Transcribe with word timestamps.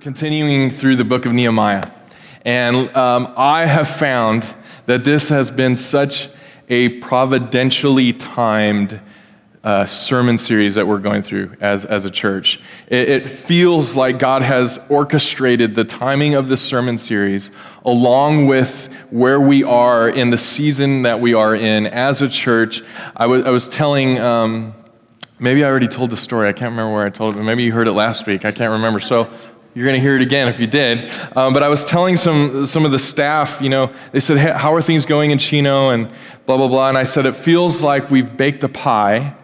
continuing 0.00 0.70
through 0.70 0.96
the 0.96 1.04
book 1.04 1.26
of 1.26 1.32
Nehemiah. 1.32 1.90
And 2.42 2.96
um, 2.96 3.34
I 3.36 3.66
have 3.66 3.86
found 3.86 4.54
that 4.86 5.04
this 5.04 5.28
has 5.28 5.50
been 5.50 5.76
such 5.76 6.30
a 6.70 7.00
providentially 7.00 8.14
timed 8.14 8.98
uh, 9.62 9.84
sermon 9.84 10.38
series 10.38 10.74
that 10.76 10.86
we're 10.86 11.00
going 11.00 11.20
through 11.20 11.54
as, 11.60 11.84
as 11.84 12.06
a 12.06 12.10
church. 12.10 12.60
It, 12.88 13.10
it 13.10 13.28
feels 13.28 13.94
like 13.94 14.18
God 14.18 14.40
has 14.40 14.80
orchestrated 14.88 15.74
the 15.74 15.84
timing 15.84 16.34
of 16.34 16.48
this 16.48 16.62
sermon 16.62 16.96
series 16.96 17.50
along 17.84 18.46
with 18.46 18.88
where 19.10 19.38
we 19.38 19.62
are 19.64 20.08
in 20.08 20.30
the 20.30 20.38
season 20.38 21.02
that 21.02 21.20
we 21.20 21.34
are 21.34 21.54
in 21.54 21.86
as 21.86 22.22
a 22.22 22.28
church. 22.28 22.82
I 23.14 23.26
was, 23.26 23.44
I 23.44 23.50
was 23.50 23.68
telling. 23.68 24.18
Um, 24.18 24.74
maybe 25.40 25.64
I 25.64 25.68
already 25.68 25.88
told 25.88 26.10
the 26.10 26.16
story. 26.16 26.48
I 26.48 26.52
can't 26.52 26.70
remember 26.70 26.92
where 26.94 27.04
I 27.04 27.10
told 27.10 27.34
it, 27.34 27.38
but 27.38 27.44
maybe 27.44 27.64
you 27.64 27.72
heard 27.72 27.88
it 27.88 27.92
last 27.92 28.26
week. 28.26 28.44
I 28.44 28.52
can't 28.52 28.72
remember. 28.72 29.00
So 29.00 29.30
you're 29.74 29.84
going 29.84 29.94
to 29.94 30.00
hear 30.00 30.16
it 30.16 30.22
again 30.22 30.48
if 30.48 30.58
you 30.58 30.66
did. 30.66 31.10
Um, 31.36 31.54
but 31.54 31.62
I 31.62 31.68
was 31.68 31.84
telling 31.84 32.16
some, 32.16 32.66
some 32.66 32.84
of 32.84 32.90
the 32.90 32.98
staff, 32.98 33.60
you 33.60 33.68
know, 33.68 33.92
they 34.12 34.20
said, 34.20 34.38
hey, 34.38 34.52
How 34.52 34.74
are 34.74 34.82
things 34.82 35.06
going 35.06 35.30
in 35.30 35.38
Chino? 35.38 35.90
And 35.90 36.08
blah, 36.46 36.56
blah, 36.56 36.68
blah. 36.68 36.88
And 36.88 36.98
I 36.98 37.04
said, 37.04 37.26
It 37.26 37.36
feels 37.36 37.80
like 37.80 38.10
we've 38.10 38.36
baked 38.36 38.64
a 38.64 38.68
pie. 38.68 39.34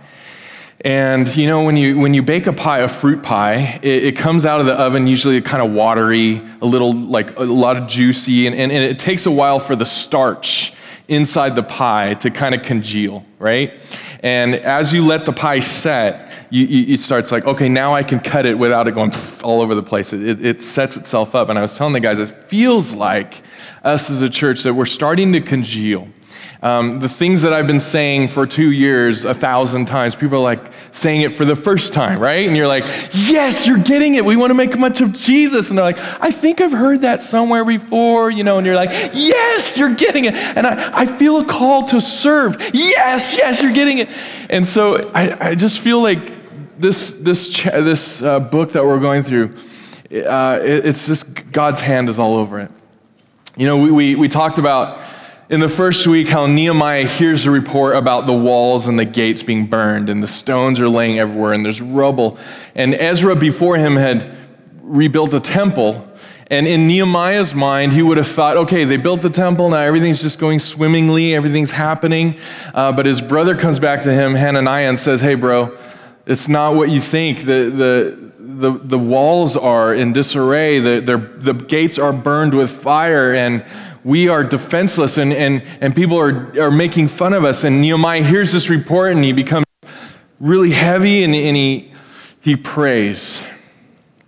And 0.85 1.35
you 1.37 1.47
know, 1.47 1.65
when 1.65 1.77
you, 1.77 1.99
when 1.99 2.15
you 2.15 2.23
bake 2.23 2.47
a 2.47 2.53
pie, 2.53 2.81
a 2.81 2.89
fruit 2.89 3.23
pie, 3.23 3.81
it, 3.83 4.05
it 4.05 4.17
comes 4.17 4.45
out 4.45 4.61
of 4.61 4.67
the 4.67 4.75
oven 4.75 5.07
usually 5.07 5.41
kind 5.41 5.63
of 5.63 5.73
watery, 5.73 6.43
a 6.61 6.67
little 6.67 6.93
like 6.93 7.39
a 7.39 7.43
lot 7.43 7.77
of 7.77 7.89
juicy, 7.89 8.47
and, 8.47 8.55
and, 8.55 8.71
and 8.71 8.85
it 8.85 8.99
takes 8.99 9.27
a 9.27 9.31
while 9.31 9.59
for 9.59 9.75
the 9.75 9.87
starch 9.87 10.73
inside 11.09 11.55
the 11.55 11.63
pie 11.63 12.15
to 12.15 12.31
kind 12.31 12.55
of 12.55 12.63
congeal, 12.63 13.25
right? 13.39 13.73
And 14.21 14.55
as 14.57 14.93
you 14.93 15.05
let 15.05 15.25
the 15.25 15.33
pie 15.33 15.61
set, 15.61 16.33
you, 16.51 16.67
you, 16.67 16.95
it 16.95 17.01
starts 17.01 17.31
like, 17.31 17.45
okay, 17.45 17.69
now 17.69 17.95
I 17.95 18.03
can 18.03 18.19
cut 18.19 18.47
it 18.47 18.59
without 18.59 18.89
it 18.89 18.93
going 18.93 19.13
all 19.45 19.61
over 19.61 19.75
the 19.75 19.83
place. 19.83 20.13
It, 20.13 20.23
it, 20.23 20.45
it 20.45 20.63
sets 20.63 20.97
itself 20.97 21.35
up. 21.35 21.49
And 21.49 21.59
I 21.59 21.63
was 21.63 21.77
telling 21.77 21.93
the 21.93 22.01
guys, 22.01 22.19
it 22.19 22.45
feels 22.45 22.95
like 22.95 23.43
us 23.85 24.11
as 24.11 24.23
a 24.23 24.29
church 24.29 24.63
that 24.65 24.75
we're 24.75 24.85
starting 24.85 25.33
to 25.33 25.41
congeal. 25.41 26.09
Um, 26.63 27.01
the 27.01 27.09
things 27.09 27.43
that 27.43 27.53
I've 27.53 27.67
been 27.67 27.81
saying 27.81 28.29
for 28.29 28.47
two 28.47 28.71
years 28.73 29.25
a 29.25 29.35
thousand 29.35 29.87
times, 29.87 30.15
people 30.15 30.39
are 30.39 30.43
like 30.43 30.73
saying 30.91 31.21
it 31.21 31.35
for 31.35 31.45
the 31.45 31.55
first 31.55 31.93
time, 31.93 32.19
right? 32.19 32.47
And 32.47 32.57
you're 32.57 32.67
like, 32.67 32.85
yes, 33.13 33.67
you're 33.67 33.79
getting 33.79 34.15
it. 34.15 34.25
We 34.25 34.37
want 34.37 34.51
to 34.51 34.55
make 34.55 34.79
much 34.79 35.01
of 35.01 35.13
Jesus. 35.13 35.69
And 35.69 35.77
they're 35.77 35.85
like, 35.85 35.99
I 35.99 36.31
think 36.31 36.61
I've 36.61 36.73
heard 36.73 37.03
that 37.03 37.21
somewhere 37.21 37.65
before, 37.65 38.31
you 38.31 38.43
know, 38.43 38.57
and 38.57 38.67
you're 38.67 38.77
like, 38.77 38.91
yes, 39.13 39.77
you're 39.77 39.95
getting 39.95 40.25
it. 40.25 40.35
And 40.35 40.67
I, 40.67 41.03
I 41.03 41.07
feel 41.07 41.39
a 41.39 41.45
call 41.45 41.85
to 41.89 42.01
serve. 42.01 42.57
Yes, 42.73 43.37
yes, 43.37 43.63
you're 43.63 43.75
getting 43.75 43.99
it. 43.99 44.09
And 44.49 44.67
so 44.67 45.11
I, 45.11 45.51
I 45.51 45.55
just 45.55 45.81
feel 45.81 46.01
like 46.01 46.79
this, 46.79 47.13
this, 47.13 47.63
this 47.63 48.23
uh, 48.23 48.41
book 48.41 48.73
that 48.73 48.85
we're 48.85 49.01
going 49.01 49.23
through, 49.23 49.55
uh, 50.11 50.61
it, 50.63 50.87
it's 50.87 51.07
just 51.07 51.53
God's 51.53 51.81
hand 51.81 52.09
is 52.09 52.19
all 52.19 52.37
over 52.37 52.61
it. 52.61 52.71
You 53.57 53.67
know, 53.67 53.79
we, 53.79 53.91
we, 53.91 54.15
we 54.15 54.29
talked 54.29 54.59
about 54.59 55.01
in 55.49 55.61
the 55.61 55.69
first 55.69 56.07
week 56.07 56.29
how 56.29 56.47
Nehemiah 56.47 57.07
hears 57.07 57.47
a 57.47 57.51
report 57.51 57.95
about 57.95 58.27
the 58.27 58.33
walls 58.33 58.87
and 58.87 58.99
the 58.99 59.05
gates 59.05 59.43
being 59.43 59.67
burned, 59.67 60.09
and 60.09 60.23
the 60.23 60.29
stones 60.29 60.81
are 60.81 60.89
laying 60.89 61.19
everywhere, 61.19 61.53
and 61.53 61.65
there's 61.65 61.81
rubble. 61.81 62.39
And 62.75 62.95
Ezra 62.95 63.37
before 63.37 63.77
him 63.77 63.97
had 63.97 64.37
rebuilt 64.83 65.35
a 65.35 65.41
temple. 65.41 66.09
And 66.49 66.69
in 66.69 66.87
Nehemiah's 66.87 67.55
mind, 67.55 67.93
he 67.93 68.03
would 68.03 68.19
have 68.19 68.29
thought, 68.29 68.57
okay, 68.57 68.85
they 68.85 68.97
built 68.97 69.23
the 69.23 69.31
temple, 69.31 69.71
now 69.71 69.79
everything's 69.79 70.23
just 70.23 70.39
going 70.39 70.61
swimmingly, 70.61 71.35
everything's 71.35 71.73
happening. 71.73 72.39
Uh, 72.73 72.93
but 72.93 73.07
his 73.07 73.21
brother 73.21 73.57
comes 73.57 73.81
back 73.81 74.03
to 74.05 74.13
him, 74.13 74.35
Hananiah, 74.35 74.89
and 74.89 74.99
says, 74.99 75.21
hey, 75.21 75.35
bro, 75.35 75.77
it's 76.25 76.49
not 76.49 76.75
what 76.75 76.89
you 76.89 77.01
think. 77.01 77.41
The, 77.41 77.71
the, 77.71 78.33
the, 78.39 78.81
the 78.83 78.99
walls 78.99 79.57
are 79.57 79.93
in 79.93 80.13
disarray, 80.13 80.79
the, 80.79 81.01
the 81.01 81.53
gates 81.53 81.99
are 81.99 82.13
burned 82.13 82.55
with 82.55 82.71
fire, 82.71 83.35
and 83.35 83.65
we 84.07 84.29
are 84.29 84.45
defenseless 84.45 85.19
and, 85.19 85.33
and, 85.33 85.65
and 85.81 85.93
people 85.93 86.17
are, 86.17 86.55
are 86.63 86.71
making 86.71 87.09
fun 87.09 87.33
of 87.33 87.45
us. 87.45 87.65
And 87.65 87.81
Nehemiah 87.81 88.23
hears 88.23 88.53
this 88.53 88.71
report 88.71 89.11
and 89.17 89.25
he 89.25 89.33
becomes 89.33 89.67
really 90.39 90.71
heavy 90.71 91.25
and, 91.25 91.35
and 91.35 91.57
he, 91.57 91.93
he 92.41 92.55
prays. 92.55 93.43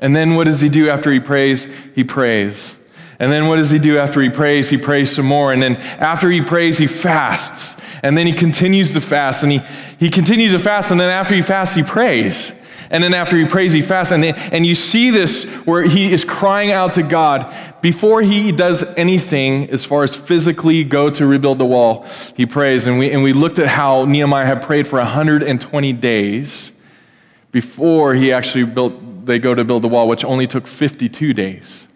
And 0.00 0.16
then 0.16 0.34
what 0.34 0.46
does 0.46 0.60
he 0.60 0.68
do 0.68 0.90
after 0.90 1.12
he 1.12 1.20
prays? 1.20 1.68
He 1.94 2.02
prays. 2.02 2.74
And 3.20 3.30
then 3.30 3.46
what 3.46 3.56
does 3.56 3.70
he 3.70 3.78
do 3.78 3.98
after 3.98 4.20
he 4.20 4.30
prays? 4.30 4.68
He 4.68 4.78
prays 4.78 5.14
some 5.14 5.26
more. 5.26 5.52
And 5.52 5.62
then 5.62 5.76
after 5.76 6.28
he 6.28 6.42
prays, 6.42 6.76
he 6.76 6.88
fasts. 6.88 7.80
And 8.02 8.18
then 8.18 8.26
he 8.26 8.32
continues 8.32 8.92
to 8.94 9.00
fast. 9.00 9.44
And 9.44 9.52
he, 9.52 9.60
he 10.00 10.10
continues 10.10 10.50
to 10.52 10.58
fast. 10.58 10.90
And 10.90 10.98
then 10.98 11.08
after 11.08 11.36
he 11.36 11.42
fasts, 11.42 11.76
he 11.76 11.84
prays. 11.84 12.52
And 12.90 13.02
then 13.02 13.14
after 13.14 13.36
he 13.36 13.46
prays, 13.46 13.72
he 13.72 13.82
fasts. 13.82 14.12
And, 14.12 14.24
and 14.24 14.64
you 14.64 14.74
see 14.74 15.10
this 15.10 15.44
where 15.64 15.82
he 15.82 16.12
is 16.12 16.24
crying 16.24 16.70
out 16.70 16.94
to 16.94 17.02
God. 17.02 17.54
Before 17.80 18.22
he 18.22 18.52
does 18.52 18.82
anything 18.96 19.70
as 19.70 19.84
far 19.84 20.02
as 20.02 20.14
physically 20.14 20.84
go 20.84 21.10
to 21.10 21.26
rebuild 21.26 21.58
the 21.58 21.66
wall, 21.66 22.06
he 22.36 22.46
prays. 22.46 22.86
And 22.86 22.98
we, 22.98 23.10
and 23.10 23.22
we 23.22 23.32
looked 23.32 23.58
at 23.58 23.68
how 23.68 24.04
Nehemiah 24.04 24.46
had 24.46 24.62
prayed 24.62 24.86
for 24.86 24.98
120 24.98 25.92
days 25.94 26.72
before 27.50 28.14
he 28.14 28.32
actually 28.32 28.64
built, 28.64 29.26
they 29.26 29.38
go 29.38 29.54
to 29.54 29.64
build 29.64 29.82
the 29.82 29.88
wall, 29.88 30.06
which 30.06 30.24
only 30.24 30.46
took 30.46 30.66
52 30.66 31.32
days. 31.32 31.87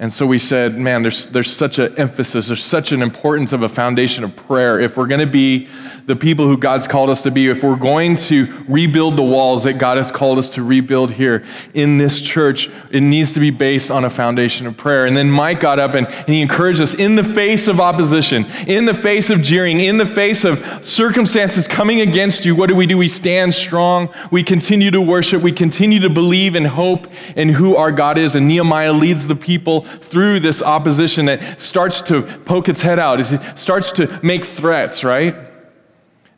And 0.00 0.10
so 0.10 0.26
we 0.26 0.38
said, 0.38 0.78
man, 0.78 1.02
there's, 1.02 1.26
there's 1.26 1.54
such 1.54 1.78
an 1.78 1.94
emphasis, 1.98 2.46
there's 2.46 2.64
such 2.64 2.90
an 2.90 3.02
importance 3.02 3.52
of 3.52 3.62
a 3.62 3.68
foundation 3.68 4.24
of 4.24 4.34
prayer. 4.34 4.80
If 4.80 4.96
we're 4.96 5.06
going 5.06 5.20
to 5.20 5.26
be 5.26 5.68
the 6.06 6.16
people 6.16 6.46
who 6.46 6.56
God's 6.56 6.88
called 6.88 7.10
us 7.10 7.20
to 7.24 7.30
be, 7.30 7.48
if 7.48 7.62
we're 7.62 7.76
going 7.76 8.16
to 8.16 8.64
rebuild 8.66 9.18
the 9.18 9.22
walls 9.22 9.64
that 9.64 9.74
God 9.74 9.98
has 9.98 10.10
called 10.10 10.38
us 10.38 10.48
to 10.50 10.62
rebuild 10.62 11.12
here 11.12 11.44
in 11.74 11.98
this 11.98 12.22
church, 12.22 12.70
it 12.90 13.02
needs 13.02 13.34
to 13.34 13.40
be 13.40 13.50
based 13.50 13.90
on 13.90 14.06
a 14.06 14.10
foundation 14.10 14.66
of 14.66 14.74
prayer. 14.74 15.04
And 15.04 15.14
then 15.14 15.30
Mike 15.30 15.60
got 15.60 15.78
up 15.78 15.92
and, 15.92 16.06
and 16.06 16.28
he 16.28 16.40
encouraged 16.40 16.80
us 16.80 16.94
in 16.94 17.16
the 17.16 17.22
face 17.22 17.68
of 17.68 17.78
opposition, 17.78 18.46
in 18.66 18.86
the 18.86 18.94
face 18.94 19.28
of 19.28 19.42
jeering, 19.42 19.80
in 19.80 19.98
the 19.98 20.06
face 20.06 20.46
of 20.46 20.82
circumstances 20.82 21.68
coming 21.68 22.00
against 22.00 22.46
you, 22.46 22.54
what 22.54 22.68
do 22.68 22.74
we 22.74 22.86
do? 22.86 22.96
We 22.96 23.08
stand 23.08 23.52
strong, 23.52 24.08
we 24.30 24.42
continue 24.44 24.90
to 24.92 25.00
worship, 25.02 25.42
we 25.42 25.52
continue 25.52 26.00
to 26.00 26.08
believe 26.08 26.54
and 26.54 26.66
hope 26.66 27.06
in 27.36 27.50
who 27.50 27.76
our 27.76 27.92
God 27.92 28.16
is. 28.16 28.34
And 28.34 28.48
Nehemiah 28.48 28.94
leads 28.94 29.26
the 29.26 29.36
people 29.36 29.86
through 30.00 30.40
this 30.40 30.62
opposition 30.62 31.26
that 31.26 31.60
starts 31.60 32.02
to 32.02 32.22
poke 32.22 32.68
its 32.68 32.82
head 32.82 32.98
out, 32.98 33.20
it 33.20 33.58
starts 33.58 33.92
to 33.92 34.20
make 34.22 34.44
threats, 34.44 35.04
right? 35.04 35.49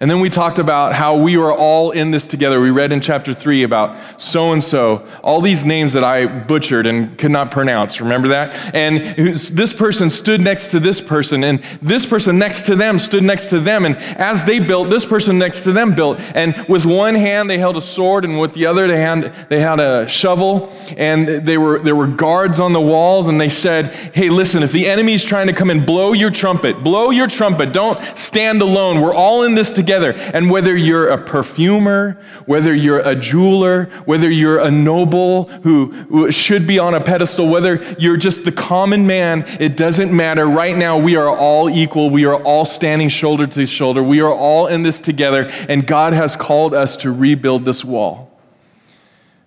And 0.03 0.11
then 0.11 0.19
we 0.19 0.31
talked 0.31 0.59
about 0.59 0.97
how 0.97 1.17
we 1.17 1.37
were 1.37 1.55
all 1.55 1.93
in 1.93 2.11
this 2.11 2.27
together. 2.27 2.61
We 2.61 2.71
read 2.71 2.91
in 2.91 3.01
chapter 3.01 3.33
3 3.33 3.63
about 3.63 4.21
so 4.21 4.51
and 4.51 4.63
so, 4.63 5.07
all 5.23 5.41
these 5.41 5.65
names 5.65 5.93
that 5.93 6.03
I 6.03 6.27
butchered 6.27 6.89
and 6.89 7.17
could 7.17 7.31
not 7.31 7.53
pronounce. 7.53 8.01
Remember 8.01 8.27
that? 8.27 8.75
And 8.75 9.17
this 9.17 9.73
person 9.73 10.11
stood 10.11 10.41
next 10.41 10.73
to 10.73 10.81
this 10.81 11.01
person, 11.01 11.45
and 11.45 11.62
this 11.81 12.05
person 12.05 12.37
next 12.37 12.62
to 12.62 12.75
them 12.75 12.99
stood 12.99 13.23
next 13.23 13.47
to 13.51 13.61
them. 13.61 13.85
And 13.85 13.97
as 13.97 14.45
they 14.45 14.59
built, 14.59 14.91
this 14.91 15.05
person 15.05 15.39
next 15.39 15.62
to 15.62 15.73
them 15.73 15.95
built. 15.95 16.19
And 16.35 16.67
with 16.67 16.85
one 16.85 17.15
hand, 17.15 17.49
they 17.49 17.59
held 17.59 17.77
a 17.77 17.81
sword, 17.81 18.25
and 18.25 18.41
with 18.41 18.55
the 18.55 18.67
other, 18.67 18.89
had, 18.89 19.33
they 19.51 19.61
had 19.61 19.79
a 19.79 20.09
shovel. 20.09 20.73
And 20.97 21.29
they 21.29 21.59
were, 21.59 21.79
there 21.79 21.95
were 21.95 22.09
guards 22.09 22.59
on 22.59 22.73
the 22.73 22.81
walls, 22.81 23.29
and 23.29 23.41
they 23.41 23.49
said, 23.49 23.95
Hey, 24.12 24.31
listen, 24.31 24.65
if 24.65 24.73
the 24.73 24.89
enemy's 24.89 25.23
trying 25.23 25.47
to 25.47 25.53
come 25.53 25.71
and 25.71 25.87
blow 25.87 26.12
your 26.12 26.33
trumpet, 26.33 26.83
blow 26.83 27.11
your 27.11 27.29
trumpet. 27.29 27.73
Don't 27.73 28.01
stand 28.19 28.62
alone. 28.62 29.01
We're 29.01 29.15
all 29.15 29.45
in 29.45 29.55
this 29.55 29.71
together 29.71 29.92
together. 29.93 30.13
And 30.33 30.51
whether 30.51 30.77
you're 30.77 31.09
a 31.09 31.19
perfumer, 31.19 32.19
whether 32.47 32.75
you're 32.75 33.01
a 33.01 33.15
jeweler, 33.15 33.85
whether 34.05 34.31
you're 34.31 34.59
a 34.59 34.71
noble 34.71 35.45
who 35.63 36.31
should 36.31 36.67
be 36.67 36.79
on 36.79 36.95
a 36.95 37.01
pedestal, 37.01 37.49
whether 37.49 37.83
you're 37.99 38.17
just 38.17 38.45
the 38.45 38.53
common 38.53 39.07
man, 39.07 39.45
it 39.61 39.77
doesn't 39.77 40.15
matter. 40.15 40.47
Right 40.47 40.77
now, 40.77 40.99
we 40.99 41.17
are 41.17 41.29
all 41.29 41.69
equal. 41.69 42.11
We 42.11 42.25
are 42.25 42.43
all 42.43 42.65
standing 42.65 43.09
shoulder 43.09 43.47
to 43.47 43.67
shoulder. 43.67 44.03
We 44.03 44.21
are 44.21 44.33
all 44.33 44.67
in 44.67 44.83
this 44.83 45.01
together, 45.01 45.51
and 45.69 45.87
God 45.87 46.13
has 46.13 46.37
called 46.37 46.75
us 46.75 46.97
to 46.97 47.13
rebuild 47.13 47.65
this 47.65 47.85
wall. 47.85 48.31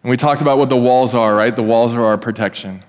And 0.04 0.12
we 0.12 0.18
talked 0.18 0.42
about 0.42 0.60
what 0.60 0.70
the 0.70 0.78
walls 0.78 1.16
are, 1.16 1.34
right? 1.34 1.56
The 1.56 1.64
walls 1.64 1.94
are 1.94 2.04
our 2.06 2.18
protection. 2.18 2.84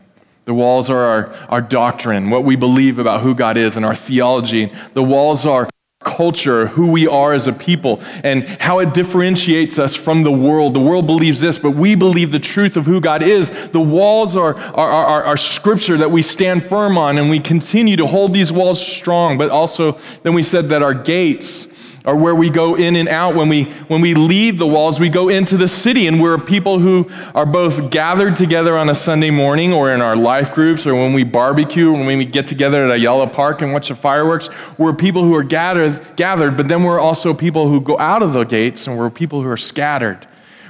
The 0.45 0.55
walls 0.55 0.91
are 0.91 1.03
our, 1.03 1.33
our 1.49 1.63
doctrine, 1.63 2.31
what 2.31 2.45
we 2.45 2.55
believe 2.55 2.99
about 2.99 3.23
who 3.23 3.35
God 3.35 3.57
is, 3.57 3.77
and 3.77 3.87
our 3.87 3.97
theology. 3.97 4.71
The 4.93 5.03
walls 5.03 5.47
are 5.47 5.69
culture, 6.01 6.69
who 6.69 6.91
we 6.91 7.07
are 7.07 7.33
as 7.33 7.47
a 7.47 7.53
people, 7.53 8.01
and 8.23 8.45
how 8.61 8.81
it 8.81 8.93
differentiates 8.93 9.79
us 9.79 9.97
from 9.97 10.23
the 10.23 10.31
world. 10.31 10.75
The 10.75 10.81
world 10.81 11.07
believes 11.07 11.41
this, 11.41 11.59
but 11.59 11.71
we 11.71 11.95
believe 11.95 12.33
the 12.33 12.39
truth 12.39 12.77
of 12.77 12.87
who 12.87 13.01
God 13.01 13.23
is. 13.23 13.51
The 13.71 13.81
walls 13.81 14.37
are, 14.37 14.57
are, 14.57 14.91
are, 14.91 15.25
are 15.25 15.37
scripture 15.37 15.97
that 15.97 16.11
we 16.11 16.23
stand 16.23 16.65
firm 16.65 16.99
on, 16.99 17.17
and 17.17 17.31
we 17.31 17.41
continue 17.41 17.97
to 17.97 18.07
hold 18.07 18.35
these 18.35 18.53
walls 18.53 18.85
strong. 18.85 19.39
But 19.39 19.51
also, 19.51 19.93
then 20.23 20.35
we 20.35 20.43
said 20.43 20.69
that 20.69 20.83
our 20.83 20.95
gates, 20.95 21.67
or 22.07 22.17
where 22.17 22.35
we 22.35 22.49
go 22.49 22.77
in 22.77 22.97
and 22.97 23.09
out. 23.09 23.35
When 23.35 23.49
we, 23.49 23.65
when 23.89 24.01
we 24.01 24.15
leave 24.15 24.59
the 24.59 24.67
walls, 24.67 25.01
we 25.01 25.09
go 25.09 25.29
into 25.29 25.57
the 25.57 25.69
city, 25.69 26.07
and 26.07 26.23
we're 26.23 26.39
people 26.39 26.79
who 26.79 27.11
are 27.35 27.45
both 27.45 27.91
gathered 27.91 28.37
together 28.37 28.79
on 28.79 28.89
a 28.89 28.95
Sunday 28.95 29.31
morning 29.31 29.73
or 29.73 29.93
in 29.93 30.01
our 30.01 30.17
life 30.17 30.53
groups 30.53 30.87
or 30.87 30.95
when 30.95 31.13
we 31.13 31.25
barbecue, 31.25 31.93
when 31.93 32.07
we 32.07 32.25
get 32.25 32.47
together 32.47 32.85
at 32.85 32.91
Ayala 32.91 33.27
Park 33.27 33.61
and 33.61 33.73
watch 33.73 33.89
the 33.89 33.95
fireworks. 33.95 34.49
We're 34.79 34.95
people 34.95 35.23
who 35.23 35.35
are 35.35 35.43
gathered, 35.43 36.01
gathered, 36.17 36.57
but 36.57 36.69
then 36.69 36.85
we're 36.85 37.01
also 37.01 37.35
people 37.35 37.69
who 37.69 37.81
go 37.81 37.99
out 37.99 38.23
of 38.23 38.33
the 38.33 38.45
gates, 38.45 38.87
and 38.87 38.97
we're 38.97 39.11
people 39.11 39.43
who 39.43 39.49
are 39.49 39.57
scattered. 39.57 40.27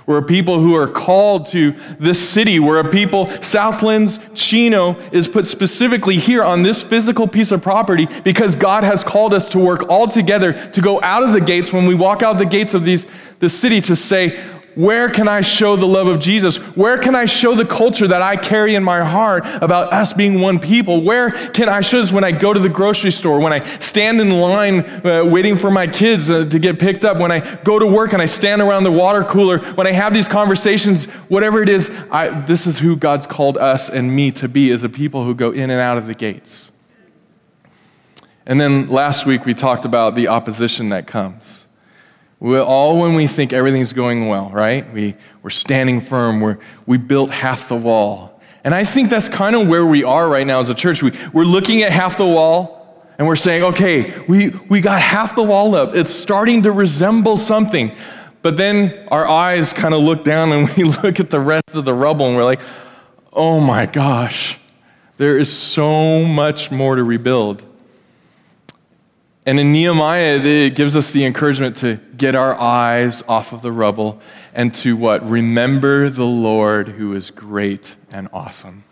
We're 0.06 0.18
a 0.18 0.22
people 0.22 0.60
who 0.60 0.74
are 0.76 0.86
called 0.86 1.46
to 1.48 1.74
this 1.98 2.28
city. 2.28 2.60
We're 2.60 2.78
a 2.78 2.88
people, 2.88 3.28
Southlands 3.42 4.20
Chino 4.34 4.98
is 5.10 5.26
put 5.26 5.46
specifically 5.46 6.16
here 6.16 6.44
on 6.44 6.62
this 6.62 6.82
physical 6.82 7.26
piece 7.26 7.50
of 7.50 7.60
property 7.60 8.06
because 8.22 8.54
God 8.54 8.84
has 8.84 9.02
called 9.02 9.34
us 9.34 9.48
to 9.48 9.58
work 9.58 9.88
all 9.88 10.06
together 10.06 10.70
to 10.70 10.80
go 10.80 11.02
out 11.02 11.24
of 11.24 11.32
the 11.32 11.40
gates 11.40 11.72
when 11.72 11.86
we 11.86 11.96
walk 11.96 12.22
out 12.22 12.38
the 12.38 12.46
gates 12.46 12.72
of 12.72 12.84
these, 12.84 13.04
the 13.40 13.48
city 13.48 13.80
to 13.80 13.96
say, 13.96 14.40
where 14.76 15.08
can 15.08 15.26
I 15.26 15.40
show 15.40 15.74
the 15.74 15.86
love 15.86 16.06
of 16.06 16.18
Jesus? 16.18 16.56
Where 16.76 16.98
can 16.98 17.14
I 17.14 17.24
show 17.24 17.54
the 17.54 17.64
culture 17.64 18.06
that 18.06 18.20
I 18.20 18.36
carry 18.36 18.74
in 18.74 18.84
my 18.84 19.02
heart 19.02 19.44
about 19.62 19.90
us 19.90 20.12
being 20.12 20.38
one 20.38 20.58
people? 20.58 21.00
Where 21.02 21.30
can 21.30 21.70
I 21.70 21.80
show 21.80 21.98
this 21.98 22.12
when 22.12 22.24
I 22.24 22.32
go 22.32 22.52
to 22.52 22.60
the 22.60 22.68
grocery 22.68 23.10
store, 23.10 23.40
when 23.40 23.54
I 23.54 23.78
stand 23.78 24.20
in 24.20 24.28
line 24.38 24.80
uh, 25.02 25.24
waiting 25.24 25.56
for 25.56 25.70
my 25.70 25.86
kids 25.86 26.28
uh, 26.28 26.44
to 26.44 26.58
get 26.58 26.78
picked 26.78 27.06
up, 27.06 27.16
when 27.16 27.32
I 27.32 27.56
go 27.64 27.78
to 27.78 27.86
work 27.86 28.12
and 28.12 28.20
I 28.20 28.26
stand 28.26 28.60
around 28.60 28.84
the 28.84 28.92
water 28.92 29.24
cooler, 29.24 29.60
when 29.60 29.86
I 29.86 29.92
have 29.92 30.12
these 30.12 30.28
conversations, 30.28 31.06
whatever 31.28 31.62
it 31.62 31.70
is, 31.70 31.90
I, 32.10 32.28
this 32.42 32.66
is 32.66 32.78
who 32.78 32.96
God's 32.96 33.26
called 33.26 33.56
us 33.56 33.88
and 33.88 34.14
me 34.14 34.30
to 34.32 34.46
be 34.46 34.70
as 34.72 34.82
a 34.82 34.90
people 34.90 35.24
who 35.24 35.34
go 35.34 35.52
in 35.52 35.70
and 35.70 35.80
out 35.80 35.96
of 35.96 36.06
the 36.06 36.14
gates. 36.14 36.70
And 38.44 38.60
then 38.60 38.88
last 38.88 39.24
week 39.24 39.46
we 39.46 39.54
talked 39.54 39.86
about 39.86 40.16
the 40.16 40.28
opposition 40.28 40.90
that 40.90 41.06
comes. 41.06 41.65
We, 42.38 42.58
all 42.58 43.00
when 43.00 43.14
we 43.14 43.26
think 43.26 43.52
everything's 43.52 43.92
going 43.92 44.28
well, 44.28 44.50
right? 44.50 44.90
We, 44.92 45.14
we're 45.42 45.50
standing 45.50 46.00
firm. 46.00 46.40
We're, 46.40 46.58
we 46.84 46.98
built 46.98 47.30
half 47.30 47.68
the 47.68 47.76
wall. 47.76 48.40
And 48.62 48.74
I 48.74 48.84
think 48.84 49.10
that's 49.10 49.28
kind 49.28 49.56
of 49.56 49.68
where 49.68 49.86
we 49.86 50.04
are 50.04 50.28
right 50.28 50.46
now 50.46 50.60
as 50.60 50.68
a 50.68 50.74
church. 50.74 51.02
We, 51.02 51.12
we're 51.32 51.44
looking 51.44 51.82
at 51.82 51.92
half 51.92 52.16
the 52.18 52.26
wall 52.26 52.76
and 53.18 53.26
we're 53.26 53.36
saying, 53.36 53.62
okay, 53.62 54.18
we, 54.26 54.50
we 54.68 54.80
got 54.80 55.00
half 55.00 55.34
the 55.34 55.42
wall 55.42 55.74
up. 55.74 55.94
It's 55.94 56.10
starting 56.10 56.64
to 56.64 56.72
resemble 56.72 57.36
something. 57.36 57.94
But 58.42 58.56
then 58.56 59.08
our 59.08 59.26
eyes 59.26 59.72
kind 59.72 59.94
of 59.94 60.02
look 60.02 60.22
down 60.22 60.52
and 60.52 60.68
we 60.76 60.84
look 60.84 61.18
at 61.20 61.30
the 61.30 61.40
rest 61.40 61.74
of 61.74 61.84
the 61.84 61.94
rubble 61.94 62.26
and 62.26 62.36
we're 62.36 62.44
like, 62.44 62.60
oh 63.32 63.60
my 63.60 63.86
gosh, 63.86 64.58
there 65.16 65.38
is 65.38 65.50
so 65.50 66.24
much 66.24 66.70
more 66.70 66.96
to 66.96 67.04
rebuild. 67.04 67.62
And 69.46 69.60
in 69.60 69.70
Nehemiah, 69.70 70.40
it 70.42 70.74
gives 70.74 70.96
us 70.96 71.12
the 71.12 71.24
encouragement 71.24 71.76
to 71.76 72.00
get 72.16 72.34
our 72.34 72.56
eyes 72.56 73.22
off 73.28 73.52
of 73.52 73.62
the 73.62 73.70
rubble 73.70 74.20
and 74.52 74.74
to 74.74 74.96
what? 74.96 75.24
Remember 75.28 76.10
the 76.10 76.26
Lord 76.26 76.88
who 76.88 77.14
is 77.14 77.30
great 77.30 77.94
and 78.10 78.28
awesome. 78.32 78.82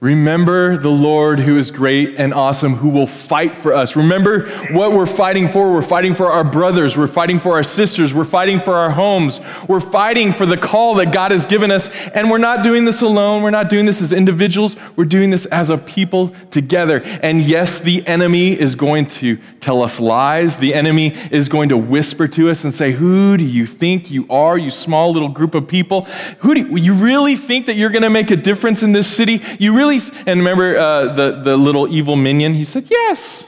Remember 0.00 0.76
the 0.76 0.90
Lord 0.90 1.40
who 1.40 1.56
is 1.56 1.72
great 1.72 2.20
and 2.20 2.32
awesome, 2.32 2.76
who 2.76 2.88
will 2.88 3.08
fight 3.08 3.52
for 3.52 3.74
us. 3.74 3.96
Remember 3.96 4.48
what 4.70 4.92
we're 4.92 5.06
fighting 5.06 5.48
for. 5.48 5.72
We're 5.72 5.82
fighting 5.82 6.14
for 6.14 6.30
our 6.30 6.44
brothers. 6.44 6.96
We're 6.96 7.08
fighting 7.08 7.40
for 7.40 7.54
our 7.54 7.64
sisters. 7.64 8.14
We're 8.14 8.22
fighting 8.22 8.60
for 8.60 8.74
our 8.74 8.90
homes. 8.90 9.40
We're 9.66 9.80
fighting 9.80 10.32
for 10.32 10.46
the 10.46 10.56
call 10.56 10.94
that 10.96 11.12
God 11.12 11.32
has 11.32 11.46
given 11.46 11.72
us. 11.72 11.88
And 12.14 12.30
we're 12.30 12.38
not 12.38 12.62
doing 12.62 12.84
this 12.84 13.02
alone. 13.02 13.42
We're 13.42 13.50
not 13.50 13.68
doing 13.68 13.86
this 13.86 14.00
as 14.00 14.12
individuals. 14.12 14.76
We're 14.94 15.04
doing 15.04 15.30
this 15.30 15.46
as 15.46 15.68
a 15.68 15.76
people 15.76 16.28
together. 16.52 17.02
And 17.04 17.40
yes, 17.40 17.80
the 17.80 18.06
enemy 18.06 18.52
is 18.52 18.76
going 18.76 19.06
to 19.06 19.36
tell 19.58 19.82
us 19.82 19.98
lies. 19.98 20.58
The 20.58 20.74
enemy 20.74 21.16
is 21.32 21.48
going 21.48 21.70
to 21.70 21.76
whisper 21.76 22.28
to 22.28 22.50
us 22.50 22.62
and 22.62 22.72
say, 22.72 22.92
Who 22.92 23.36
do 23.36 23.44
you 23.44 23.66
think 23.66 24.12
you 24.12 24.28
are, 24.30 24.56
you 24.56 24.70
small 24.70 25.12
little 25.12 25.28
group 25.28 25.56
of 25.56 25.66
people? 25.66 26.02
Who 26.38 26.54
do 26.54 26.60
you, 26.60 26.76
you 26.76 26.94
really 26.94 27.34
think 27.34 27.66
that 27.66 27.74
you're 27.74 27.90
going 27.90 28.02
to 28.02 28.10
make 28.10 28.30
a 28.30 28.36
difference 28.36 28.84
in 28.84 28.92
this 28.92 29.12
city? 29.12 29.42
You 29.58 29.76
really 29.76 29.87
really? 29.88 30.22
And 30.26 30.40
remember 30.40 30.76
uh, 30.76 31.14
the, 31.14 31.40
the 31.42 31.56
little 31.56 31.92
evil 31.92 32.16
minion? 32.16 32.54
He 32.54 32.64
said, 32.64 32.86
Yes. 32.90 33.44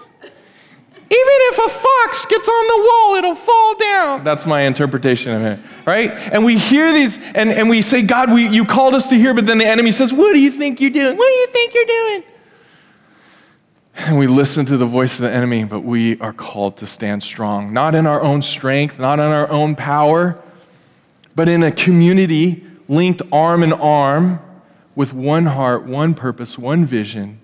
Even 1.13 1.27
if 1.27 1.59
a 1.59 1.69
fox 1.69 2.25
gets 2.27 2.47
on 2.47 2.67
the 2.69 2.89
wall, 2.89 3.15
it'll 3.17 3.35
fall 3.35 3.75
down. 3.75 4.23
That's 4.23 4.47
my 4.47 4.61
interpretation 4.61 5.35
of 5.35 5.43
it, 5.43 5.59
right? 5.85 6.13
And 6.13 6.45
we 6.45 6.57
hear 6.57 6.93
these 6.93 7.19
and, 7.35 7.51
and 7.51 7.69
we 7.69 7.83
say, 7.83 8.03
God, 8.03 8.33
we, 8.33 8.47
you 8.47 8.65
called 8.65 8.95
us 8.95 9.09
to 9.09 9.17
hear, 9.17 9.35
but 9.35 9.45
then 9.45 9.59
the 9.59 9.67
enemy 9.67 9.91
says, 9.91 10.13
What 10.13 10.33
do 10.33 10.39
you 10.41 10.53
think 10.53 10.81
you're 10.81 10.91
doing? 10.91 11.17
What 11.17 11.27
do 11.27 11.35
you 11.35 11.47
think 11.49 11.75
you're 11.75 11.85
doing? 11.85 12.23
And 14.07 14.19
we 14.19 14.29
listen 14.29 14.65
to 14.67 14.77
the 14.77 14.87
voice 14.87 15.17
of 15.17 15.23
the 15.23 15.33
enemy, 15.33 15.65
but 15.65 15.81
we 15.81 16.19
are 16.21 16.33
called 16.33 16.77
to 16.79 16.87
stand 16.87 17.25
strong, 17.25 17.73
not 17.73 17.95
in 17.95 18.07
our 18.07 18.23
own 18.23 18.41
strength, 18.41 19.01
not 19.01 19.19
in 19.19 19.27
our 19.27 19.51
own 19.51 19.75
power, 19.75 20.41
but 21.35 21.49
in 21.49 21.65
a 21.65 21.73
community 21.73 22.65
linked 22.89 23.21
arm 23.33 23.65
in 23.65 23.73
arm 23.73 24.41
with 25.00 25.14
one 25.14 25.47
heart, 25.47 25.87
one 25.87 26.12
purpose, 26.12 26.58
one 26.58 26.85
vision, 26.85 27.41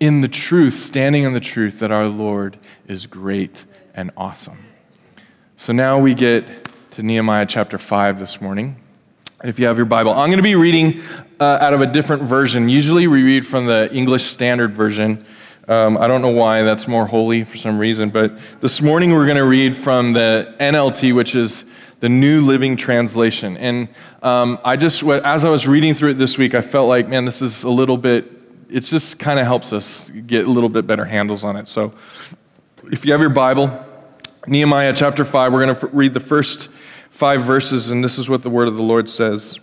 in 0.00 0.22
the 0.22 0.28
truth, 0.28 0.72
standing 0.72 1.24
in 1.24 1.34
the 1.34 1.40
truth 1.40 1.78
that 1.78 1.92
our 1.92 2.06
Lord 2.06 2.56
is 2.86 3.04
great 3.04 3.66
and 3.94 4.10
awesome. 4.16 4.64
So 5.58 5.74
now 5.74 6.00
we 6.00 6.14
get 6.14 6.46
to 6.92 7.02
Nehemiah 7.02 7.44
chapter 7.44 7.76
5 7.76 8.18
this 8.18 8.40
morning. 8.40 8.76
If 9.44 9.58
you 9.58 9.66
have 9.66 9.76
your 9.76 9.84
Bible, 9.84 10.12
I'm 10.12 10.30
going 10.30 10.38
to 10.38 10.42
be 10.42 10.54
reading 10.54 11.02
uh, 11.38 11.58
out 11.60 11.74
of 11.74 11.82
a 11.82 11.86
different 11.86 12.22
version. 12.22 12.70
Usually 12.70 13.06
we 13.06 13.22
read 13.22 13.46
from 13.46 13.66
the 13.66 13.90
English 13.92 14.22
Standard 14.22 14.72
Version. 14.72 15.26
Um, 15.68 15.98
I 15.98 16.06
don't 16.06 16.22
know 16.22 16.30
why 16.30 16.62
that's 16.62 16.88
more 16.88 17.04
holy 17.04 17.44
for 17.44 17.58
some 17.58 17.78
reason, 17.78 18.08
but 18.08 18.38
this 18.62 18.80
morning 18.80 19.12
we're 19.12 19.26
going 19.26 19.36
to 19.36 19.44
read 19.44 19.76
from 19.76 20.14
the 20.14 20.56
NLT, 20.58 21.14
which 21.14 21.34
is 21.34 21.64
the 22.00 22.08
New 22.08 22.40
Living 22.42 22.76
Translation. 22.76 23.56
And 23.56 23.88
um, 24.22 24.58
I 24.64 24.76
just, 24.76 25.02
as 25.02 25.44
I 25.44 25.50
was 25.50 25.66
reading 25.66 25.94
through 25.94 26.10
it 26.10 26.14
this 26.14 26.38
week, 26.38 26.54
I 26.54 26.60
felt 26.60 26.88
like, 26.88 27.08
man, 27.08 27.24
this 27.24 27.42
is 27.42 27.62
a 27.64 27.70
little 27.70 27.96
bit, 27.96 28.30
it 28.70 28.80
just 28.80 29.18
kind 29.18 29.40
of 29.40 29.46
helps 29.46 29.72
us 29.72 30.10
get 30.10 30.46
a 30.46 30.50
little 30.50 30.68
bit 30.68 30.86
better 30.86 31.04
handles 31.04 31.44
on 31.44 31.56
it. 31.56 31.68
So 31.68 31.92
if 32.90 33.04
you 33.04 33.12
have 33.12 33.20
your 33.20 33.30
Bible, 33.30 33.84
Nehemiah 34.46 34.92
chapter 34.94 35.24
5, 35.24 35.52
we're 35.52 35.64
going 35.64 35.76
to 35.76 35.86
read 35.88 36.14
the 36.14 36.20
first 36.20 36.68
five 37.10 37.42
verses, 37.42 37.90
and 37.90 38.04
this 38.04 38.18
is 38.18 38.28
what 38.28 38.42
the 38.42 38.50
word 38.50 38.68
of 38.68 38.76
the 38.76 38.82
Lord 38.82 39.10
says. 39.10 39.58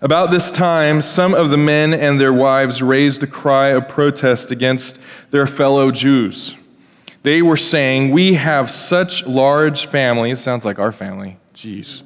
About 0.00 0.30
this 0.30 0.52
time, 0.52 1.02
some 1.02 1.34
of 1.34 1.50
the 1.50 1.56
men 1.56 1.92
and 1.92 2.20
their 2.20 2.32
wives 2.32 2.80
raised 2.80 3.22
a 3.22 3.26
cry 3.26 3.68
of 3.68 3.88
protest 3.88 4.50
against 4.50 4.98
their 5.30 5.46
fellow 5.46 5.90
Jews. 5.90 6.54
They 7.24 7.40
were 7.40 7.56
saying, 7.56 8.12
We 8.12 8.34
have 8.34 8.70
such 8.70 9.26
large 9.26 9.86
families. 9.86 10.40
Sounds 10.40 10.64
like 10.64 10.78
our 10.78 10.92
family. 10.92 11.38
Jeez. 11.54 12.02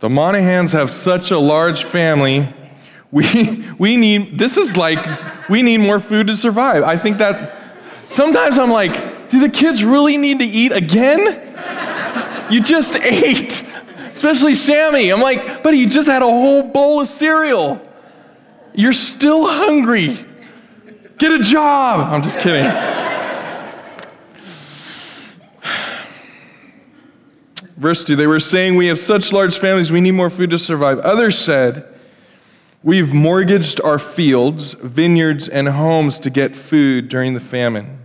The 0.00 0.08
Monaghans 0.08 0.72
have 0.72 0.90
such 0.90 1.30
a 1.30 1.38
large 1.38 1.84
family. 1.84 2.52
We, 3.10 3.64
we 3.78 3.96
need, 3.96 4.36
this 4.36 4.56
is 4.56 4.76
like, 4.76 4.98
we 5.48 5.62
need 5.62 5.78
more 5.78 6.00
food 6.00 6.26
to 6.26 6.36
survive. 6.36 6.82
I 6.82 6.96
think 6.96 7.18
that 7.18 7.56
sometimes 8.08 8.58
I'm 8.58 8.70
like, 8.70 9.28
do 9.28 9.40
the 9.40 9.48
kids 9.48 9.84
really 9.84 10.16
need 10.16 10.40
to 10.40 10.46
eat 10.46 10.72
again? 10.72 11.46
You 12.50 12.62
just 12.62 12.94
ate. 12.94 13.62
Especially 14.10 14.54
Sammy. 14.54 15.10
I'm 15.12 15.20
like, 15.20 15.62
but 15.62 15.76
you 15.76 15.86
just 15.86 16.08
had 16.08 16.22
a 16.22 16.24
whole 16.24 16.62
bowl 16.62 17.02
of 17.02 17.08
cereal. 17.08 17.78
You're 18.72 18.94
still 18.94 19.46
hungry. 19.46 20.24
Get 21.18 21.30
a 21.30 21.40
job. 21.40 22.10
I'm 22.10 22.22
just 22.22 22.38
kidding. 22.38 22.64
Verse 27.78 28.02
2 28.02 28.16
They 28.16 28.26
were 28.26 28.40
saying, 28.40 28.76
We 28.76 28.88
have 28.88 28.98
such 28.98 29.32
large 29.32 29.58
families, 29.58 29.90
we 29.90 30.00
need 30.00 30.12
more 30.12 30.30
food 30.30 30.50
to 30.50 30.58
survive. 30.58 30.98
Others 30.98 31.38
said, 31.38 31.86
We've 32.82 33.14
mortgaged 33.14 33.80
our 33.80 33.98
fields, 33.98 34.74
vineyards, 34.74 35.48
and 35.48 35.68
homes 35.68 36.18
to 36.20 36.30
get 36.30 36.54
food 36.54 37.08
during 37.08 37.34
the 37.34 37.40
famine. 37.40 38.00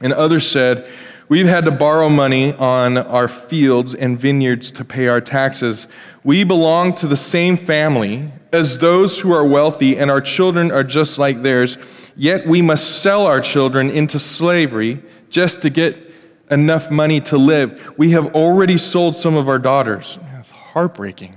And 0.00 0.12
others 0.12 0.46
said, 0.46 0.88
We've 1.28 1.46
had 1.46 1.64
to 1.64 1.70
borrow 1.70 2.10
money 2.10 2.52
on 2.52 2.98
our 2.98 3.28
fields 3.28 3.94
and 3.94 4.18
vineyards 4.18 4.70
to 4.72 4.84
pay 4.84 5.08
our 5.08 5.20
taxes. 5.20 5.88
We 6.22 6.44
belong 6.44 6.94
to 6.96 7.06
the 7.06 7.16
same 7.16 7.56
family 7.56 8.30
as 8.52 8.78
those 8.78 9.20
who 9.20 9.32
are 9.32 9.44
wealthy, 9.44 9.96
and 9.96 10.10
our 10.10 10.20
children 10.20 10.70
are 10.70 10.84
just 10.84 11.18
like 11.18 11.40
theirs. 11.40 11.78
Yet 12.14 12.46
we 12.46 12.60
must 12.60 13.00
sell 13.00 13.26
our 13.26 13.40
children 13.40 13.88
into 13.88 14.18
slavery 14.18 15.02
just 15.30 15.62
to 15.62 15.70
get 15.70 16.11
enough 16.50 16.90
money 16.90 17.20
to 17.20 17.38
live. 17.38 17.92
We 17.96 18.10
have 18.10 18.34
already 18.34 18.76
sold 18.76 19.16
some 19.16 19.36
of 19.36 19.48
our 19.48 19.58
daughters. 19.58 20.18
That's 20.32 20.50
heartbreaking. 20.50 21.36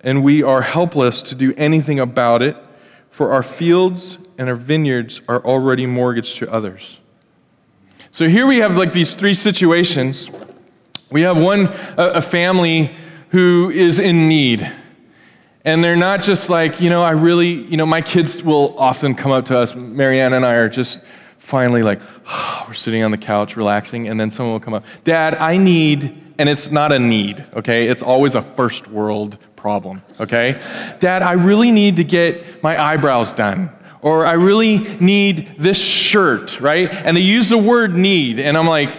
And 0.00 0.22
we 0.22 0.42
are 0.42 0.62
helpless 0.62 1.22
to 1.22 1.34
do 1.34 1.54
anything 1.56 1.98
about 1.98 2.42
it, 2.42 2.56
for 3.10 3.32
our 3.32 3.42
fields 3.42 4.18
and 4.38 4.48
our 4.48 4.56
vineyards 4.56 5.20
are 5.26 5.44
already 5.44 5.86
mortgaged 5.86 6.36
to 6.38 6.52
others. 6.52 7.00
So 8.10 8.28
here 8.28 8.46
we 8.46 8.58
have 8.58 8.76
like 8.76 8.92
these 8.92 9.14
three 9.14 9.34
situations. 9.34 10.30
We 11.10 11.22
have 11.22 11.36
one, 11.36 11.72
a 11.96 12.20
family 12.20 12.94
who 13.30 13.70
is 13.70 13.98
in 13.98 14.28
need. 14.28 14.70
And 15.66 15.82
they're 15.82 15.96
not 15.96 16.22
just 16.22 16.48
like, 16.48 16.80
you 16.80 16.88
know, 16.88 17.02
I 17.02 17.10
really, 17.10 17.48
you 17.48 17.76
know, 17.76 17.86
my 17.86 18.00
kids 18.00 18.40
will 18.40 18.78
often 18.78 19.16
come 19.16 19.32
up 19.32 19.46
to 19.46 19.58
us. 19.58 19.74
Marianne 19.74 20.32
and 20.32 20.46
I 20.46 20.54
are 20.54 20.68
just 20.68 21.00
finally 21.38 21.82
like, 21.82 22.00
oh, 22.28 22.64
we're 22.68 22.74
sitting 22.74 23.02
on 23.02 23.10
the 23.10 23.18
couch 23.18 23.56
relaxing, 23.56 24.08
and 24.08 24.18
then 24.18 24.30
someone 24.30 24.52
will 24.52 24.60
come 24.60 24.74
up, 24.74 24.84
Dad, 25.02 25.34
I 25.34 25.56
need, 25.56 26.22
and 26.38 26.48
it's 26.48 26.70
not 26.70 26.92
a 26.92 27.00
need, 27.00 27.44
okay? 27.52 27.88
It's 27.88 28.00
always 28.00 28.36
a 28.36 28.42
first 28.42 28.86
world 28.86 29.38
problem, 29.56 30.02
okay? 30.20 30.62
Dad, 31.00 31.22
I 31.22 31.32
really 31.32 31.72
need 31.72 31.96
to 31.96 32.04
get 32.04 32.62
my 32.62 32.80
eyebrows 32.80 33.32
done. 33.32 33.70
Or 34.02 34.24
I 34.24 34.34
really 34.34 34.78
need 35.00 35.56
this 35.58 35.78
shirt, 35.82 36.60
right? 36.60 36.88
And 36.88 37.16
they 37.16 37.22
use 37.22 37.48
the 37.48 37.58
word 37.58 37.96
need, 37.96 38.38
and 38.38 38.56
I'm 38.56 38.68
like, 38.68 38.90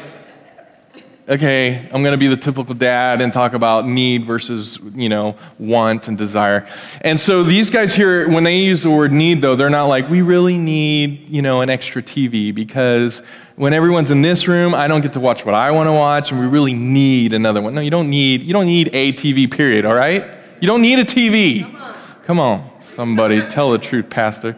okay, 1.29 1.89
I'm 1.91 2.03
going 2.03 2.13
to 2.13 2.17
be 2.17 2.27
the 2.27 2.37
typical 2.37 2.73
dad 2.73 3.21
and 3.21 3.33
talk 3.33 3.53
about 3.53 3.85
need 3.85 4.23
versus, 4.23 4.79
you 4.95 5.09
know, 5.09 5.35
want 5.59 6.07
and 6.07 6.17
desire. 6.17 6.67
And 7.01 7.19
so 7.19 7.43
these 7.43 7.69
guys 7.69 7.93
here, 7.93 8.29
when 8.29 8.43
they 8.43 8.59
use 8.59 8.83
the 8.83 8.89
word 8.89 9.11
need, 9.11 9.41
though, 9.41 9.55
they're 9.55 9.69
not 9.69 9.85
like, 9.85 10.09
we 10.09 10.21
really 10.21 10.57
need, 10.57 11.29
you 11.29 11.41
know, 11.41 11.61
an 11.61 11.69
extra 11.69 12.01
TV 12.01 12.53
because 12.53 13.21
when 13.55 13.73
everyone's 13.73 14.11
in 14.11 14.21
this 14.21 14.47
room, 14.47 14.73
I 14.73 14.87
don't 14.87 15.01
get 15.01 15.13
to 15.13 15.19
watch 15.19 15.45
what 15.45 15.55
I 15.55 15.71
want 15.71 15.87
to 15.87 15.93
watch, 15.93 16.31
and 16.31 16.39
we 16.39 16.45
really 16.45 16.73
need 16.73 17.33
another 17.33 17.61
one. 17.61 17.73
No, 17.73 17.81
you 17.81 17.91
don't 17.91 18.09
need, 18.09 18.41
you 18.41 18.53
don't 18.53 18.67
need 18.67 18.89
a 18.93 19.13
TV, 19.13 19.51
period, 19.51 19.85
all 19.85 19.95
right? 19.95 20.25
You 20.61 20.67
don't 20.67 20.81
need 20.81 20.99
a 20.99 21.05
TV. 21.05 21.63
Come 21.63 21.75
on. 21.75 21.95
Come 22.25 22.39
on 22.39 22.71
somebody, 22.97 23.47
tell 23.47 23.71
the 23.71 23.77
truth, 23.77 24.09
Pastor. 24.09 24.57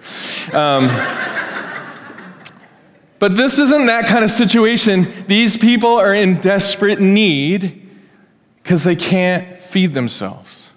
Um, 0.54 0.88
but 3.20 3.36
this 3.36 3.60
isn't 3.60 3.86
that 3.88 4.08
kind 4.08 4.24
of 4.24 4.32
situation. 4.32 5.26
These 5.28 5.58
people 5.58 5.96
are 5.98 6.14
in 6.14 6.40
desperate 6.40 7.00
need 7.00 7.88
because 8.64 8.84
they 8.84 8.96
can't 8.96 9.60
feed 9.60 9.94
themselves. 9.94 10.70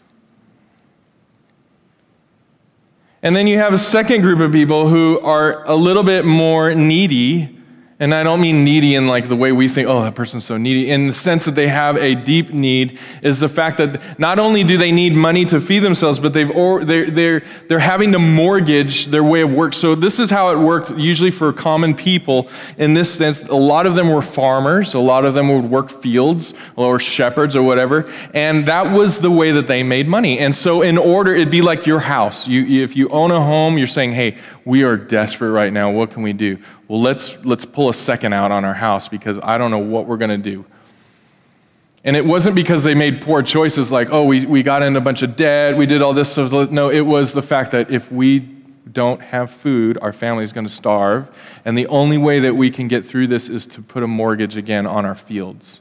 And 3.23 3.37
then 3.37 3.47
you 3.47 3.59
have 3.59 3.73
a 3.73 3.79
second 3.79 4.23
group 4.23 4.41
of 4.41 4.51
people 4.51 4.89
who 4.89 5.21
are 5.21 5.65
a 5.69 5.77
little 5.77 6.03
bit 6.03 6.25
more 6.25 6.75
needy 6.75 7.62
and 7.99 8.15
I 8.15 8.23
don't 8.23 8.41
mean 8.41 8.65
needy 8.65 8.95
in 8.95 9.07
like 9.07 9.29
the 9.29 9.37
way 9.37 9.53
we 9.53 9.69
think, 9.69 9.89
oh, 9.89 10.03
that 10.03 10.15
person's 10.15 10.45
so 10.45 10.57
needy. 10.57 10.91
In 10.91 11.07
the 11.07 11.13
sense 11.13 11.45
that 11.45 11.55
they 11.55 11.69
have 11.69 11.97
a 11.97 12.15
deep 12.15 12.51
need, 12.51 12.99
is 13.23 13.41
the 13.41 13.49
fact 13.49 13.79
that 13.79 14.19
not 14.19 14.39
only 14.39 14.65
do 14.65 14.77
they 14.77 14.91
need 14.91 15.13
money 15.13 15.45
to 15.47 15.61
feed 15.61 15.81
themselves, 15.81 16.19
but 16.19 16.33
they've 16.33 16.51
or, 16.51 16.85
they're, 16.85 17.11
they're, 17.11 17.43
they're 17.69 17.79
having 17.79 18.13
to 18.13 18.19
mortgage 18.19 19.07
their 19.07 19.23
way 19.23 19.43
of 19.43 19.53
work. 19.53 19.75
So 19.75 19.95
this 19.95 20.19
is 20.19 20.31
how 20.31 20.53
it 20.53 20.59
worked 20.59 20.91
usually 20.99 21.31
for 21.31 21.53
common 21.53 21.95
people 21.95 22.49
in 22.79 22.95
this 22.95 23.13
sense. 23.13 23.43
A 23.43 23.55
lot 23.55 23.87
of 23.87 23.95
them 23.95 24.11
were 24.11 24.23
farmers, 24.23 24.95
a 24.95 24.99
lot 24.99 25.25
of 25.25 25.35
them 25.35 25.49
would 25.49 25.71
work 25.71 25.91
fields 25.91 26.55
or 26.77 26.99
shepherds 26.99 27.55
or 27.55 27.63
whatever. 27.63 28.11
And 28.35 28.67
that 28.67 28.93
was 28.93 29.21
the 29.21 29.31
way 29.31 29.53
that 29.53 29.67
they 29.67 29.83
made 29.83 30.09
money. 30.09 30.39
And 30.39 30.55
so 30.55 30.83
in 30.83 30.99
order, 30.99 31.35
it'd 31.35 31.51
be 31.51 31.63
like 31.63 31.87
your 31.87 32.01
house. 32.01 32.49
You, 32.49 32.83
if 32.83 32.97
you 32.97 33.09
own 33.11 33.31
a 33.31 33.41
home, 33.41 33.79
you're 33.79 33.87
saying, 33.87 34.13
hey, 34.13 34.39
we 34.65 34.83
are 34.85 34.97
desperate 34.97 35.51
right 35.51 35.73
now. 35.73 35.91
What 35.91 36.11
can 36.11 36.23
we 36.23 36.33
do? 36.33 36.59
well, 36.93 37.01
let's, 37.01 37.43
let's 37.43 37.65
pull 37.65 37.89
a 37.89 37.95
second 37.95 38.35
out 38.35 38.53
on 38.53 38.67
our 38.67 38.75
house 38.75 39.09
because 39.09 39.41
I 39.43 39.57
don't 39.57 39.71
know 39.71 39.79
what 39.79 40.07
we're 40.07 40.19
going 40.19 40.43
to 40.43 40.51
do. 40.51 40.67
And 42.05 42.15
it 42.15 42.27
wasn't 42.27 42.55
because 42.55 42.85
they 42.85 42.95
made 42.95 43.23
poor 43.23 43.43
choices 43.43 43.91
like, 43.91 44.09
oh, 44.11 44.25
we, 44.25 44.45
we 44.45 44.63
got 44.63 44.83
in 44.83 44.95
a 44.97 45.01
bunch 45.01 45.23
of 45.23 45.35
debt, 45.35 45.75
we 45.75 45.87
did 45.87 46.03
all 46.03 46.13
this. 46.13 46.31
So 46.31 46.67
no, 46.67 46.91
it 46.91 47.01
was 47.01 47.33
the 47.33 47.41
fact 47.41 47.71
that 47.71 47.91
if 47.91 48.13
we 48.13 48.41
don't 48.41 49.23
have 49.23 49.51
food, 49.51 49.99
our 50.03 50.13
family 50.13 50.45
is 50.45 50.53
going 50.53 50.67
to 50.67 50.73
starve. 50.73 51.31
And 51.65 51.79
the 51.79 51.87
only 51.87 52.19
way 52.19 52.41
that 52.41 52.57
we 52.57 52.71
can 52.71 52.89
get 52.89 53.07
through 53.07 53.29
this 53.29 53.49
is 53.49 53.67
to 53.69 53.81
put 53.81 54.03
a 54.03 54.07
mortgage 54.09 54.57
again 54.57 54.87
on 54.87 55.07
our 55.07 55.15
fields. 55.15 55.81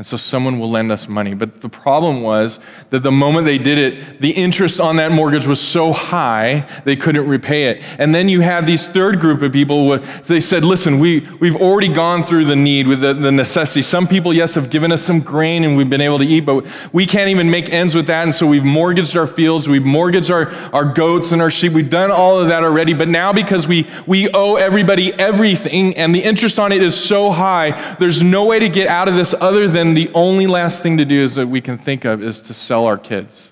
And 0.00 0.06
so 0.06 0.16
someone 0.16 0.58
will 0.58 0.70
lend 0.70 0.90
us 0.90 1.08
money. 1.08 1.34
But 1.34 1.60
the 1.60 1.68
problem 1.68 2.22
was 2.22 2.58
that 2.88 3.02
the 3.02 3.12
moment 3.12 3.44
they 3.44 3.58
did 3.58 3.76
it, 3.76 4.22
the 4.22 4.30
interest 4.30 4.80
on 4.80 4.96
that 4.96 5.12
mortgage 5.12 5.46
was 5.46 5.60
so 5.60 5.92
high, 5.92 6.66
they 6.86 6.96
couldn't 6.96 7.28
repay 7.28 7.64
it. 7.64 7.82
And 7.98 8.14
then 8.14 8.26
you 8.26 8.40
have 8.40 8.64
these 8.64 8.88
third 8.88 9.20
group 9.20 9.42
of 9.42 9.52
people, 9.52 9.98
they 10.24 10.40
said, 10.40 10.64
listen, 10.64 11.00
we, 11.00 11.28
we've 11.38 11.54
already 11.54 11.88
gone 11.88 12.24
through 12.24 12.46
the 12.46 12.56
need 12.56 12.86
with 12.86 13.02
the, 13.02 13.12
the 13.12 13.30
necessity. 13.30 13.82
Some 13.82 14.08
people, 14.08 14.32
yes, 14.32 14.54
have 14.54 14.70
given 14.70 14.90
us 14.90 15.02
some 15.02 15.20
grain 15.20 15.64
and 15.64 15.76
we've 15.76 15.90
been 15.90 16.00
able 16.00 16.18
to 16.18 16.24
eat, 16.24 16.46
but 16.46 16.66
we 16.94 17.04
can't 17.04 17.28
even 17.28 17.50
make 17.50 17.68
ends 17.68 17.94
with 17.94 18.06
that. 18.06 18.22
And 18.22 18.34
so 18.34 18.46
we've 18.46 18.64
mortgaged 18.64 19.14
our 19.18 19.26
fields, 19.26 19.68
we've 19.68 19.84
mortgaged 19.84 20.30
our, 20.30 20.50
our 20.72 20.86
goats 20.86 21.32
and 21.32 21.42
our 21.42 21.50
sheep. 21.50 21.72
We've 21.74 21.90
done 21.90 22.10
all 22.10 22.40
of 22.40 22.48
that 22.48 22.64
already. 22.64 22.94
But 22.94 23.08
now 23.08 23.34
because 23.34 23.68
we, 23.68 23.86
we 24.06 24.30
owe 24.30 24.54
everybody 24.54 25.12
everything 25.12 25.94
and 25.98 26.14
the 26.14 26.22
interest 26.22 26.58
on 26.58 26.72
it 26.72 26.82
is 26.82 26.98
so 26.98 27.30
high, 27.30 27.96
there's 27.96 28.22
no 28.22 28.46
way 28.46 28.60
to 28.60 28.70
get 28.70 28.88
out 28.88 29.06
of 29.06 29.14
this 29.14 29.34
other 29.38 29.68
than 29.68 29.89
the 29.94 30.10
only 30.14 30.46
last 30.46 30.82
thing 30.82 30.98
to 30.98 31.04
do 31.04 31.22
is 31.22 31.34
that 31.36 31.46
we 31.46 31.60
can 31.60 31.78
think 31.78 32.04
of 32.04 32.22
is 32.22 32.40
to 32.42 32.54
sell 32.54 32.86
our 32.86 32.98
kids. 32.98 33.50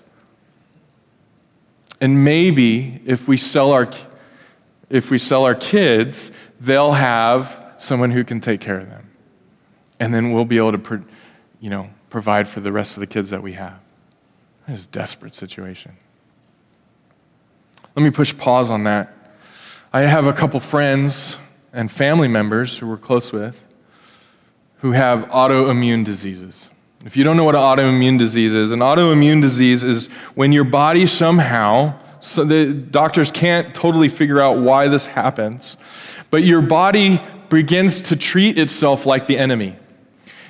And 2.01 2.23
maybe 2.23 3.01
if 3.05 3.27
we 3.27 3.37
sell 3.37 3.71
our 3.71 3.89
if 4.89 5.11
we 5.11 5.17
sell 5.17 5.45
our 5.45 5.55
kids, 5.55 6.31
they'll 6.59 6.93
have 6.93 7.73
someone 7.77 8.11
who 8.11 8.23
can 8.23 8.41
take 8.41 8.59
care 8.59 8.79
of 8.79 8.89
them. 8.89 9.09
And 9.99 10.13
then 10.13 10.31
we'll 10.31 10.45
be 10.45 10.57
able 10.57 10.71
to 10.71 11.03
you 11.59 11.69
know, 11.69 11.89
provide 12.09 12.47
for 12.47 12.59
the 12.59 12.71
rest 12.71 12.97
of 12.97 13.01
the 13.01 13.07
kids 13.07 13.29
that 13.29 13.43
we 13.43 13.53
have. 13.53 13.79
That 14.65 14.73
is 14.73 14.85
a 14.85 14.87
desperate 14.87 15.35
situation. 15.35 15.93
Let 17.95 18.03
me 18.03 18.09
push 18.09 18.35
pause 18.35 18.69
on 18.69 18.83
that. 18.85 19.13
I 19.91 20.01
have 20.01 20.25
a 20.25 20.33
couple 20.33 20.59
friends 20.59 21.37
and 21.73 21.91
family 21.91 22.27
members 22.27 22.77
who 22.77 22.87
we're 22.87 22.97
close 22.97 23.31
with 23.31 23.63
who 24.79 24.91
have 24.91 25.25
autoimmune 25.25 26.05
diseases. 26.05 26.69
If 27.05 27.15
you 27.15 27.23
don't 27.23 27.37
know 27.37 27.43
what 27.43 27.55
an 27.55 27.61
autoimmune 27.61 28.19
disease 28.19 28.53
is, 28.53 28.71
an 28.71 28.79
autoimmune 28.79 29.41
disease 29.41 29.83
is 29.83 30.07
when 30.35 30.51
your 30.51 30.65
body 30.65 31.05
somehow, 31.05 31.93
so 32.19 32.43
the 32.43 32.73
doctors 32.73 33.31
can't 33.31 33.73
totally 33.73 34.09
figure 34.09 34.41
out 34.41 34.59
why 34.59 34.87
this 34.87 35.05
happens, 35.05 35.77
but 36.29 36.43
your 36.43 36.61
body 36.61 37.21
begins 37.49 38.01
to 38.01 38.15
treat 38.15 38.57
itself 38.57 39.05
like 39.05 39.27
the 39.27 39.37
enemy. 39.37 39.75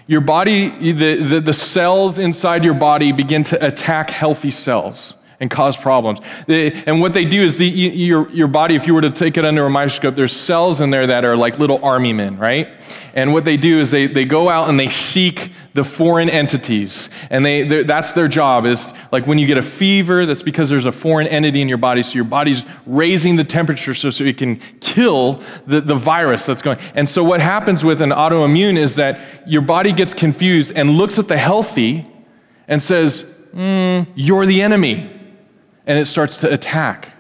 Your 0.08 0.22
body, 0.22 0.92
the, 0.92 1.16
the, 1.16 1.40
the 1.40 1.54
cells 1.54 2.18
inside 2.18 2.64
your 2.64 2.74
body 2.74 3.12
begin 3.12 3.44
to 3.46 3.66
attack 3.66 4.10
healthy 4.10 4.50
cells 4.50 5.14
and 5.40 5.50
cause 5.50 5.78
problems. 5.78 6.20
And 6.48 7.00
what 7.00 7.14
they 7.14 7.26
do 7.26 7.42
is 7.42 7.58
the, 7.58 7.68
your, 7.68 8.30
your 8.32 8.48
body, 8.48 8.76
if 8.76 8.86
you 8.86 8.94
were 8.94 9.02
to 9.02 9.10
take 9.10 9.38
it 9.38 9.46
under 9.46 9.66
a 9.66 9.70
microscope, 9.70 10.16
there's 10.16 10.36
cells 10.36 10.82
in 10.82 10.90
there 10.90 11.08
that 11.08 11.24
are 11.24 11.38
like 11.38 11.60
little 11.60 11.84
army 11.84 12.12
men, 12.12 12.38
right? 12.38 12.68
And 13.14 13.34
what 13.34 13.46
they 13.46 13.58
do 13.58 13.80
is 13.80 13.90
they, 13.90 14.08
they 14.08 14.26
go 14.26 14.50
out 14.50 14.70
and 14.70 14.80
they 14.80 14.90
seek 14.90 15.52
the 15.74 15.84
foreign 15.84 16.30
entities. 16.30 17.10
And 17.30 17.46
they, 17.46 17.84
that's 17.84 18.14
their 18.14 18.28
job 18.28 18.66
is 18.66 18.94
like 19.12 19.28
when 19.28 19.40
you 19.40 19.48
get 19.48 19.58
a 19.58 19.64
fever, 19.64 20.26
that's 20.26 20.44
because 20.44 20.70
there's 20.70 20.86
a 20.86 20.92
foreign 20.92 21.28
entity 21.28 21.62
in 21.62 21.70
your 21.70 21.78
body. 21.78 22.04
So 22.04 22.16
your 22.16 22.26
body's 22.26 22.66
raising 22.86 23.38
the 23.38 23.46
temperature 23.46 23.94
so, 23.94 24.10
so 24.10 24.26
it 24.26 24.38
can 24.38 24.58
kill 24.82 25.42
the, 25.66 25.80
the 25.80 25.96
virus 25.96 26.46
that's 26.46 26.62
going. 26.62 26.80
And 26.96 27.08
so 27.08 27.24
what 27.24 27.40
happens 27.40 27.84
with 27.84 28.02
an 28.02 28.10
autoimmune 28.10 28.78
is 28.78 28.96
that 28.96 29.48
your 29.48 29.62
body 29.62 29.94
gets 29.94 30.14
confused 30.14 30.74
and 30.76 30.92
looks 30.92 31.18
at 31.18 31.30
the 31.30 31.38
healthy 31.38 32.06
and 32.68 32.82
says, 32.82 33.24
mm, 33.54 34.06
you're 34.16 34.46
the 34.46 34.62
enemy 34.62 35.19
and 35.90 35.98
it 35.98 36.06
starts 36.06 36.38
to 36.38 36.54
attack 36.54 37.14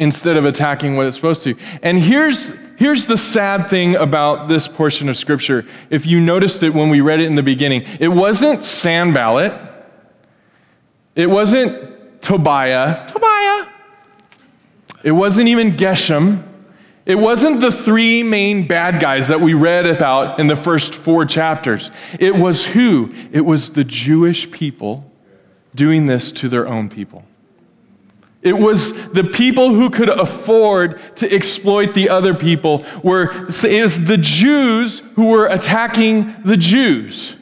instead 0.00 0.36
of 0.36 0.44
attacking 0.44 0.96
what 0.96 1.06
it's 1.06 1.14
supposed 1.14 1.44
to. 1.44 1.54
And 1.80 1.96
here's, 1.96 2.52
here's 2.76 3.06
the 3.06 3.16
sad 3.16 3.70
thing 3.70 3.94
about 3.94 4.48
this 4.48 4.66
portion 4.66 5.08
of 5.08 5.16
Scripture. 5.16 5.64
If 5.88 6.06
you 6.06 6.20
noticed 6.20 6.64
it 6.64 6.74
when 6.74 6.90
we 6.90 7.00
read 7.00 7.20
it 7.20 7.26
in 7.26 7.36
the 7.36 7.44
beginning, 7.44 7.86
it 8.00 8.08
wasn't 8.08 8.64
Sanballat, 8.64 9.54
it 11.14 11.30
wasn't 11.30 12.20
Tobiah, 12.20 13.08
Tobiah. 13.08 13.68
It 15.04 15.12
wasn't 15.12 15.46
even 15.46 15.76
Geshem. 15.76 16.42
It 17.06 17.14
wasn't 17.14 17.60
the 17.60 17.70
three 17.70 18.24
main 18.24 18.66
bad 18.66 19.00
guys 19.00 19.28
that 19.28 19.40
we 19.40 19.54
read 19.54 19.86
about 19.86 20.40
in 20.40 20.48
the 20.48 20.56
first 20.56 20.96
four 20.96 21.24
chapters. 21.24 21.92
It 22.18 22.34
was 22.34 22.64
who? 22.64 23.14
It 23.30 23.42
was 23.42 23.70
the 23.70 23.84
Jewish 23.84 24.50
people 24.50 25.08
doing 25.76 26.06
this 26.06 26.32
to 26.32 26.48
their 26.48 26.66
own 26.66 26.88
people. 26.88 27.24
It 28.46 28.56
was 28.56 28.92
the 29.08 29.24
people 29.24 29.74
who 29.74 29.90
could 29.90 30.08
afford 30.08 31.00
to 31.16 31.34
exploit 31.34 31.94
the 31.94 32.08
other 32.08 32.32
people 32.32 32.84
were 33.02 33.48
is 33.48 34.04
the 34.04 34.16
Jews 34.16 35.00
who 35.16 35.30
were 35.30 35.46
attacking 35.46 36.32
the 36.44 36.56
Jews. 36.56 37.34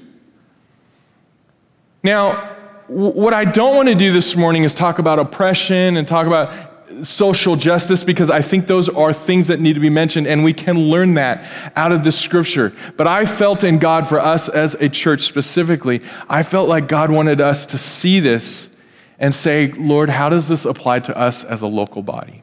Now, 2.03 2.57
what 2.87 3.35
I 3.35 3.45
don't 3.45 3.77
want 3.77 3.91
to 3.91 3.95
do 3.95 4.13
this 4.13 4.35
morning 4.35 4.65
is 4.65 4.73
talk 4.73 4.99
about 4.99 5.19
oppression 5.19 5.99
and 5.99 6.09
talk 6.09 6.27
about 6.27 7.07
social 7.07 7.55
justice 7.55 8.03
because 8.03 8.31
I 8.31 8.41
think 8.41 8.67
those 8.67 8.89
are 8.89 9.13
things 9.13 9.49
that 9.49 9.61
need 9.61 9.75
to 9.75 9.81
be 9.81 9.91
mentioned 9.91 10.27
and 10.27 10.43
we 10.43 10.55
can 10.55 10.79
learn 10.79 11.15
that 11.15 11.45
out 11.77 11.93
of 11.93 12.03
this 12.03 12.19
scripture. 12.19 12.73
But 12.97 13.07
I 13.07 13.27
felt 13.27 13.63
in 13.63 13.79
God 13.79 14.09
for 14.09 14.19
us 14.19 14.49
as 14.49 14.73
a 14.77 14.89
church 14.89 15.25
specifically, 15.25 16.01
I 16.31 16.43
felt 16.43 16.67
like 16.67 16.89
God 16.89 17.11
wanted 17.11 17.43
us 17.43 17.67
to 17.67 17.77
see 17.77 18.21
this 18.21 18.71
and 19.19 19.35
say, 19.35 19.73
Lord, 19.73 20.11
how 20.11 20.29
does 20.29 20.49
this 20.49 20.65
apply 20.65 21.01
to 21.01 21.17
us 21.17 21.45
as 21.45 21.63
a 21.63 21.67
local 21.67 22.03
body? 22.03 22.43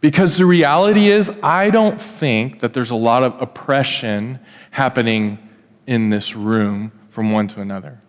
Because 0.00 0.36
the 0.36 0.46
reality 0.46 1.08
is, 1.08 1.32
I 1.42 1.70
don't 1.70 1.98
think 1.98 2.60
that 2.60 2.74
there's 2.74 2.90
a 2.90 2.94
lot 2.94 3.22
of 3.22 3.40
oppression 3.40 4.38
happening 4.70 5.38
in 5.86 6.10
this 6.10 6.36
room 6.36 6.92
from 7.08 7.32
one 7.32 7.48
to 7.48 7.60
another. 7.60 8.00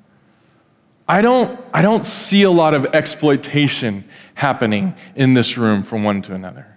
I 1.08 1.22
don't, 1.22 1.60
I 1.74 1.82
don't 1.82 2.04
see 2.04 2.44
a 2.44 2.52
lot 2.52 2.74
of 2.74 2.86
exploitation 2.88 4.04
happening 4.34 4.96
in 5.16 5.36
this 5.36 5.58
room 5.58 5.84
from 5.84 6.04
one 6.04 6.22
to 6.24 6.34
another. 6.34 6.75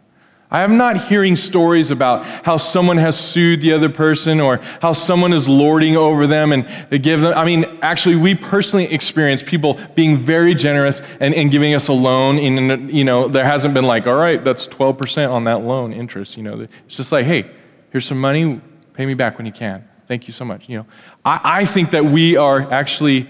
I 0.50 0.62
am 0.62 0.78
not 0.78 1.08
hearing 1.08 1.36
stories 1.36 1.90
about 1.90 2.24
how 2.24 2.56
someone 2.56 2.96
has 2.96 3.18
sued 3.18 3.60
the 3.60 3.72
other 3.72 3.90
person 3.90 4.40
or 4.40 4.60
how 4.80 4.94
someone 4.94 5.34
is 5.34 5.46
lording 5.46 5.94
over 5.94 6.26
them 6.26 6.52
and 6.52 6.66
they 6.88 6.98
give 6.98 7.20
them. 7.20 7.34
I 7.36 7.44
mean, 7.44 7.66
actually, 7.82 8.16
we 8.16 8.34
personally 8.34 8.90
experience 8.92 9.42
people 9.42 9.78
being 9.94 10.16
very 10.16 10.54
generous 10.54 11.02
and, 11.20 11.34
and 11.34 11.50
giving 11.50 11.74
us 11.74 11.88
a 11.88 11.92
loan. 11.92 12.38
And, 12.38 12.90
you 12.90 13.04
know, 13.04 13.28
there 13.28 13.44
hasn't 13.44 13.74
been 13.74 13.84
like, 13.84 14.06
all 14.06 14.16
right, 14.16 14.42
that's 14.42 14.66
12% 14.66 15.30
on 15.30 15.44
that 15.44 15.60
loan 15.60 15.92
interest. 15.92 16.38
You 16.38 16.44
know, 16.44 16.60
it's 16.86 16.96
just 16.96 17.12
like, 17.12 17.26
hey, 17.26 17.50
here's 17.90 18.06
some 18.06 18.20
money, 18.20 18.58
pay 18.94 19.04
me 19.04 19.12
back 19.12 19.36
when 19.36 19.44
you 19.44 19.52
can. 19.52 19.86
Thank 20.06 20.28
you 20.28 20.32
so 20.32 20.46
much. 20.46 20.66
You 20.66 20.78
know, 20.78 20.86
I, 21.26 21.40
I 21.44 21.64
think 21.66 21.90
that 21.90 22.06
we 22.06 22.38
are 22.38 22.72
actually 22.72 23.28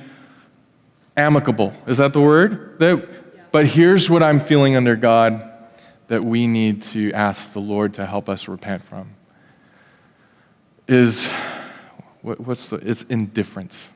amicable. 1.17 1.75
Is 1.89 1.99
that 1.99 2.13
the 2.13 2.21
word? 2.21 2.79
That, 2.79 3.51
but 3.51 3.67
here's 3.67 4.09
what 4.09 4.23
I'm 4.23 4.39
feeling 4.39 4.77
under 4.77 4.95
God 4.95 5.48
that 6.09 6.25
we 6.25 6.47
need 6.47 6.83
to 6.83 7.13
ask 7.13 7.53
the 7.53 7.61
Lord 7.61 7.95
to 7.95 8.07
help 8.07 8.29
us 8.29 8.49
repent 8.49 8.83
from 8.83 9.11
is 10.89 11.29
what, 12.23 12.41
what's 12.41 12.69
the, 12.69 12.77
it's 12.77 13.03
indifference. 13.03 13.89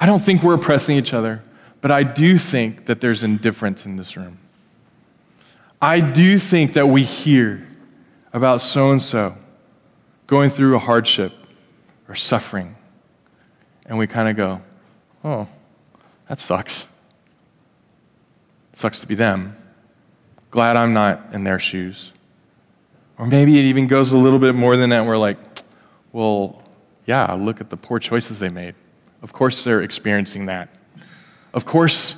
I 0.00 0.06
don't 0.06 0.20
think 0.20 0.42
we're 0.42 0.54
oppressing 0.54 0.96
each 0.96 1.12
other, 1.12 1.42
but 1.80 1.90
I 1.90 2.04
do 2.04 2.38
think 2.38 2.86
that 2.86 3.00
there's 3.00 3.22
indifference 3.22 3.86
in 3.86 3.96
this 3.96 4.16
room. 4.16 4.38
I 5.80 6.00
do 6.00 6.38
think 6.38 6.74
that 6.74 6.88
we 6.88 7.02
hear 7.02 7.66
about 8.32 8.60
so 8.60 8.92
and 8.92 9.02
so 9.02 9.36
going 10.28 10.48
through 10.48 10.76
a 10.76 10.78
hardship 10.78 11.32
or 12.08 12.14
suffering, 12.14 12.76
and 13.86 13.98
we 13.98 14.06
kind 14.06 14.28
of 14.28 14.36
go, 14.36 14.62
oh, 15.24 15.48
that 16.28 16.38
sucks. 16.38 16.86
Sucks 18.72 19.00
to 19.00 19.06
be 19.06 19.14
them. 19.14 19.54
Glad 20.50 20.76
I'm 20.76 20.92
not 20.92 21.28
in 21.32 21.44
their 21.44 21.58
shoes. 21.58 22.12
Or 23.18 23.26
maybe 23.26 23.58
it 23.58 23.62
even 23.64 23.86
goes 23.86 24.12
a 24.12 24.16
little 24.16 24.38
bit 24.38 24.54
more 24.54 24.76
than 24.76 24.90
that. 24.90 25.04
We're 25.04 25.18
like, 25.18 25.38
well, 26.12 26.62
yeah, 27.06 27.32
look 27.34 27.60
at 27.60 27.70
the 27.70 27.76
poor 27.76 27.98
choices 27.98 28.38
they 28.38 28.48
made. 28.48 28.74
Of 29.22 29.32
course, 29.32 29.64
they're 29.64 29.82
experiencing 29.82 30.46
that. 30.46 30.68
Of 31.54 31.64
course, 31.64 32.16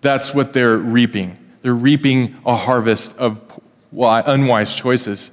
that's 0.00 0.32
what 0.32 0.52
they're 0.52 0.78
reaping. 0.78 1.38
They're 1.62 1.74
reaping 1.74 2.36
a 2.46 2.56
harvest 2.56 3.16
of 3.18 3.40
unwise 3.92 4.74
choices. 4.74 5.30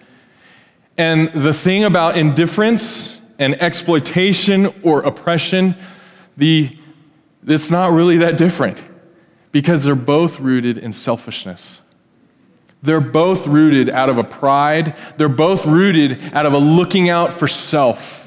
And 0.97 1.31
the 1.33 1.53
thing 1.53 1.83
about 1.83 2.17
indifference 2.17 3.19
and 3.39 3.59
exploitation 3.61 4.73
or 4.83 5.01
oppression, 5.03 5.75
the, 6.37 6.75
it's 7.45 7.69
not 7.69 7.91
really 7.91 8.17
that 8.17 8.37
different 8.37 8.83
because 9.53 9.85
they're 9.85 9.95
both 9.95 10.41
rooted 10.41 10.77
in 10.77 10.91
selfishness. 10.91 11.79
They're 12.81 12.99
both 12.99 13.47
rooted 13.47 13.89
out 13.89 14.09
of 14.09 14.17
a 14.17 14.23
pride, 14.25 14.97
they're 15.15 15.29
both 15.29 15.65
rooted 15.65 16.33
out 16.33 16.45
of 16.45 16.51
a 16.51 16.57
looking 16.57 17.07
out 17.07 17.31
for 17.31 17.47
self. 17.47 18.22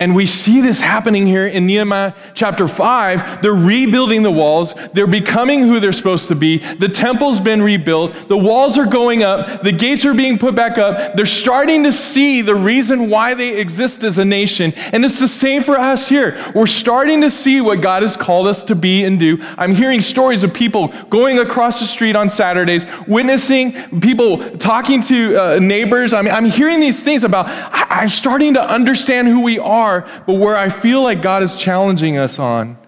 And 0.00 0.16
we 0.16 0.26
see 0.26 0.60
this 0.60 0.80
happening 0.80 1.24
here 1.24 1.46
in 1.46 1.66
Nehemiah 1.66 2.14
chapter 2.34 2.66
5. 2.66 3.40
They're 3.42 3.52
rebuilding 3.54 4.24
the 4.24 4.30
walls. 4.30 4.74
They're 4.92 5.06
becoming 5.06 5.60
who 5.60 5.78
they're 5.78 5.92
supposed 5.92 6.26
to 6.28 6.34
be. 6.34 6.58
The 6.58 6.88
temple's 6.88 7.40
been 7.40 7.62
rebuilt. 7.62 8.28
The 8.28 8.36
walls 8.36 8.76
are 8.76 8.86
going 8.86 9.22
up. 9.22 9.62
The 9.62 9.70
gates 9.70 10.04
are 10.04 10.12
being 10.12 10.36
put 10.36 10.56
back 10.56 10.78
up. 10.78 11.14
They're 11.14 11.24
starting 11.24 11.84
to 11.84 11.92
see 11.92 12.40
the 12.42 12.56
reason 12.56 13.08
why 13.08 13.34
they 13.34 13.56
exist 13.60 14.02
as 14.02 14.18
a 14.18 14.24
nation. 14.24 14.72
And 14.76 15.04
it's 15.04 15.20
the 15.20 15.28
same 15.28 15.62
for 15.62 15.76
us 15.78 16.08
here. 16.08 16.42
We're 16.56 16.66
starting 16.66 17.20
to 17.20 17.30
see 17.30 17.60
what 17.60 17.80
God 17.80 18.02
has 18.02 18.16
called 18.16 18.48
us 18.48 18.64
to 18.64 18.74
be 18.74 19.04
and 19.04 19.18
do. 19.18 19.38
I'm 19.56 19.76
hearing 19.76 20.00
stories 20.00 20.42
of 20.42 20.52
people 20.52 20.88
going 21.08 21.38
across 21.38 21.78
the 21.78 21.86
street 21.86 22.16
on 22.16 22.28
Saturdays, 22.30 22.84
witnessing 23.06 24.00
people 24.00 24.58
talking 24.58 25.02
to 25.04 25.36
uh, 25.40 25.58
neighbors. 25.60 26.12
I 26.12 26.20
mean, 26.22 26.34
I'm 26.34 26.46
hearing 26.46 26.80
these 26.80 27.04
things 27.04 27.22
about, 27.22 27.46
I- 27.46 27.86
I'm 28.00 28.08
starting 28.08 28.54
to 28.54 28.60
understand 28.68 29.28
who 29.28 29.40
we 29.42 29.60
are 29.60 29.83
are, 29.84 30.08
but 30.26 30.34
where 30.34 30.56
I 30.56 30.68
feel 30.68 31.02
like 31.02 31.22
God 31.22 31.42
is 31.42 31.54
challenging 31.54 32.16
us 32.16 32.38
on 32.38 32.78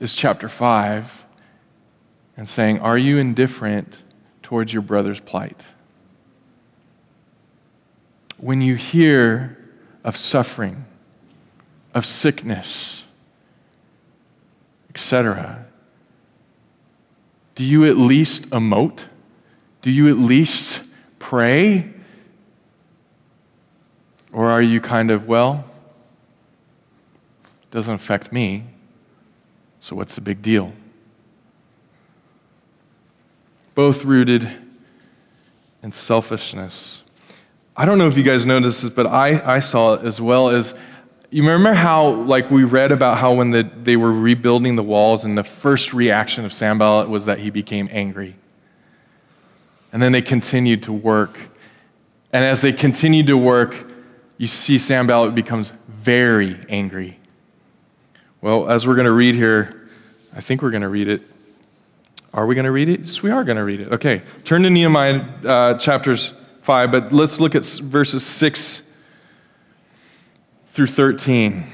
is 0.00 0.14
chapter 0.14 0.48
5 0.48 1.24
and 2.36 2.48
saying, 2.48 2.80
Are 2.80 2.98
you 2.98 3.18
indifferent 3.18 4.02
towards 4.42 4.72
your 4.72 4.82
brother's 4.82 5.20
plight? 5.20 5.64
When 8.36 8.60
you 8.60 8.74
hear 8.74 9.56
of 10.02 10.16
suffering, 10.16 10.84
of 11.94 12.04
sickness, 12.04 13.04
etc., 14.90 15.64
do 17.54 17.64
you 17.64 17.84
at 17.84 17.96
least 17.96 18.50
emote? 18.50 19.04
Do 19.80 19.90
you 19.90 20.08
at 20.08 20.18
least 20.18 20.82
pray? 21.18 21.90
Or 24.32 24.50
are 24.50 24.62
you 24.62 24.80
kind 24.80 25.10
of, 25.12 25.28
well, 25.28 25.64
doesn't 27.74 27.94
affect 27.94 28.32
me, 28.32 28.62
so 29.80 29.96
what's 29.96 30.14
the 30.14 30.20
big 30.20 30.40
deal? 30.40 30.72
Both 33.74 34.04
rooted 34.04 34.48
in 35.82 35.90
selfishness. 35.90 37.02
I 37.76 37.84
don't 37.84 37.98
know 37.98 38.06
if 38.06 38.16
you 38.16 38.22
guys 38.22 38.46
noticed 38.46 38.82
this, 38.82 38.90
but 38.90 39.08
I, 39.08 39.56
I 39.56 39.58
saw 39.58 39.94
it 39.94 40.04
as 40.04 40.20
well 40.20 40.50
as 40.50 40.72
you 41.30 41.42
remember 41.42 41.74
how, 41.74 42.10
like, 42.10 42.48
we 42.48 42.62
read 42.62 42.92
about 42.92 43.18
how 43.18 43.34
when 43.34 43.50
the, 43.50 43.68
they 43.82 43.96
were 43.96 44.12
rebuilding 44.12 44.76
the 44.76 44.84
walls, 44.84 45.24
and 45.24 45.36
the 45.36 45.42
first 45.42 45.92
reaction 45.92 46.44
of 46.44 46.52
Sanballat 46.52 47.08
was 47.08 47.26
that 47.26 47.38
he 47.38 47.50
became 47.50 47.88
angry. 47.90 48.36
And 49.92 50.00
then 50.00 50.12
they 50.12 50.22
continued 50.22 50.84
to 50.84 50.92
work. 50.92 51.36
And 52.32 52.44
as 52.44 52.62
they 52.62 52.72
continued 52.72 53.26
to 53.26 53.36
work, 53.36 53.90
you 54.38 54.46
see 54.46 54.78
Sanballat 54.78 55.34
becomes 55.34 55.72
very 55.88 56.64
angry. 56.68 57.18
Well, 58.44 58.68
as 58.68 58.86
we're 58.86 58.94
going 58.94 59.06
to 59.06 59.12
read 59.12 59.36
here, 59.36 59.88
I 60.36 60.42
think 60.42 60.60
we're 60.60 60.70
going 60.70 60.82
to 60.82 60.90
read 60.90 61.08
it. 61.08 61.22
Are 62.34 62.44
we 62.44 62.54
going 62.54 62.66
to 62.66 62.72
read 62.72 62.90
it? 62.90 63.00
Yes, 63.00 63.22
we 63.22 63.30
are 63.30 63.42
going 63.42 63.56
to 63.56 63.64
read 63.64 63.80
it. 63.80 63.90
Okay, 63.90 64.20
turn 64.44 64.64
to 64.64 64.68
Nehemiah 64.68 65.24
uh, 65.46 65.78
chapters 65.78 66.34
5, 66.60 66.92
but 66.92 67.10
let's 67.10 67.40
look 67.40 67.54
at 67.54 67.64
verses 67.64 68.22
6 68.26 68.82
through 70.66 70.88
13. 70.88 71.64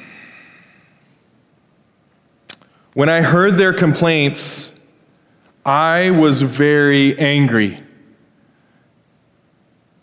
When 2.95 3.09
I 3.09 3.23
heard 3.23 3.57
their 3.57 3.73
complaints, 3.73 4.73
I 5.67 6.11
was 6.11 6.41
very 6.41 7.19
angry. 7.19 7.83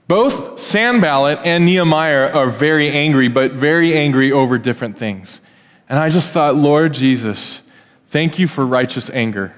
Both 0.10 0.60
Sanballat 0.60 1.40
and 1.46 1.66
Nehemiah 1.66 2.30
are 2.30 2.50
very 2.50 2.92
angry, 2.92 3.30
but 3.30 3.54
very 3.54 3.96
angry 3.96 4.34
over 4.34 4.58
different 4.58 4.98
things. 4.98 5.40
And 5.89 5.97
I 5.97 6.10
just 6.10 6.34
thought, 6.34 6.56
Lord 6.56 6.93
Jesus, 6.93 7.62
thank 8.08 8.39
you 8.39 8.47
for 8.47 8.65
righteous 8.65 9.10
anger. 9.10 9.54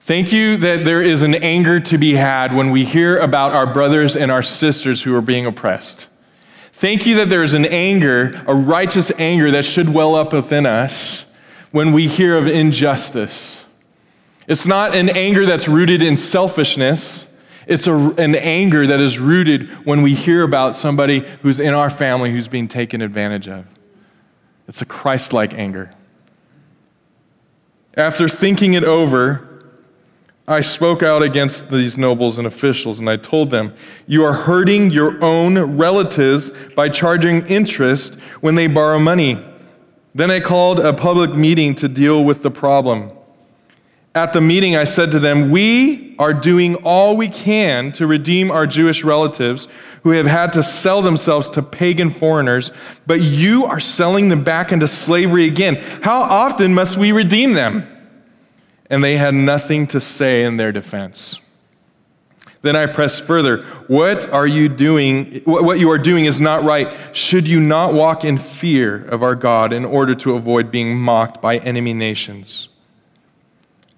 Thank 0.00 0.32
you 0.32 0.56
that 0.58 0.84
there 0.84 1.00
is 1.00 1.22
an 1.22 1.34
anger 1.36 1.78
to 1.78 1.96
be 1.96 2.14
had 2.14 2.54
when 2.54 2.70
we 2.70 2.84
hear 2.84 3.18
about 3.18 3.52
our 3.52 3.72
brothers 3.72 4.16
and 4.16 4.32
our 4.32 4.42
sisters 4.42 5.02
who 5.02 5.14
are 5.14 5.22
being 5.22 5.46
oppressed. 5.46 6.08
Thank 6.72 7.06
you 7.06 7.14
that 7.16 7.28
there 7.28 7.44
is 7.44 7.54
an 7.54 7.64
anger, 7.66 8.42
a 8.46 8.54
righteous 8.54 9.12
anger 9.16 9.52
that 9.52 9.64
should 9.64 9.88
well 9.88 10.16
up 10.16 10.32
within 10.32 10.66
us 10.66 11.24
when 11.70 11.92
we 11.92 12.08
hear 12.08 12.36
of 12.36 12.48
injustice. 12.48 13.64
It's 14.48 14.66
not 14.66 14.94
an 14.94 15.08
anger 15.10 15.46
that's 15.46 15.68
rooted 15.68 16.02
in 16.02 16.16
selfishness. 16.16 17.28
It's 17.68 17.86
a, 17.86 17.94
an 17.94 18.34
anger 18.34 18.86
that 18.88 19.00
is 19.00 19.20
rooted 19.20 19.86
when 19.86 20.02
we 20.02 20.14
hear 20.16 20.42
about 20.42 20.74
somebody 20.74 21.20
who's 21.42 21.60
in 21.60 21.74
our 21.74 21.88
family 21.88 22.32
who's 22.32 22.48
being 22.48 22.66
taken 22.66 23.00
advantage 23.00 23.46
of. 23.48 23.64
It's 24.68 24.82
a 24.82 24.86
Christ 24.86 25.32
like 25.32 25.54
anger. 25.54 25.94
After 27.96 28.28
thinking 28.28 28.74
it 28.74 28.84
over, 28.84 29.48
I 30.48 30.60
spoke 30.60 31.02
out 31.02 31.22
against 31.22 31.70
these 31.70 31.96
nobles 31.96 32.38
and 32.38 32.46
officials, 32.46 32.98
and 32.98 33.08
I 33.08 33.16
told 33.16 33.50
them, 33.50 33.74
You 34.06 34.24
are 34.24 34.32
hurting 34.32 34.90
your 34.90 35.22
own 35.22 35.76
relatives 35.76 36.50
by 36.74 36.88
charging 36.88 37.46
interest 37.46 38.14
when 38.40 38.54
they 38.54 38.66
borrow 38.66 38.98
money. 38.98 39.44
Then 40.14 40.30
I 40.30 40.40
called 40.40 40.80
a 40.80 40.92
public 40.92 41.34
meeting 41.34 41.74
to 41.76 41.88
deal 41.88 42.24
with 42.24 42.42
the 42.42 42.50
problem. 42.50 43.12
At 44.14 44.34
the 44.34 44.40
meeting, 44.42 44.76
I 44.76 44.84
said 44.84 45.10
to 45.12 45.18
them, 45.18 45.50
We 45.50 46.14
are 46.18 46.34
doing 46.34 46.74
all 46.76 47.16
we 47.16 47.28
can 47.28 47.92
to 47.92 48.06
redeem 48.06 48.50
our 48.50 48.66
Jewish 48.66 49.04
relatives 49.04 49.68
who 50.02 50.10
have 50.10 50.26
had 50.26 50.52
to 50.52 50.62
sell 50.62 51.00
themselves 51.00 51.48
to 51.50 51.62
pagan 51.62 52.10
foreigners, 52.10 52.72
but 53.06 53.20
you 53.20 53.64
are 53.64 53.80
selling 53.80 54.28
them 54.28 54.44
back 54.44 54.72
into 54.72 54.86
slavery 54.86 55.46
again. 55.46 55.76
How 56.02 56.22
often 56.22 56.74
must 56.74 56.98
we 56.98 57.12
redeem 57.12 57.54
them? 57.54 57.86
And 58.90 59.02
they 59.02 59.16
had 59.16 59.34
nothing 59.34 59.86
to 59.88 60.00
say 60.00 60.44
in 60.44 60.58
their 60.58 60.72
defense. 60.72 61.40
Then 62.60 62.76
I 62.76 62.86
pressed 62.86 63.22
further. 63.22 63.62
What 63.88 64.28
are 64.30 64.46
you 64.46 64.68
doing? 64.68 65.40
What 65.44 65.80
you 65.80 65.90
are 65.90 65.98
doing 65.98 66.26
is 66.26 66.40
not 66.40 66.62
right. 66.62 66.92
Should 67.16 67.48
you 67.48 67.60
not 67.60 67.94
walk 67.94 68.24
in 68.24 68.38
fear 68.38 69.04
of 69.06 69.22
our 69.22 69.34
God 69.34 69.72
in 69.72 69.84
order 69.84 70.14
to 70.16 70.34
avoid 70.34 70.70
being 70.70 70.96
mocked 70.96 71.40
by 71.40 71.58
enemy 71.58 71.94
nations? 71.94 72.68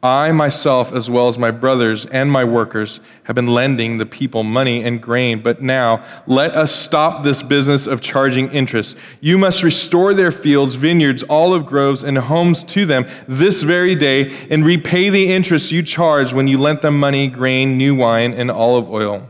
I 0.05 0.33
myself, 0.33 0.93
as 0.93 1.09
well 1.09 1.29
as 1.29 1.38
my 1.38 1.51
brothers 1.51 2.05
and 2.05 2.31
my 2.31 2.45
workers, 2.45 3.01
have 3.23 3.35
been 3.35 3.47
lending 3.47 3.97
the 3.97 4.05
people 4.05 4.43
money 4.43 4.85
and 4.85 5.01
grain, 5.01 5.40
but 5.40 5.62
now 5.62 6.05
let 6.27 6.55
us 6.55 6.75
stop 6.75 7.25
this 7.25 7.43
business 7.43 7.87
of 7.87 8.03
charging 8.03 8.51
interest. 8.53 8.99
You 9.23 9.38
must 9.38 9.62
restore 9.62 10.12
their 10.12 10.31
fields, 10.31 10.75
vineyards, 10.75 11.25
olive 11.31 11.64
groves, 11.64 12.03
and 12.03 12.19
homes 12.19 12.62
to 12.64 12.85
them 12.85 13.07
this 13.27 13.62
very 13.62 13.95
day, 13.95 14.47
and 14.51 14.67
repay 14.67 15.09
the 15.09 15.33
interest 15.33 15.73
you 15.73 15.83
charged 15.83 16.35
when 16.35 16.49
you 16.49 16.59
lent 16.59 16.83
them 16.83 17.01
money, 17.01 17.27
grain, 17.29 17.79
new 17.79 17.95
wine, 17.95 18.35
and 18.35 18.51
olive 18.51 18.90
oil. 18.90 19.27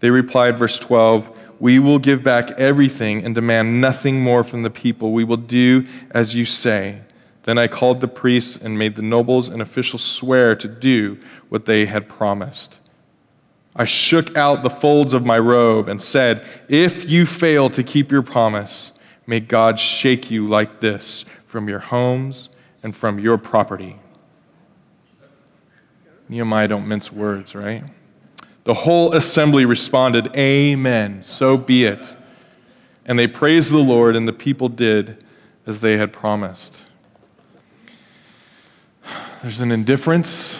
They 0.00 0.10
replied, 0.10 0.56
verse 0.56 0.78
12, 0.78 1.30
We 1.60 1.78
will 1.78 1.98
give 1.98 2.22
back 2.22 2.52
everything 2.52 3.22
and 3.22 3.34
demand 3.34 3.82
nothing 3.82 4.22
more 4.22 4.44
from 4.44 4.62
the 4.62 4.70
people. 4.70 5.12
We 5.12 5.24
will 5.24 5.36
do 5.36 5.86
as 6.10 6.34
you 6.34 6.46
say. 6.46 7.02
Then 7.44 7.58
I 7.58 7.66
called 7.66 8.00
the 8.00 8.08
priests 8.08 8.56
and 8.56 8.78
made 8.78 8.96
the 8.96 9.02
nobles 9.02 9.48
and 9.48 9.62
officials 9.62 10.02
swear 10.02 10.56
to 10.56 10.68
do 10.68 11.18
what 11.48 11.66
they 11.66 11.86
had 11.86 12.08
promised. 12.08 12.78
I 13.76 13.84
shook 13.84 14.36
out 14.36 14.62
the 14.62 14.70
folds 14.70 15.14
of 15.14 15.26
my 15.26 15.38
robe 15.38 15.88
and 15.88 16.00
said, 16.00 16.46
If 16.68 17.08
you 17.08 17.26
fail 17.26 17.68
to 17.70 17.82
keep 17.82 18.10
your 18.10 18.22
promise, 18.22 18.92
may 19.26 19.40
God 19.40 19.78
shake 19.78 20.30
you 20.30 20.46
like 20.46 20.80
this 20.80 21.24
from 21.44 21.68
your 21.68 21.80
homes 21.80 22.48
and 22.82 22.94
from 22.94 23.18
your 23.18 23.36
property. 23.36 23.98
Nehemiah 26.28 26.68
don't 26.68 26.88
mince 26.88 27.12
words, 27.12 27.54
right? 27.54 27.84
The 28.64 28.74
whole 28.74 29.12
assembly 29.12 29.66
responded, 29.66 30.34
Amen, 30.34 31.22
so 31.22 31.58
be 31.58 31.84
it. 31.84 32.16
And 33.04 33.18
they 33.18 33.26
praised 33.26 33.70
the 33.70 33.78
Lord, 33.78 34.16
and 34.16 34.26
the 34.26 34.32
people 34.32 34.70
did 34.70 35.22
as 35.66 35.82
they 35.82 35.98
had 35.98 36.12
promised. 36.12 36.83
There's 39.44 39.60
an 39.60 39.72
indifference. 39.72 40.58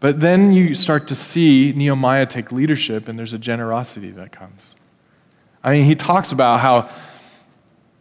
But 0.00 0.20
then 0.20 0.52
you 0.52 0.74
start 0.74 1.08
to 1.08 1.14
see 1.14 1.72
Nehemiah 1.74 2.26
take 2.26 2.52
leadership, 2.52 3.08
and 3.08 3.18
there's 3.18 3.32
a 3.32 3.38
generosity 3.38 4.10
that 4.10 4.32
comes. 4.32 4.74
I 5.64 5.72
mean, 5.72 5.84
he 5.86 5.94
talks 5.94 6.30
about 6.30 6.60
how 6.60 6.90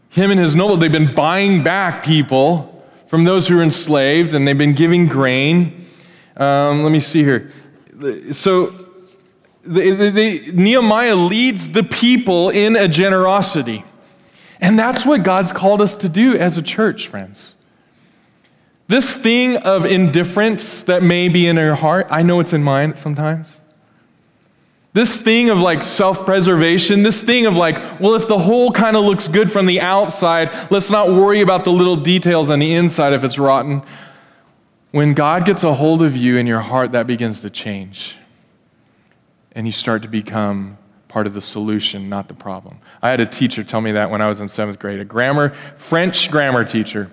him 0.09 0.31
and 0.31 0.39
his 0.39 0.53
noble, 0.53 0.75
they've 0.75 0.91
been 0.91 1.15
buying 1.15 1.63
back 1.63 2.03
people 2.03 2.85
from 3.07 3.23
those 3.23 3.47
who 3.47 3.57
are 3.57 3.63
enslaved, 3.63 4.33
and 4.33 4.45
they've 4.45 4.57
been 4.57 4.73
giving 4.73 5.07
grain. 5.07 5.85
Um, 6.35 6.83
let 6.83 6.91
me 6.91 6.99
see 6.99 7.23
here. 7.23 7.53
So, 8.33 8.75
Nehemiah 9.63 11.15
leads 11.15 11.71
the 11.71 11.83
people 11.83 12.49
in 12.49 12.75
a 12.75 12.89
generosity. 12.89 13.85
And 14.59 14.77
that's 14.77 15.05
what 15.05 15.23
God's 15.23 15.53
called 15.53 15.79
us 15.79 15.95
to 15.95 16.09
do 16.09 16.35
as 16.35 16.57
a 16.57 16.61
church, 16.61 17.07
friends. 17.07 17.55
This 18.89 19.15
thing 19.15 19.55
of 19.57 19.85
indifference 19.85 20.81
that 20.83 21.03
may 21.03 21.29
be 21.29 21.45
in 21.45 21.57
your 21.57 21.75
heart, 21.75 22.07
I 22.09 22.23
know 22.23 22.39
it's 22.39 22.53
in 22.53 22.63
mine 22.63 22.95
sometimes. 22.95 23.55
This 24.93 25.21
thing 25.21 25.51
of 25.51 25.59
like 25.59 25.83
self 25.83 26.25
preservation, 26.25 27.03
this 27.03 27.23
thing 27.23 27.45
of 27.45 27.55
like, 27.55 27.99
well, 27.99 28.15
if 28.15 28.27
the 28.27 28.39
whole 28.39 28.71
kind 28.71 28.97
of 28.97 29.05
looks 29.05 29.27
good 29.27 29.51
from 29.51 29.67
the 29.67 29.79
outside, 29.79 30.71
let's 30.71 30.89
not 30.89 31.09
worry 31.09 31.41
about 31.41 31.65
the 31.65 31.71
little 31.71 31.97
details 31.97 32.49
on 32.49 32.57
the 32.57 32.73
inside 32.73 33.13
if 33.13 33.23
it's 33.23 33.37
rotten. 33.37 33.83
When 34.89 35.13
God 35.13 35.45
gets 35.45 35.63
a 35.63 35.75
hold 35.75 36.01
of 36.01 36.17
you 36.17 36.37
in 36.37 36.47
your 36.47 36.61
heart, 36.61 36.91
that 36.93 37.05
begins 37.05 37.41
to 37.41 37.51
change. 37.51 38.17
And 39.51 39.67
you 39.67 39.71
start 39.71 40.01
to 40.01 40.07
become 40.07 40.79
part 41.07 41.27
of 41.27 41.35
the 41.35 41.41
solution, 41.41 42.09
not 42.09 42.27
the 42.27 42.33
problem. 42.33 42.79
I 43.03 43.11
had 43.11 43.19
a 43.19 43.27
teacher 43.27 43.63
tell 43.63 43.81
me 43.81 43.91
that 43.91 44.09
when 44.09 44.19
I 44.19 44.29
was 44.29 44.41
in 44.41 44.49
seventh 44.49 44.79
grade, 44.79 44.99
a 44.99 45.05
grammar, 45.05 45.49
French 45.77 46.31
grammar 46.31 46.65
teacher. 46.65 47.11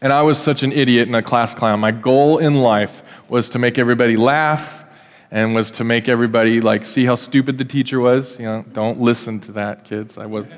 And 0.00 0.12
I 0.12 0.22
was 0.22 0.38
such 0.38 0.62
an 0.62 0.72
idiot 0.72 1.08
and 1.08 1.16
a 1.16 1.22
class 1.22 1.54
clown. 1.54 1.80
My 1.80 1.90
goal 1.90 2.38
in 2.38 2.56
life 2.56 3.02
was 3.28 3.50
to 3.50 3.58
make 3.58 3.78
everybody 3.78 4.16
laugh 4.16 4.84
and 5.30 5.54
was 5.54 5.70
to 5.72 5.84
make 5.84 6.08
everybody 6.08 6.60
like 6.60 6.84
see 6.84 7.04
how 7.04 7.14
stupid 7.14 7.58
the 7.58 7.64
teacher 7.64 7.98
was. 8.00 8.38
You 8.38 8.44
know, 8.44 8.64
don't 8.72 9.00
listen 9.00 9.40
to 9.40 9.52
that, 9.52 9.84
kids. 9.84 10.18
I 10.18 10.26
was. 10.26 10.46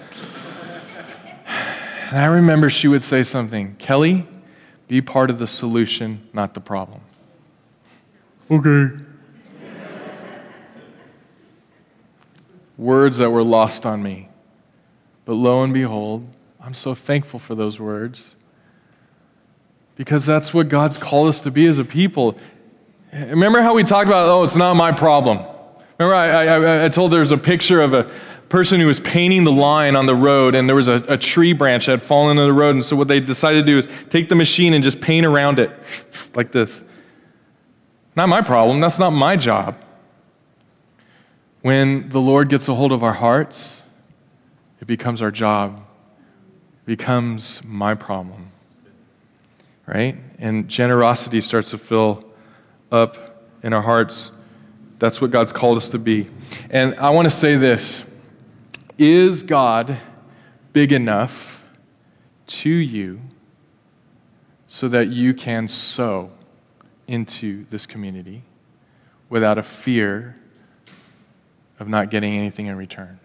And 2.10 2.16
I 2.16 2.24
remember 2.24 2.70
she 2.70 2.88
would 2.88 3.02
say 3.02 3.22
something, 3.22 3.76
Kelly, 3.76 4.26
be 4.86 5.02
part 5.02 5.28
of 5.28 5.38
the 5.38 5.46
solution, 5.46 6.26
not 6.32 6.54
the 6.54 6.60
problem. 6.60 7.02
Okay. 8.50 9.04
words 12.78 13.18
that 13.18 13.28
were 13.28 13.42
lost 13.42 13.84
on 13.84 14.02
me. 14.02 14.30
But 15.26 15.34
lo 15.34 15.62
and 15.62 15.74
behold, 15.74 16.26
I'm 16.58 16.72
so 16.72 16.94
thankful 16.94 17.40
for 17.40 17.54
those 17.54 17.78
words 17.78 18.30
because 19.98 20.24
that's 20.24 20.54
what 20.54 20.68
God's 20.68 20.96
called 20.96 21.28
us 21.28 21.40
to 21.42 21.50
be 21.50 21.66
as 21.66 21.78
a 21.78 21.84
people. 21.84 22.38
Remember 23.12 23.60
how 23.60 23.74
we 23.74 23.82
talked 23.82 24.06
about, 24.06 24.28
oh, 24.28 24.44
it's 24.44 24.56
not 24.56 24.74
my 24.74 24.92
problem. 24.92 25.40
Remember, 25.98 26.14
I, 26.14 26.46
I, 26.46 26.84
I 26.84 26.88
told 26.88 27.10
there's 27.10 27.32
a 27.32 27.36
picture 27.36 27.82
of 27.82 27.92
a 27.92 28.04
person 28.48 28.80
who 28.80 28.86
was 28.86 29.00
painting 29.00 29.42
the 29.42 29.52
line 29.52 29.96
on 29.96 30.06
the 30.06 30.14
road, 30.14 30.54
and 30.54 30.68
there 30.68 30.76
was 30.76 30.86
a, 30.86 31.04
a 31.08 31.18
tree 31.18 31.52
branch 31.52 31.86
that 31.86 31.92
had 31.92 32.02
fallen 32.02 32.38
into 32.38 32.44
the 32.44 32.52
road. 32.52 32.76
And 32.76 32.84
so, 32.84 32.94
what 32.94 33.08
they 33.08 33.18
decided 33.18 33.66
to 33.66 33.66
do 33.66 33.78
is 33.78 33.88
take 34.08 34.28
the 34.28 34.36
machine 34.36 34.72
and 34.72 34.84
just 34.84 35.00
paint 35.00 35.26
around 35.26 35.58
it 35.58 35.72
like 36.34 36.52
this. 36.52 36.84
Not 38.14 38.28
my 38.28 38.40
problem. 38.40 38.80
That's 38.80 39.00
not 39.00 39.10
my 39.10 39.36
job. 39.36 39.76
When 41.62 42.08
the 42.08 42.20
Lord 42.20 42.48
gets 42.48 42.68
a 42.68 42.74
hold 42.74 42.92
of 42.92 43.02
our 43.02 43.14
hearts, 43.14 43.82
it 44.80 44.86
becomes 44.86 45.20
our 45.20 45.32
job, 45.32 45.82
it 46.84 46.86
becomes 46.86 47.62
my 47.64 47.96
problem 47.96 48.52
right? 49.88 50.16
And 50.38 50.68
generosity 50.68 51.40
starts 51.40 51.70
to 51.70 51.78
fill 51.78 52.24
up 52.92 53.46
in 53.62 53.72
our 53.72 53.82
hearts. 53.82 54.30
That's 54.98 55.20
what 55.20 55.30
God's 55.30 55.52
called 55.52 55.78
us 55.78 55.88
to 55.90 55.98
be. 55.98 56.28
And 56.70 56.94
I 56.96 57.10
want 57.10 57.26
to 57.26 57.34
say 57.34 57.56
this 57.56 58.04
Is 58.98 59.42
God 59.42 59.98
big 60.72 60.92
enough 60.92 61.64
to 62.46 62.70
you 62.70 63.20
so 64.66 64.86
that 64.88 65.08
you 65.08 65.32
can 65.32 65.66
sow 65.66 66.30
into 67.06 67.64
this 67.70 67.86
community 67.86 68.42
without 69.30 69.56
a 69.56 69.62
fear 69.62 70.36
of 71.80 71.88
not 71.88 72.10
getting 72.10 72.34
anything 72.34 72.66
in 72.66 72.76
return? 72.76 73.18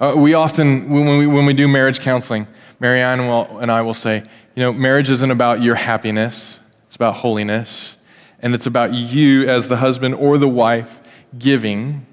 Uh, 0.00 0.14
we 0.16 0.34
often, 0.34 0.88
when 0.90 1.18
we, 1.18 1.26
when 1.26 1.46
we 1.46 1.52
do 1.52 1.68
marriage 1.68 2.00
counseling, 2.00 2.46
Marianne 2.82 3.28
will, 3.28 3.60
and 3.60 3.70
I 3.70 3.80
will 3.80 3.94
say, 3.94 4.24
you 4.56 4.62
know, 4.62 4.72
marriage 4.72 5.08
isn't 5.08 5.30
about 5.30 5.62
your 5.62 5.76
happiness, 5.76 6.58
it's 6.88 6.96
about 6.96 7.14
holiness. 7.14 7.96
And 8.40 8.56
it's 8.56 8.66
about 8.66 8.92
you 8.92 9.48
as 9.48 9.68
the 9.68 9.76
husband 9.76 10.16
or 10.16 10.36
the 10.36 10.48
wife 10.48 11.00
giving 11.38 12.04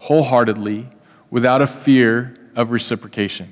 wholeheartedly 0.00 0.90
without 1.30 1.62
a 1.62 1.66
fear 1.66 2.36
of 2.54 2.70
reciprocation. 2.70 3.50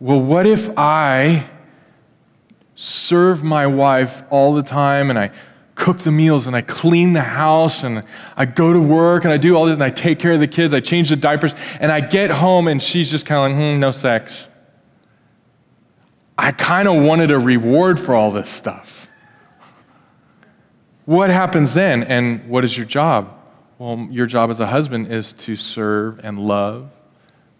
Well, 0.00 0.20
what 0.20 0.44
if 0.44 0.76
I 0.76 1.48
serve 2.74 3.44
my 3.44 3.64
wife 3.68 4.24
all 4.28 4.54
the 4.54 4.64
time 4.64 5.08
and 5.08 5.16
I 5.16 5.30
cook 5.74 5.98
the 5.98 6.10
meals 6.10 6.46
and 6.46 6.54
I 6.54 6.60
clean 6.60 7.12
the 7.12 7.22
house 7.22 7.82
and 7.82 8.04
I 8.36 8.44
go 8.44 8.72
to 8.72 8.80
work 8.80 9.24
and 9.24 9.32
I 9.32 9.36
do 9.36 9.56
all 9.56 9.66
this 9.66 9.74
and 9.74 9.82
I 9.82 9.90
take 9.90 10.18
care 10.18 10.32
of 10.32 10.40
the 10.40 10.48
kids, 10.48 10.72
I 10.72 10.80
change 10.80 11.08
the 11.08 11.16
diapers, 11.16 11.54
and 11.80 11.90
I 11.90 12.00
get 12.00 12.30
home 12.30 12.68
and 12.68 12.82
she's 12.82 13.10
just 13.10 13.26
kind 13.26 13.52
of 13.52 13.58
like, 13.58 13.74
hmm, 13.74 13.80
no 13.80 13.90
sex. 13.90 14.46
I 16.36 16.52
kind 16.52 16.88
of 16.88 17.02
wanted 17.02 17.30
a 17.30 17.38
reward 17.38 17.98
for 17.98 18.14
all 18.14 18.30
this 18.30 18.50
stuff. 18.50 19.08
What 21.04 21.30
happens 21.30 21.74
then? 21.74 22.02
And 22.02 22.48
what 22.48 22.64
is 22.64 22.76
your 22.76 22.86
job? 22.86 23.38
Well, 23.78 24.08
your 24.10 24.26
job 24.26 24.50
as 24.50 24.60
a 24.60 24.66
husband 24.66 25.12
is 25.12 25.32
to 25.34 25.56
serve 25.56 26.20
and 26.22 26.38
love, 26.38 26.90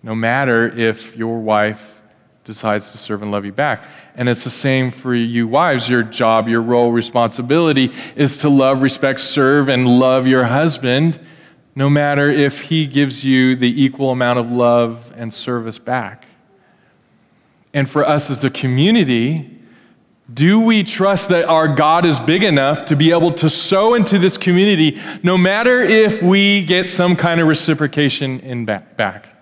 no 0.03 0.15
matter 0.15 0.67
if 0.67 1.17
your 1.17 1.41
wife 1.41 2.01
decides 2.45 2.93
to 2.93 2.99
serve 2.99 3.23
and 3.23 3.31
love 3.31 3.45
you 3.45 3.53
back. 3.53 3.85
And 4.15 4.29
it's 4.29 4.45
the 4.45 4.51
same 4.51 4.91
for 4.91 5.15
you 5.15 5.49
wives. 5.49 5.89
Your 5.89 6.03
job, 6.03 6.47
your 6.47 6.63
role, 6.63 6.93
responsibility 6.93 7.93
is 8.17 8.39
to 8.39 8.49
love, 8.49 8.83
respect, 8.83 9.21
serve, 9.21 9.69
and 9.69 9.99
love 9.99 10.27
your 10.27 10.45
husband, 10.45 11.19
no 11.75 11.91
matter 11.91 12.29
if 12.29 12.63
he 12.63 12.87
gives 12.87 13.25
you 13.25 13.57
the 13.57 13.83
equal 13.83 14.11
amount 14.11 14.39
of 14.39 14.51
love 14.51 15.13
and 15.17 15.33
service 15.33 15.79
back. 15.79 16.27
And 17.73 17.89
for 17.89 18.05
us 18.05 18.31
as 18.31 18.45
a 18.45 18.51
community, 18.51 19.51
do 20.33 20.61
we 20.61 20.85
trust 20.85 21.31
that 21.31 21.49
our 21.49 21.69
God 21.69 22.07
is 22.07 22.21
big 22.21 22.45
enough 22.45 22.85
to 22.87 22.97
be 22.97 23.11
able 23.11 23.33
to 23.33 23.51
sow 23.51 23.95
into 23.95 24.19
this 24.19 24.39
community 24.39 25.01
no 25.23 25.37
matter 25.37 25.83
if 25.83 26.23
we 26.23 26.65
get 26.65 26.89
some 26.89 27.17
kind 27.17 27.41
of 27.41 27.49
reciprocation 27.49 28.41
in 28.41 28.65
back? 28.65 29.34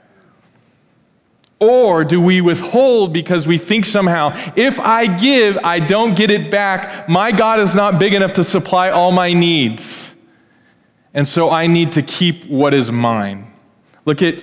Or 1.62 2.02
do 2.02 2.20
we 2.20 2.40
withhold 2.40 3.12
because 3.12 3.46
we 3.46 3.56
think 3.56 3.84
somehow, 3.84 4.32
if 4.56 4.80
I 4.80 5.06
give, 5.06 5.56
I 5.62 5.78
don't 5.78 6.16
get 6.16 6.28
it 6.28 6.50
back? 6.50 7.08
My 7.08 7.30
God 7.30 7.60
is 7.60 7.76
not 7.76 8.00
big 8.00 8.14
enough 8.14 8.32
to 8.32 8.42
supply 8.42 8.90
all 8.90 9.12
my 9.12 9.32
needs. 9.32 10.10
And 11.14 11.28
so 11.28 11.50
I 11.50 11.68
need 11.68 11.92
to 11.92 12.02
keep 12.02 12.46
what 12.46 12.74
is 12.74 12.90
mine. 12.90 13.52
Look 14.04 14.22
at 14.22 14.42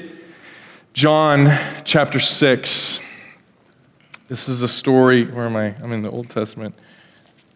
John 0.94 1.60
chapter 1.84 2.22
6, 2.22 3.02
This 4.30 4.48
is 4.48 4.62
a 4.62 4.70
story. 4.70 5.26
Where 5.26 5.46
am 5.46 5.58
I? 5.58 5.76
I'm 5.84 5.92
in 5.92 6.04
the 6.04 6.10
Old 6.10 6.30
Testament. 6.30 6.74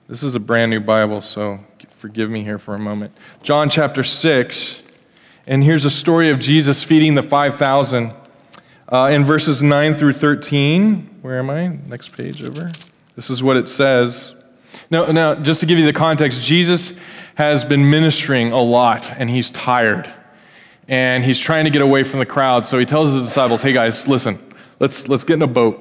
This 0.10 0.24
is 0.24 0.36
a 0.36 0.42
brand 0.42 0.72
new 0.72 0.82
Bible, 0.82 1.22
so 1.22 1.62
forgive 1.88 2.30
me 2.30 2.44
here 2.44 2.60
for 2.60 2.76
a 2.76 2.80
moment. 2.80 3.14
John 3.44 3.70
chapter 3.70 4.04
6. 4.04 4.82
And 5.48 5.64
here's 5.64 5.86
a 5.86 5.90
story 5.90 6.30
of 6.30 6.40
Jesus 6.40 6.84
feeding 6.84 7.16
the 7.16 7.24
5,000 7.24 8.14
uh, 8.90 9.10
in 9.12 9.24
verses 9.24 9.64
9 9.64 9.96
through 9.96 10.14
13. 10.14 11.20
Where 11.22 11.40
am 11.40 11.50
I? 11.50 11.68
Next 11.88 12.16
page 12.16 12.44
over. 12.44 12.72
This 13.16 13.30
is 13.30 13.42
what 13.42 13.58
it 13.58 13.68
says. 13.68 14.34
Now, 14.90 15.06
now, 15.06 15.36
just 15.36 15.60
to 15.62 15.66
give 15.66 15.78
you 15.78 15.86
the 15.86 15.94
context, 15.94 16.42
Jesus 16.42 16.94
has 17.36 17.64
been 17.66 17.90
ministering 17.90 18.52
a 18.52 18.62
lot 18.62 19.12
and 19.18 19.30
he's 19.30 19.50
tired. 19.50 20.12
And 20.88 21.24
he's 21.24 21.40
trying 21.40 21.66
to 21.66 21.72
get 21.72 21.82
away 21.82 22.04
from 22.04 22.20
the 22.20 22.26
crowd. 22.26 22.66
So 22.66 22.78
he 22.78 22.86
tells 22.86 23.12
his 23.12 23.24
disciples, 23.24 23.62
hey 23.62 23.74
guys, 23.74 24.08
listen, 24.08 24.40
let's, 24.80 25.08
let's 25.08 25.24
get 25.24 25.36
in 25.36 25.42
a 25.42 25.48
boat 25.48 25.80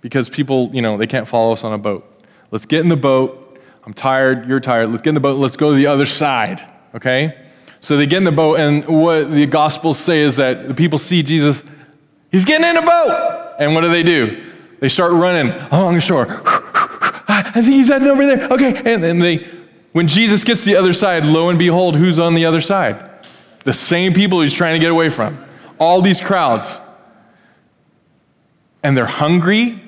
because 0.00 0.28
people, 0.28 0.70
you 0.74 0.82
know, 0.82 0.96
they 0.96 1.06
can't 1.06 1.26
follow 1.26 1.52
us 1.52 1.64
on 1.64 1.72
a 1.72 1.78
boat. 1.78 2.08
Let's 2.50 2.66
get 2.66 2.80
in 2.80 2.88
the 2.88 2.96
boat. 2.96 3.58
I'm 3.84 3.94
tired. 3.94 4.48
You're 4.48 4.60
tired. 4.60 4.90
Let's 4.90 5.02
get 5.02 5.10
in 5.10 5.14
the 5.14 5.20
boat. 5.20 5.38
Let's 5.38 5.56
go 5.56 5.70
to 5.70 5.76
the 5.76 5.86
other 5.86 6.06
side. 6.06 6.60
Okay? 6.94 7.38
So 7.80 7.96
they 7.96 8.06
get 8.06 8.18
in 8.18 8.24
the 8.24 8.30
boat, 8.30 8.60
and 8.60 8.86
what 8.86 9.32
the 9.32 9.44
Gospels 9.46 9.98
say 9.98 10.20
is 10.20 10.36
that 10.36 10.68
the 10.68 10.74
people 10.74 11.00
see 11.00 11.20
Jesus, 11.20 11.64
he's 12.32 12.44
getting 12.44 12.68
in 12.68 12.76
a 12.76 12.82
boat. 12.82 13.54
And 13.60 13.74
what 13.74 13.82
do 13.82 13.88
they 13.88 14.02
do? 14.02 14.52
They 14.80 14.88
start 14.88 15.12
running 15.12 15.52
along 15.70 15.94
the 15.94 16.00
shore. 16.00 16.26
I 17.28 17.52
think 17.54 17.66
he's 17.66 17.88
heading 17.88 18.08
over 18.08 18.26
there. 18.26 18.48
Okay. 18.50 18.82
And 18.84 19.02
then 19.02 19.20
they, 19.20 19.48
when 19.92 20.08
Jesus 20.08 20.42
gets 20.42 20.64
to 20.64 20.70
the 20.70 20.76
other 20.76 20.92
side, 20.92 21.24
lo 21.24 21.50
and 21.50 21.58
behold, 21.58 21.94
who's 21.94 22.18
on 22.18 22.34
the 22.34 22.44
other 22.44 22.60
side? 22.60 23.10
The 23.64 23.72
same 23.72 24.12
people 24.12 24.40
he's 24.40 24.54
trying 24.54 24.74
to 24.74 24.80
get 24.80 24.90
away 24.90 25.08
from. 25.08 25.44
All 25.78 26.02
these 26.02 26.20
crowds. 26.20 26.78
And 28.82 28.96
they're 28.96 29.06
hungry 29.06 29.80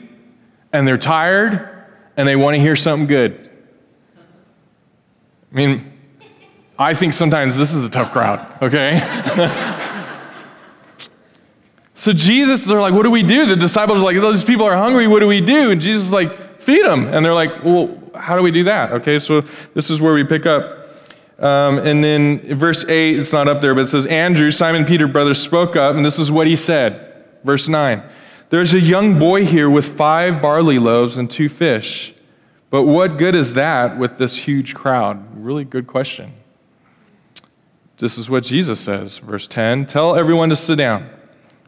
and 0.72 0.86
they're 0.86 0.96
tired 0.96 1.86
and 2.16 2.28
they 2.28 2.36
want 2.36 2.54
to 2.54 2.60
hear 2.60 2.76
something 2.76 3.08
good. 3.08 3.50
I 5.52 5.56
mean, 5.56 5.92
I 6.78 6.94
think 6.94 7.14
sometimes 7.14 7.56
this 7.56 7.72
is 7.72 7.84
a 7.84 7.88
tough 7.88 8.12
crowd, 8.12 8.46
okay? 8.62 9.00
so 11.94 12.12
Jesus, 12.12 12.64
they're 12.64 12.80
like, 12.80 12.92
what 12.92 13.04
do 13.04 13.10
we 13.10 13.22
do? 13.22 13.46
The 13.46 13.56
disciples 13.56 14.00
are 14.00 14.04
like, 14.04 14.16
those 14.16 14.44
people 14.44 14.66
are 14.66 14.76
hungry, 14.76 15.06
what 15.06 15.20
do 15.20 15.28
we 15.28 15.40
do? 15.40 15.70
And 15.70 15.80
Jesus 15.80 16.04
is 16.04 16.12
like, 16.12 16.60
feed 16.60 16.84
them. 16.84 17.06
And 17.06 17.24
they're 17.24 17.34
like, 17.34 17.64
well, 17.64 17.96
how 18.14 18.36
do 18.36 18.42
we 18.42 18.50
do 18.50 18.64
that? 18.64 18.92
Okay, 18.92 19.20
so 19.20 19.42
this 19.74 19.90
is 19.90 20.00
where 20.00 20.12
we 20.12 20.24
pick 20.24 20.44
up. 20.44 20.80
Um, 21.38 21.78
and 21.78 22.02
then 22.02 22.40
verse 22.56 22.84
8, 22.84 23.18
it's 23.18 23.32
not 23.32 23.48
up 23.48 23.60
there, 23.60 23.74
but 23.74 23.82
it 23.82 23.86
says, 23.88 24.06
Andrew, 24.06 24.50
Simon 24.50 24.84
Peter 24.84 25.06
brother, 25.06 25.34
spoke 25.34 25.76
up, 25.76 25.94
and 25.94 26.04
this 26.04 26.18
is 26.18 26.30
what 26.30 26.46
he 26.46 26.56
said. 26.56 27.24
Verse 27.44 27.68
9. 27.68 28.02
There's 28.50 28.74
a 28.74 28.80
young 28.80 29.18
boy 29.18 29.44
here 29.46 29.70
with 29.70 29.96
five 29.96 30.42
barley 30.42 30.78
loaves 30.78 31.16
and 31.16 31.30
two 31.30 31.48
fish. 31.48 32.14
But 32.70 32.84
what 32.84 33.18
good 33.18 33.34
is 33.34 33.54
that 33.54 33.98
with 33.98 34.18
this 34.18 34.36
huge 34.36 34.74
crowd? 34.74 35.24
Really 35.36 35.64
good 35.64 35.86
question. 35.86 36.32
This 37.98 38.18
is 38.18 38.28
what 38.28 38.42
Jesus 38.42 38.80
says, 38.80 39.18
verse 39.18 39.46
10 39.46 39.86
Tell 39.86 40.16
everyone 40.16 40.48
to 40.50 40.56
sit 40.56 40.76
down. 40.76 41.08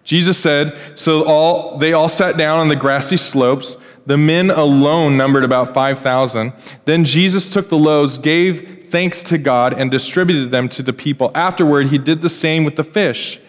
Jesus 0.07 0.38
said, 0.38 0.79
So 0.95 1.25
all, 1.25 1.77
they 1.77 1.92
all 1.92 2.09
sat 2.09 2.38
down 2.38 2.61
on 2.61 2.69
the 2.69 2.77
grassy 2.77 3.16
slopes. 3.16 3.77
The 4.07 4.16
men 4.16 4.51
alone 4.51 5.16
numbered 5.16 5.42
about 5.42 5.75
5,000. 5.75 6.53
Then 6.85 7.05
Jesus 7.05 7.49
took 7.49 7.69
the 7.69 7.77
loaves, 7.77 8.16
gave 8.16 8.87
thanks 8.87 9.25
to 9.25 9.37
God, 9.37 9.73
and 9.73 9.90
distributed 9.90 10.53
them 10.53 10.69
to 10.71 10.83
the 10.85 10.92
people. 10.92 11.33
Afterward, 11.35 11.88
he 11.88 11.99
did 11.99 12.23
the 12.23 12.29
same 12.29 12.64
with 12.64 12.77
the 12.77 12.85
fish. 12.85 13.40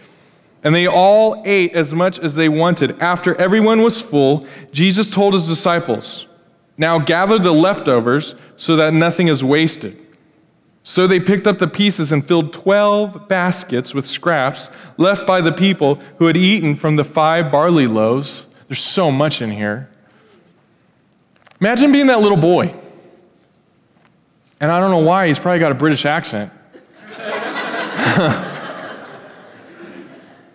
And 0.64 0.74
they 0.74 0.88
all 0.88 1.44
ate 1.46 1.74
as 1.74 1.94
much 1.94 2.18
as 2.18 2.34
they 2.34 2.50
wanted. 2.50 3.00
After 3.00 3.36
everyone 3.36 3.84
was 3.84 4.02
full, 4.02 4.48
Jesus 4.72 5.12
told 5.12 5.36
his 5.36 5.48
disciples, 5.48 6.26
Now 6.76 6.98
gather 6.98 7.38
the 7.38 7.54
leftovers 7.54 8.34
so 8.56 8.76
that 8.78 8.96
nothing 8.96 9.28
is 9.28 9.44
wasted. 9.44 10.07
So 10.90 11.06
they 11.06 11.20
picked 11.20 11.48
up 11.48 11.60
the 11.60 11.68
pieces 11.68 12.14
and 12.14 12.26
filled 12.26 12.54
12 12.54 13.28
baskets 13.28 13.94
with 13.94 14.06
scraps 14.06 14.70
left 14.96 15.28
by 15.28 15.42
the 15.42 15.52
people 15.52 15.96
who 16.18 16.28
had 16.28 16.38
eaten 16.38 16.76
from 16.76 16.96
the 16.96 17.04
five 17.04 17.52
barley 17.52 17.88
loaves. 17.88 18.46
There's 18.70 18.80
so 18.80 19.12
much 19.12 19.42
in 19.42 19.52
here. 19.52 19.90
Imagine 21.60 21.92
being 21.92 22.08
that 22.08 22.22
little 22.22 22.38
boy. 22.38 22.74
And 24.62 24.72
I 24.72 24.80
don't 24.80 24.90
know 24.90 25.00
why, 25.00 25.28
he's 25.28 25.38
probably 25.38 25.60
got 25.60 25.74
a 25.74 25.76
British 25.76 26.06
accent. 26.06 26.54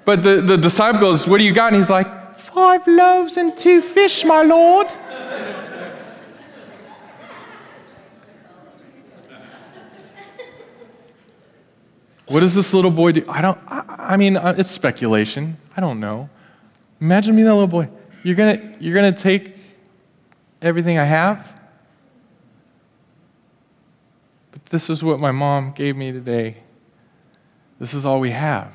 But 0.04 0.24
the, 0.24 0.40
the 0.40 0.58
disciple 0.58 1.00
goes, 1.00 1.28
What 1.28 1.38
do 1.38 1.44
you 1.44 1.52
got? 1.52 1.68
And 1.68 1.76
he's 1.76 1.88
like, 1.88 2.34
Five 2.34 2.88
loaves 2.88 3.36
and 3.36 3.56
two 3.56 3.80
fish, 3.80 4.24
my 4.24 4.42
Lord. 4.42 4.88
What 12.32 12.40
does 12.40 12.54
this 12.54 12.72
little 12.72 12.90
boy 12.90 13.12
do? 13.12 13.24
I 13.28 13.42
don't, 13.42 13.58
I, 13.68 13.84
I 13.98 14.16
mean, 14.16 14.36
uh, 14.36 14.54
it's 14.56 14.70
speculation. 14.70 15.58
I 15.76 15.80
don't 15.80 16.00
know. 16.00 16.30
Imagine 17.00 17.34
being 17.36 17.46
that 17.46 17.54
little 17.54 17.66
boy. 17.66 17.88
You're 18.22 18.36
going 18.36 18.58
to 18.58 18.76
you're 18.82 18.94
gonna 18.94 19.12
take 19.12 19.54
everything 20.62 20.98
I 20.98 21.04
have? 21.04 21.60
But 24.52 24.64
this 24.66 24.88
is 24.88 25.04
what 25.04 25.20
my 25.20 25.30
mom 25.30 25.72
gave 25.72 25.96
me 25.96 26.12
today. 26.12 26.56
This 27.78 27.92
is 27.94 28.06
all 28.06 28.20
we 28.20 28.30
have. 28.30 28.72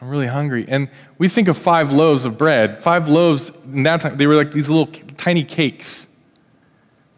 I'm 0.00 0.08
really 0.08 0.26
hungry. 0.26 0.64
And 0.68 0.88
we 1.18 1.28
think 1.28 1.48
of 1.48 1.58
five 1.58 1.92
loaves 1.92 2.24
of 2.24 2.38
bread. 2.38 2.82
Five 2.82 3.08
loaves, 3.08 3.52
in 3.66 3.82
that 3.82 4.00
time, 4.00 4.16
they 4.16 4.26
were 4.26 4.34
like 4.34 4.52
these 4.52 4.68
little 4.68 4.86
tiny 5.16 5.44
cakes. 5.44 6.06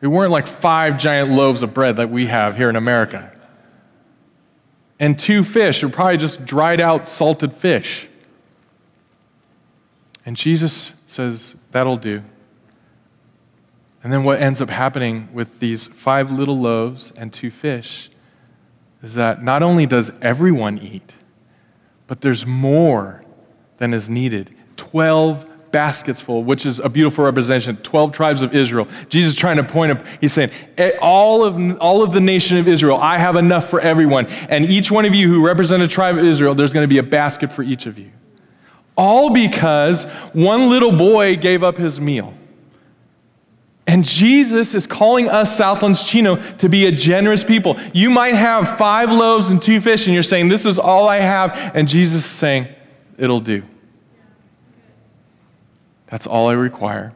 They 0.01 0.07
weren't 0.07 0.33
like 0.33 0.47
five 0.47 0.99
giant 0.99 1.31
loaves 1.31 1.63
of 1.63 1.73
bread 1.73 1.97
that 1.97 2.11
we 2.11 2.27
have 2.27 2.57
here 2.57 2.69
in 2.69 2.77
America. 2.77 3.34
And 4.99 5.19
two 5.19 5.43
fish 5.43 5.83
are 5.83 5.89
probably 5.89 6.17
just 6.17 6.45
dried 6.45 6.81
out 6.81 7.09
salted 7.09 7.55
fish. 7.55 8.09
And 10.25 10.37
Jesus 10.37 10.93
says, 11.07 11.57
That'll 11.73 11.97
do. 11.97 12.23
And 14.03 14.13
then 14.13 14.23
what 14.23 14.41
ends 14.41 14.61
up 14.61 14.71
happening 14.71 15.29
with 15.33 15.61
these 15.61 15.87
five 15.87 16.31
little 16.31 16.59
loaves 16.59 17.13
and 17.17 17.33
two 17.33 17.51
fish 17.51 18.11
is 19.03 19.15
that 19.15 19.43
not 19.43 19.63
only 19.63 19.87
does 19.87 20.13
everyone 20.21 20.79
eat, 20.79 21.15
but 22.07 22.21
there's 22.21 22.47
more 22.47 23.25
than 23.79 23.95
is 23.95 24.09
needed. 24.11 24.55
12 24.77 25.47
baskets 25.75 26.21
full, 26.21 26.45
which 26.45 26.65
is 26.65 26.79
a 26.79 26.89
beautiful 26.89 27.25
representation. 27.25 27.77
12 27.79 28.13
tribes 28.13 28.43
of 28.43 28.55
Israel. 28.55 28.87
Jesus 29.09 29.35
trying 29.35 29.57
to 29.57 29.65
point 29.65 29.91
up, 29.91 30.07
he's 30.21 30.33
saying, 30.33 30.53
eh, 30.79 30.93
all 31.03 31.43
of, 31.43 31.79
all 31.81 32.01
of 32.05 32.13
the 32.13 32.21
nation 32.21 32.59
of 32.59 32.69
Israel, 32.69 32.97
I 32.97 33.19
have 33.19 33.35
enough 33.35 33.69
for 33.69 33.81
everyone. 33.81 34.27
And 34.27 34.67
each 34.67 34.93
one 34.93 35.05
of 35.05 35.17
you 35.17 35.29
who 35.29 35.45
represent 35.45 35.83
a 35.83 35.89
tribe 35.89 36.17
of 36.17 36.25
Israel, 36.25 36.55
there's 36.55 36.73
going 36.73 36.85
to 36.85 36.89
be 36.89 36.99
a 36.99 37.03
basket 37.03 37.51
for 37.51 37.65
each 37.65 37.87
of 37.87 37.99
you. 37.99 38.13
All 38.97 39.31
because 39.31 40.05
one 40.33 40.71
little 40.71 40.97
boy 40.97 41.35
gave 41.35 41.65
up 41.65 41.77
his 41.77 42.01
meal. 42.01 42.33
And 43.85 44.05
Jesus 44.05 44.77
is 44.77 44.87
calling 44.87 45.29
us 45.29 45.57
Southlands 45.57 46.05
Chino 46.05 46.37
to 46.59 46.69
be 46.69 46.87
a 46.87 46.93
generous 46.93 47.43
people. 47.43 47.81
You 47.93 48.11
might 48.11 48.37
have 48.37 48.79
five 48.79 49.11
loaves 49.11 49.51
and 49.51 49.61
two 49.61 49.81
fish, 49.81 50.07
and 50.07 50.15
you're 50.15 50.23
saying, 50.23 50.51
This 50.51 50.67
is 50.67 50.79
all 50.79 51.09
I 51.09 51.17
have. 51.17 51.73
And 51.75 51.89
Jesus 51.89 52.25
is 52.25 52.31
saying, 52.31 52.69
It'll 53.19 53.41
do. 53.41 53.65
That's 56.15 56.29
all 56.29 56.49
I 56.49 56.53
require, 56.53 57.13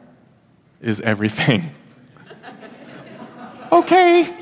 is 0.81 0.99
everything. 0.99 1.71
okay. 3.71 4.35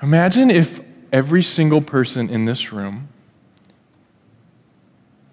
Imagine 0.00 0.50
if 0.50 0.80
every 1.12 1.42
single 1.42 1.82
person 1.82 2.30
in 2.30 2.46
this 2.46 2.72
room 2.72 3.10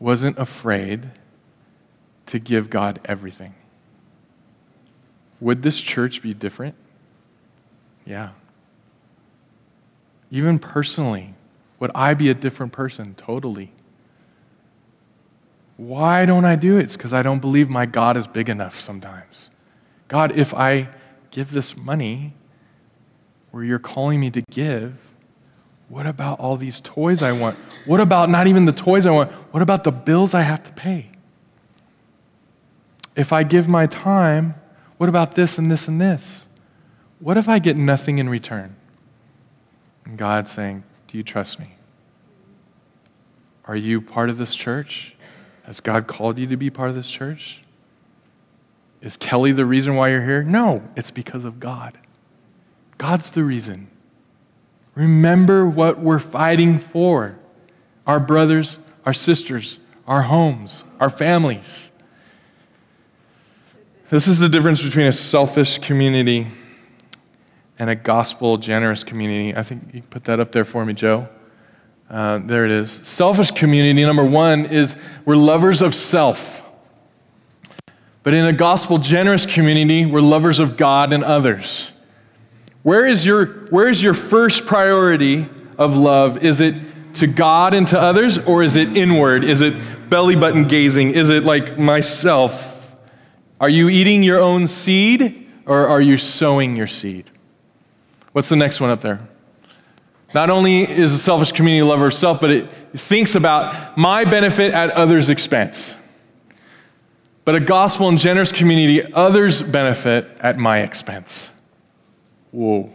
wasn't 0.01 0.37
afraid 0.37 1.11
to 2.25 2.37
give 2.37 2.69
God 2.69 2.99
everything. 3.05 3.55
Would 5.39 5.63
this 5.63 5.79
church 5.79 6.21
be 6.21 6.33
different? 6.33 6.75
Yeah. 8.05 8.31
Even 10.29 10.59
personally, 10.59 11.35
would 11.79 11.91
I 11.95 12.15
be 12.15 12.29
a 12.29 12.33
different 12.33 12.73
person? 12.73 13.15
Totally. 13.15 13.71
Why 15.77 16.25
don't 16.25 16.45
I 16.45 16.55
do 16.55 16.77
it? 16.77 16.83
It's 16.83 16.97
because 16.97 17.13
I 17.13 17.21
don't 17.21 17.39
believe 17.39 17.69
my 17.69 17.85
God 17.85 18.17
is 18.17 18.27
big 18.27 18.49
enough 18.49 18.79
sometimes. 18.79 19.49
God, 20.07 20.37
if 20.37 20.53
I 20.53 20.89
give 21.31 21.51
this 21.51 21.75
money 21.75 22.33
where 23.51 23.63
you're 23.63 23.79
calling 23.79 24.19
me 24.19 24.31
to 24.31 24.41
give, 24.41 24.97
what 25.89 26.05
about 26.05 26.39
all 26.39 26.57
these 26.57 26.79
toys 26.81 27.21
I 27.21 27.31
want? 27.31 27.57
What 27.85 27.99
about 27.99 28.29
not 28.29 28.47
even 28.47 28.65
the 28.65 28.71
toys 28.71 29.05
I 29.05 29.11
want? 29.11 29.31
What 29.51 29.61
about 29.61 29.83
the 29.83 29.91
bills 29.91 30.33
I 30.33 30.41
have 30.41 30.63
to 30.63 30.71
pay? 30.71 31.09
if 33.15 33.31
I 33.31 33.43
give 33.43 33.67
my 33.67 33.87
time, 33.87 34.55
what 34.97 35.09
about 35.09 35.35
this 35.35 35.57
and 35.57 35.71
this 35.71 35.87
and 35.87 35.99
this? 35.99 36.43
What 37.19 37.37
if 37.37 37.47
I 37.47 37.59
get 37.59 37.77
nothing 37.77 38.17
in 38.17 38.29
return? 38.29 38.75
And 40.03 40.17
God's 40.17 40.51
saying, 40.51 40.83
Do 41.07 41.17
you 41.17 41.23
trust 41.23 41.59
me? 41.59 41.75
Are 43.65 43.75
you 43.75 44.01
part 44.01 44.29
of 44.29 44.37
this 44.37 44.53
church? 44.53 45.14
Has 45.65 45.79
God 45.79 46.07
called 46.07 46.37
you 46.37 46.47
to 46.47 46.57
be 46.57 46.69
part 46.69 46.89
of 46.89 46.95
this 46.95 47.09
church? 47.09 47.61
Is 49.01 49.17
Kelly 49.17 49.51
the 49.51 49.65
reason 49.65 49.95
why 49.95 50.09
you're 50.09 50.23
here? 50.23 50.43
No, 50.43 50.83
it's 50.95 51.11
because 51.11 51.43
of 51.43 51.59
God. 51.59 51.97
God's 52.97 53.31
the 53.31 53.43
reason. 53.43 53.87
Remember 54.93 55.67
what 55.67 55.99
we're 55.99 56.19
fighting 56.19 56.79
for 56.79 57.37
our 58.07 58.19
brothers, 58.19 58.77
our 59.05 59.13
sisters, 59.13 59.79
our 60.07 60.23
homes, 60.23 60.83
our 60.99 61.09
families. 61.09 61.89
This 64.09 64.27
is 64.27 64.39
the 64.39 64.47
difference 64.47 64.81
between 64.81 65.07
a 65.07 65.11
selfish 65.11 65.79
community 65.79 66.47
and 67.77 67.89
a 67.89 67.95
gospel 67.95 68.57
generous 68.57 69.03
community. 69.03 69.55
I 69.57 69.63
think 69.63 69.93
you 69.93 70.03
put 70.03 70.25
that 70.25 70.39
up 70.39 70.51
there 70.51 70.63
for 70.63 70.85
me, 70.85 70.93
Joe. 70.93 71.27
Uh, 72.09 72.39
there 72.39 72.65
it 72.65 72.71
is. 72.71 72.91
Selfish 73.03 73.51
community, 73.51 74.05
number 74.05 74.23
one, 74.23 74.65
is 74.65 74.95
we're 75.25 75.35
lovers 75.35 75.81
of 75.81 75.95
self. 75.95 76.63
But 78.23 78.33
in 78.33 78.45
a 78.45 78.53
gospel 78.53 78.97
generous 78.97 79.45
community, 79.45 80.05
we're 80.05 80.21
lovers 80.21 80.59
of 80.59 80.77
God 80.77 81.13
and 81.13 81.23
others. 81.23 81.91
Where 82.83 83.05
is 83.05 83.25
your, 83.25 83.45
where 83.69 83.87
is 83.87 84.03
your 84.03 84.13
first 84.13 84.65
priority 84.65 85.47
of 85.77 85.97
love? 85.97 86.43
Is 86.43 86.59
it 86.59 86.75
to 87.15 87.27
God 87.27 87.73
and 87.73 87.87
to 87.87 87.99
others, 87.99 88.37
or 88.37 88.61
is 88.61 88.75
it 88.75 88.95
inward? 88.95 89.43
Is 89.43 89.61
it 89.61 89.73
belly 90.09 90.35
button 90.35 90.67
gazing? 90.67 91.11
Is 91.11 91.29
it 91.29 91.43
like 91.43 91.77
myself? 91.79 92.91
Are 93.59 93.69
you 93.69 93.89
eating 93.89 94.21
your 94.21 94.39
own 94.39 94.67
seed, 94.67 95.49
or 95.65 95.87
are 95.87 96.01
you 96.01 96.17
sowing 96.17 96.75
your 96.75 96.87
seed? 96.87 97.31
What's 98.33 98.49
the 98.49 98.55
next 98.55 98.81
one 98.81 98.89
up 98.89 99.01
there? 99.01 99.27
Not 100.35 100.49
only 100.49 100.81
is 100.81 101.13
a 101.13 101.17
selfish 101.17 101.53
community 101.53 101.79
a 101.79 101.85
lover 101.85 102.07
of 102.07 102.13
self, 102.13 102.41
but 102.41 102.51
it 102.51 102.69
thinks 102.93 103.35
about 103.35 103.97
my 103.97 104.25
benefit 104.25 104.73
at 104.73 104.91
others' 104.91 105.29
expense. 105.29 105.95
But 107.45 107.55
a 107.55 107.61
gospel 107.61 108.09
and 108.09 108.17
generous 108.17 108.51
community, 108.51 109.13
others 109.13 109.61
benefit 109.61 110.27
at 110.41 110.57
my 110.57 110.79
expense. 110.79 111.49
Whoa. 112.51 112.91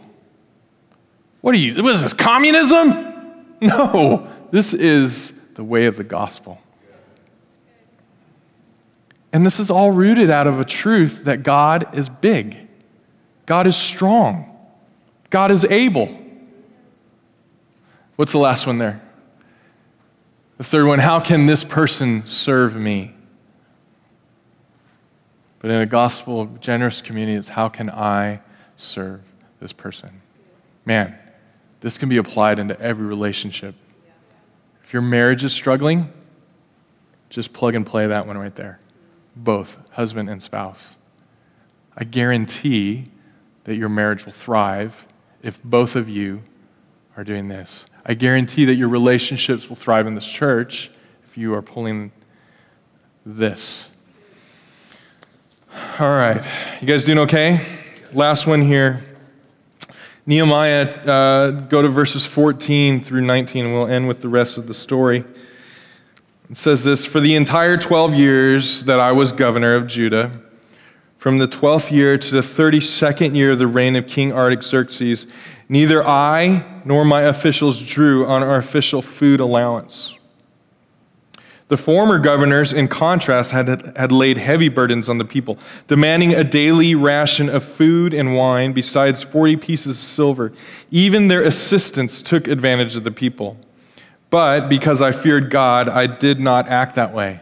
What 1.40 1.55
are 1.55 1.59
you, 1.59 1.83
what 1.83 1.94
is 1.94 2.03
this, 2.03 2.12
communism? 2.12 3.09
No, 3.62 4.26
this 4.50 4.72
is 4.72 5.35
the 5.53 5.62
way 5.62 5.85
of 5.85 5.98
the 5.98 6.05
gospel. 6.05 6.59
And 9.35 9.44
this 9.44 9.61
is 9.61 9.70
all 9.70 9.90
rooted 9.90 10.31
out 10.31 10.46
of 10.46 10.59
a 10.59 10.64
truth 10.64 11.24
that 11.24 11.42
God 11.42 11.94
is 11.94 12.09
big, 12.09 12.57
God 13.44 13.66
is 13.66 13.76
strong, 13.76 14.57
God 15.29 15.50
is 15.50 15.64
able. 15.64 16.20
What's 18.21 18.33
the 18.33 18.39
last 18.39 18.67
one 18.67 18.77
there? 18.77 19.01
The 20.59 20.65
third 20.65 20.87
one, 20.87 20.99
how 20.99 21.21
can 21.21 21.47
this 21.47 21.65
person 21.65 22.27
serve 22.27 22.77
me? 22.77 23.15
But 25.61 25.71
in 25.71 25.81
a 25.81 25.87
gospel 25.87 26.45
generous 26.61 27.01
community, 27.01 27.39
it's 27.39 27.49
how 27.49 27.71
can 27.71 27.89
I 27.89 28.43
serve 28.77 29.23
this 29.59 29.73
person? 29.73 30.21
Man, 30.85 31.19
this 31.81 31.97
can 31.97 32.11
be 32.11 32.19
applied 32.19 32.59
into 32.59 32.79
every 32.79 33.07
relationship. 33.07 33.75
If 34.85 34.93
your 34.93 35.01
marriage 35.01 35.43
is 35.43 35.55
struggling, 35.55 36.13
just 37.31 37.55
plug 37.55 37.75
and 37.75 37.87
play 37.87 38.07
that 38.07 38.27
one 38.27 38.37
right 38.37 38.55
there. 38.55 38.81
Both, 39.35 39.79
husband 39.93 40.29
and 40.29 40.43
spouse. 40.43 40.97
I 41.97 42.05
guarantee 42.05 43.07
that 43.65 43.77
your 43.77 43.89
marriage 43.89 44.27
will 44.27 44.35
thrive 44.35 45.07
if 45.43 45.63
both 45.63 45.97
of 45.97 46.11
you 46.11 46.43
are 47.17 47.25
doing 47.25 47.49
this. 47.49 47.87
I 48.05 48.15
guarantee 48.15 48.65
that 48.65 48.75
your 48.75 48.89
relationships 48.89 49.69
will 49.69 49.77
thrive 49.77 50.07
in 50.07 50.15
this 50.15 50.29
church 50.29 50.91
if 51.25 51.37
you 51.37 51.55
are 51.55 51.63
pulling 51.63 52.13
this. 53.27 53.89
All 55.99 56.11
right. 56.11 56.45
You 56.81 56.87
guys 56.87 57.05
doing 57.05 57.19
okay? 57.21 57.65
Last 58.13 58.47
one 58.47 58.63
here. 58.63 59.05
Nehemiah, 60.27 60.89
uh, 60.89 61.51
go 61.51 61.83
to 61.83 61.89
verses 61.89 62.27
14 62.27 63.01
through 63.01 63.23
19, 63.23 63.67
and 63.67 63.75
we'll 63.75 63.87
end 63.87 64.09
with 64.09 64.21
the 64.21 64.29
rest 64.29 64.59
of 64.59 64.67
the 64.67 64.75
story. 64.75 65.25
It 66.51 66.57
says 66.57 66.85
this 66.85 67.07
For 67.07 67.21
the 67.21 67.35
entire 67.35 67.77
12 67.77 68.15
years 68.15 68.85
that 68.85 68.99
I 68.99 69.13
was 69.13 69.33
governor 69.33 69.75
of 69.75 69.87
Judah, 69.87 70.33
from 71.19 71.39
the 71.39 71.47
12th 71.47 71.91
year 71.91 72.17
to 72.17 72.31
the 72.31 72.41
32nd 72.41 73.37
year 73.37 73.53
of 73.53 73.59
the 73.59 73.67
reign 73.67 73.95
of 73.95 74.07
King 74.07 74.33
Artaxerxes, 74.33 75.27
neither 75.69 76.07
I 76.07 76.65
nor 76.85 77.05
my 77.05 77.23
officials 77.23 77.81
drew 77.81 78.27
on 78.27 78.43
our 78.43 78.57
official 78.57 79.03
food 79.03 79.40
allowance. 79.40 80.16
The 81.71 81.77
former 81.77 82.19
governors, 82.19 82.73
in 82.73 82.88
contrast, 82.88 83.53
had, 83.53 83.97
had 83.97 84.11
laid 84.11 84.38
heavy 84.38 84.69
burdens 84.69 85.09
on 85.09 85.19
the 85.19 85.25
people, 85.25 85.57
demanding 85.87 86.35
a 86.35 86.43
daily 86.43 86.97
ration 86.97 87.49
of 87.49 87.62
food 87.62 88.12
and 88.12 88.35
wine, 88.35 88.73
besides 88.73 89.23
40 89.23 89.57
pieces 89.57 89.97
of 89.97 90.03
silver. 90.03 90.53
Even 90.90 91.29
their 91.29 91.45
assistants 91.45 92.23
took 92.23 92.49
advantage 92.49 92.97
of 92.97 93.05
the 93.05 93.12
people. 93.12 93.57
But 94.31 94.69
because 94.69 95.01
I 95.01 95.12
feared 95.12 95.49
God, 95.49 95.88
I 95.88 96.09
did 96.09 96.40
not 96.40 96.69
act 96.69 96.97
that 96.97 97.14
way. 97.14 97.38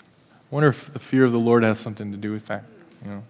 I 0.00 0.54
wonder 0.54 0.70
if 0.70 0.90
the 0.90 0.98
fear 0.98 1.26
of 1.26 1.32
the 1.32 1.38
Lord 1.38 1.62
has 1.64 1.80
something 1.80 2.12
to 2.12 2.16
do 2.16 2.32
with 2.32 2.46
that. 2.46 2.64
You 3.04 3.10
know? 3.10 3.22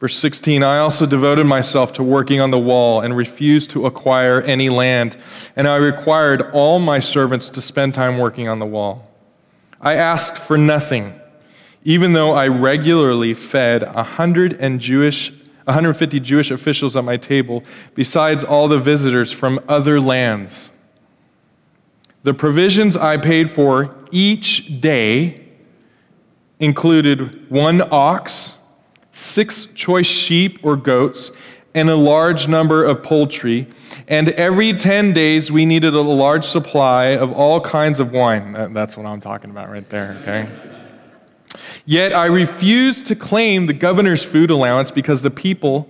Verse 0.00 0.16
16 0.16 0.62
I 0.62 0.78
also 0.78 1.06
devoted 1.06 1.44
myself 1.44 1.92
to 1.94 2.02
working 2.02 2.40
on 2.40 2.50
the 2.50 2.58
wall 2.58 3.00
and 3.00 3.16
refused 3.16 3.70
to 3.70 3.86
acquire 3.86 4.40
any 4.42 4.68
land, 4.68 5.16
and 5.56 5.66
I 5.66 5.76
required 5.76 6.42
all 6.52 6.78
my 6.78 7.00
servants 7.00 7.48
to 7.50 7.62
spend 7.62 7.94
time 7.94 8.18
working 8.18 8.48
on 8.48 8.58
the 8.58 8.66
wall. 8.66 9.10
I 9.80 9.94
asked 9.94 10.38
for 10.38 10.56
nothing, 10.56 11.18
even 11.84 12.12
though 12.12 12.32
I 12.32 12.48
regularly 12.48 13.34
fed 13.34 13.82
100 13.82 14.52
and 14.54 14.80
Jewish, 14.80 15.32
150 15.64 16.20
Jewish 16.20 16.50
officials 16.50 16.94
at 16.96 17.04
my 17.04 17.16
table, 17.16 17.64
besides 17.94 18.44
all 18.44 18.68
the 18.68 18.78
visitors 18.78 19.32
from 19.32 19.60
other 19.68 20.00
lands. 20.00 20.70
The 22.22 22.34
provisions 22.34 22.96
I 22.96 23.16
paid 23.16 23.50
for 23.50 23.96
each 24.10 24.80
day 24.80 25.44
included 26.60 27.50
one 27.50 27.82
ox 27.92 28.57
six 29.18 29.66
choice 29.74 30.06
sheep 30.06 30.58
or 30.62 30.76
goats, 30.76 31.32
and 31.74 31.90
a 31.90 31.96
large 31.96 32.48
number 32.48 32.84
of 32.84 33.02
poultry. 33.02 33.66
And 34.06 34.30
every 34.30 34.72
10 34.72 35.12
days, 35.12 35.50
we 35.52 35.66
needed 35.66 35.92
a 35.94 36.00
large 36.00 36.44
supply 36.44 37.08
of 37.08 37.32
all 37.32 37.60
kinds 37.60 38.00
of 38.00 38.12
wine. 38.12 38.72
That's 38.72 38.96
what 38.96 39.06
I'm 39.06 39.20
talking 39.20 39.50
about 39.50 39.70
right 39.70 39.88
there, 39.90 40.18
okay? 40.22 40.48
Yet 41.84 42.14
I 42.14 42.26
refused 42.26 43.06
to 43.06 43.16
claim 43.16 43.66
the 43.66 43.72
governor's 43.72 44.24
food 44.24 44.50
allowance 44.50 44.90
because 44.90 45.22
the 45.22 45.30
people 45.30 45.88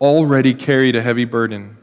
already 0.00 0.54
carried 0.54 0.94
a 0.94 1.02
heavy 1.02 1.24
burden. 1.24 1.76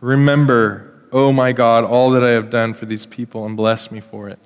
Remember, 0.00 0.92
oh 1.12 1.32
my 1.32 1.52
God, 1.52 1.84
all 1.84 2.10
that 2.10 2.24
I 2.24 2.30
have 2.30 2.50
done 2.50 2.74
for 2.74 2.86
these 2.86 3.06
people 3.06 3.46
and 3.46 3.56
bless 3.56 3.90
me 3.90 4.00
for 4.00 4.28
it. 4.28 4.38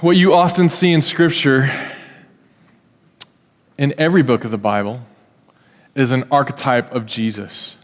What 0.00 0.16
you 0.16 0.32
often 0.32 0.68
see 0.68 0.92
in 0.92 1.02
Scripture 1.02 1.70
in 3.80 3.94
every 3.96 4.22
book 4.22 4.44
of 4.44 4.50
the 4.50 4.58
Bible 4.58 5.00
is 5.94 6.10
an 6.10 6.24
archetype 6.30 6.94
of 6.94 7.06
Jesus. 7.06 7.78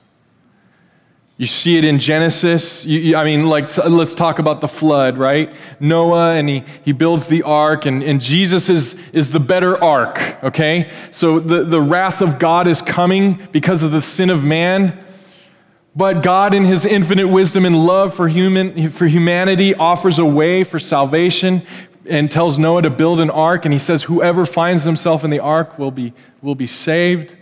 You 1.38 1.46
see 1.46 1.78
it 1.78 1.87
in 1.87 1.98
Genesis. 1.98 2.85
You, 2.85 3.00
you, 3.00 3.16
I 3.16 3.24
mean, 3.24 3.48
like, 3.48 3.74
let's 3.78 4.14
talk 4.14 4.38
about 4.38 4.61
the 4.61 4.68
flood, 4.68 5.16
right? 5.16 5.50
Noah, 5.80 6.35
and 6.35 6.50
he, 6.50 6.64
he 6.85 6.92
builds 6.92 7.28
the 7.28 7.42
ark, 7.44 7.87
and, 7.87 8.02
and 8.02 8.20
Jesus 8.20 8.68
is, 8.68 8.94
is 9.14 9.30
the 9.30 9.40
better 9.40 9.82
ark, 9.82 10.18
okay? 10.44 10.90
So 11.12 11.40
the, 11.40 11.64
the 11.64 11.80
wrath 11.80 12.20
of 12.20 12.38
God 12.38 12.68
is 12.68 12.82
coming 12.82 13.48
because 13.50 13.82
of 13.82 13.90
the 13.90 14.02
sin 14.02 14.28
of 14.28 14.44
man. 14.44 15.02
But 15.96 16.22
God, 16.22 16.52
in 16.52 16.66
his 16.66 16.85
infinite 16.85 17.28
wisdom 17.28 17.64
and 17.64 17.87
love 17.87 18.14
for, 18.14 18.28
human, 18.28 18.90
for 18.90 19.06
humanity, 19.06 19.74
offers 19.74 20.18
a 20.18 20.26
way 20.26 20.62
for 20.62 20.78
salvation 20.78 21.66
and 22.09 22.31
tells 22.31 22.59
Noah 22.59 22.83
to 22.83 22.90
build 22.90 23.21
an 23.21 23.31
ark, 23.31 23.64
and 23.64 23.73
he 23.73 23.79
says, 23.79 24.05
Whoever 24.05 24.47
finds 24.47 24.85
himself 24.85 25.25
in 25.25 25.31
the 25.31 25.40
ark 25.40 25.79
will 25.79 25.90
be, 25.90 26.12
will 26.42 26.55
be 26.55 26.66
saved. 26.66 27.35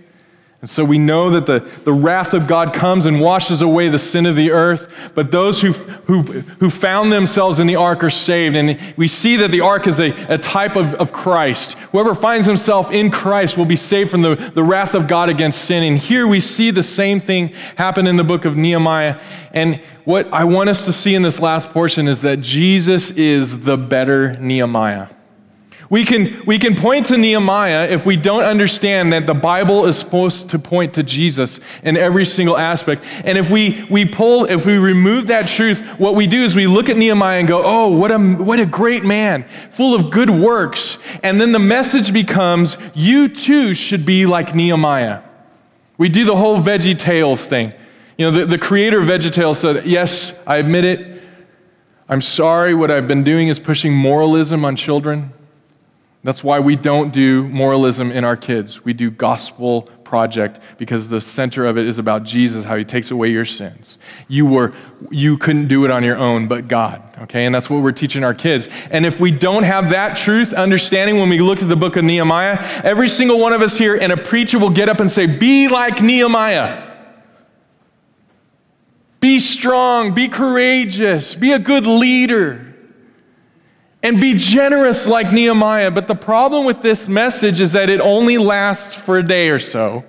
And 0.64 0.70
so 0.70 0.82
we 0.82 0.96
know 0.96 1.28
that 1.28 1.44
the, 1.44 1.58
the 1.84 1.92
wrath 1.92 2.32
of 2.32 2.46
God 2.46 2.72
comes 2.72 3.04
and 3.04 3.20
washes 3.20 3.60
away 3.60 3.90
the 3.90 3.98
sin 3.98 4.24
of 4.24 4.34
the 4.34 4.50
earth, 4.50 4.90
but 5.14 5.30
those 5.30 5.60
who, 5.60 5.72
who, 5.72 6.22
who 6.22 6.70
found 6.70 7.12
themselves 7.12 7.58
in 7.58 7.66
the 7.66 7.76
ark 7.76 8.02
are 8.02 8.08
saved. 8.08 8.56
And 8.56 8.80
we 8.96 9.06
see 9.06 9.36
that 9.36 9.50
the 9.50 9.60
ark 9.60 9.86
is 9.86 10.00
a, 10.00 10.12
a 10.32 10.38
type 10.38 10.74
of, 10.74 10.94
of 10.94 11.12
Christ. 11.12 11.74
Whoever 11.92 12.14
finds 12.14 12.46
himself 12.46 12.90
in 12.90 13.10
Christ 13.10 13.58
will 13.58 13.66
be 13.66 13.76
saved 13.76 14.10
from 14.10 14.22
the, 14.22 14.36
the 14.36 14.62
wrath 14.64 14.94
of 14.94 15.06
God 15.06 15.28
against 15.28 15.66
sin. 15.66 15.82
And 15.82 15.98
here 15.98 16.26
we 16.26 16.40
see 16.40 16.70
the 16.70 16.82
same 16.82 17.20
thing 17.20 17.48
happen 17.76 18.06
in 18.06 18.16
the 18.16 18.24
book 18.24 18.46
of 18.46 18.56
Nehemiah. 18.56 19.20
And 19.52 19.82
what 20.06 20.32
I 20.32 20.44
want 20.44 20.70
us 20.70 20.86
to 20.86 20.94
see 20.94 21.14
in 21.14 21.20
this 21.20 21.40
last 21.40 21.72
portion 21.72 22.08
is 22.08 22.22
that 22.22 22.40
Jesus 22.40 23.10
is 23.10 23.66
the 23.66 23.76
better 23.76 24.32
Nehemiah. 24.40 25.08
We 25.94 26.04
can, 26.04 26.44
we 26.44 26.58
can 26.58 26.74
point 26.74 27.06
to 27.06 27.16
Nehemiah 27.16 27.86
if 27.88 28.04
we 28.04 28.16
don't 28.16 28.42
understand 28.42 29.12
that 29.12 29.28
the 29.28 29.32
Bible 29.32 29.86
is 29.86 29.96
supposed 29.96 30.50
to 30.50 30.58
point 30.58 30.94
to 30.94 31.04
Jesus 31.04 31.60
in 31.84 31.96
every 31.96 32.24
single 32.24 32.58
aspect. 32.58 33.04
And 33.22 33.38
if 33.38 33.48
we, 33.48 33.86
we 33.88 34.04
pull, 34.04 34.44
if 34.46 34.66
we 34.66 34.76
remove 34.76 35.28
that 35.28 35.46
truth, 35.46 35.86
what 36.00 36.16
we 36.16 36.26
do 36.26 36.42
is 36.42 36.56
we 36.56 36.66
look 36.66 36.88
at 36.88 36.96
Nehemiah 36.96 37.38
and 37.38 37.46
go, 37.46 37.62
oh, 37.64 37.90
what 37.90 38.10
a, 38.10 38.18
what 38.18 38.58
a 38.58 38.66
great 38.66 39.04
man, 39.04 39.44
full 39.70 39.94
of 39.94 40.10
good 40.10 40.30
works. 40.30 40.98
And 41.22 41.40
then 41.40 41.52
the 41.52 41.60
message 41.60 42.12
becomes, 42.12 42.76
you 42.92 43.28
too 43.28 43.72
should 43.72 44.04
be 44.04 44.26
like 44.26 44.52
Nehemiah. 44.52 45.22
We 45.96 46.08
do 46.08 46.24
the 46.24 46.34
whole 46.34 46.58
Veggie 46.58 46.98
Tales 46.98 47.46
thing. 47.46 47.72
You 48.18 48.32
know, 48.32 48.38
the, 48.38 48.46
the 48.46 48.58
creator 48.58 48.98
of 48.98 49.06
Veggie 49.06 49.30
Tales 49.30 49.60
said, 49.60 49.86
yes, 49.86 50.34
I 50.44 50.56
admit 50.56 50.84
it. 50.84 51.22
I'm 52.08 52.20
sorry, 52.20 52.74
what 52.74 52.90
I've 52.90 53.06
been 53.06 53.22
doing 53.22 53.46
is 53.46 53.60
pushing 53.60 53.94
moralism 53.94 54.64
on 54.64 54.74
children. 54.74 55.32
That's 56.24 56.42
why 56.42 56.58
we 56.58 56.74
don't 56.74 57.12
do 57.12 57.46
moralism 57.48 58.10
in 58.10 58.24
our 58.24 58.36
kids. 58.36 58.82
We 58.82 58.94
do 58.94 59.10
gospel 59.10 59.82
project 60.04 60.58
because 60.78 61.08
the 61.08 61.20
center 61.20 61.66
of 61.66 61.76
it 61.76 61.86
is 61.86 61.98
about 61.98 62.24
Jesus, 62.24 62.64
how 62.64 62.76
he 62.76 62.84
takes 62.84 63.10
away 63.10 63.30
your 63.30 63.44
sins. 63.44 63.98
You 64.26 64.46
were 64.46 64.72
you 65.10 65.36
couldn't 65.36 65.68
do 65.68 65.84
it 65.84 65.90
on 65.90 66.02
your 66.02 66.16
own, 66.16 66.48
but 66.48 66.66
God. 66.66 67.02
Okay? 67.18 67.44
And 67.44 67.54
that's 67.54 67.68
what 67.68 67.82
we're 67.82 67.92
teaching 67.92 68.24
our 68.24 68.32
kids. 68.32 68.68
And 68.90 69.04
if 69.04 69.20
we 69.20 69.32
don't 69.32 69.64
have 69.64 69.90
that 69.90 70.16
truth 70.16 70.54
understanding 70.54 71.18
when 71.18 71.28
we 71.28 71.40
look 71.40 71.62
at 71.62 71.68
the 71.68 71.76
book 71.76 71.96
of 71.96 72.04
Nehemiah, 72.04 72.56
every 72.82 73.10
single 73.10 73.38
one 73.38 73.52
of 73.52 73.60
us 73.60 73.76
here 73.76 73.94
and 73.94 74.10
a 74.10 74.16
preacher 74.16 74.58
will 74.58 74.70
get 74.70 74.88
up 74.88 75.00
and 75.00 75.10
say, 75.10 75.26
"Be 75.26 75.68
like 75.68 76.00
Nehemiah." 76.00 76.90
Be 79.20 79.38
strong, 79.38 80.12
be 80.12 80.28
courageous, 80.28 81.34
be 81.34 81.52
a 81.52 81.58
good 81.58 81.86
leader 81.86 82.73
and 84.04 84.20
be 84.20 84.34
generous 84.34 85.08
like 85.08 85.32
Nehemiah. 85.32 85.90
But 85.90 86.06
the 86.06 86.14
problem 86.14 86.66
with 86.66 86.82
this 86.82 87.08
message 87.08 87.60
is 87.60 87.72
that 87.72 87.88
it 87.88 88.02
only 88.02 88.36
lasts 88.36 88.94
for 88.94 89.18
a 89.18 89.22
day 89.22 89.48
or 89.48 89.58
so. 89.58 90.04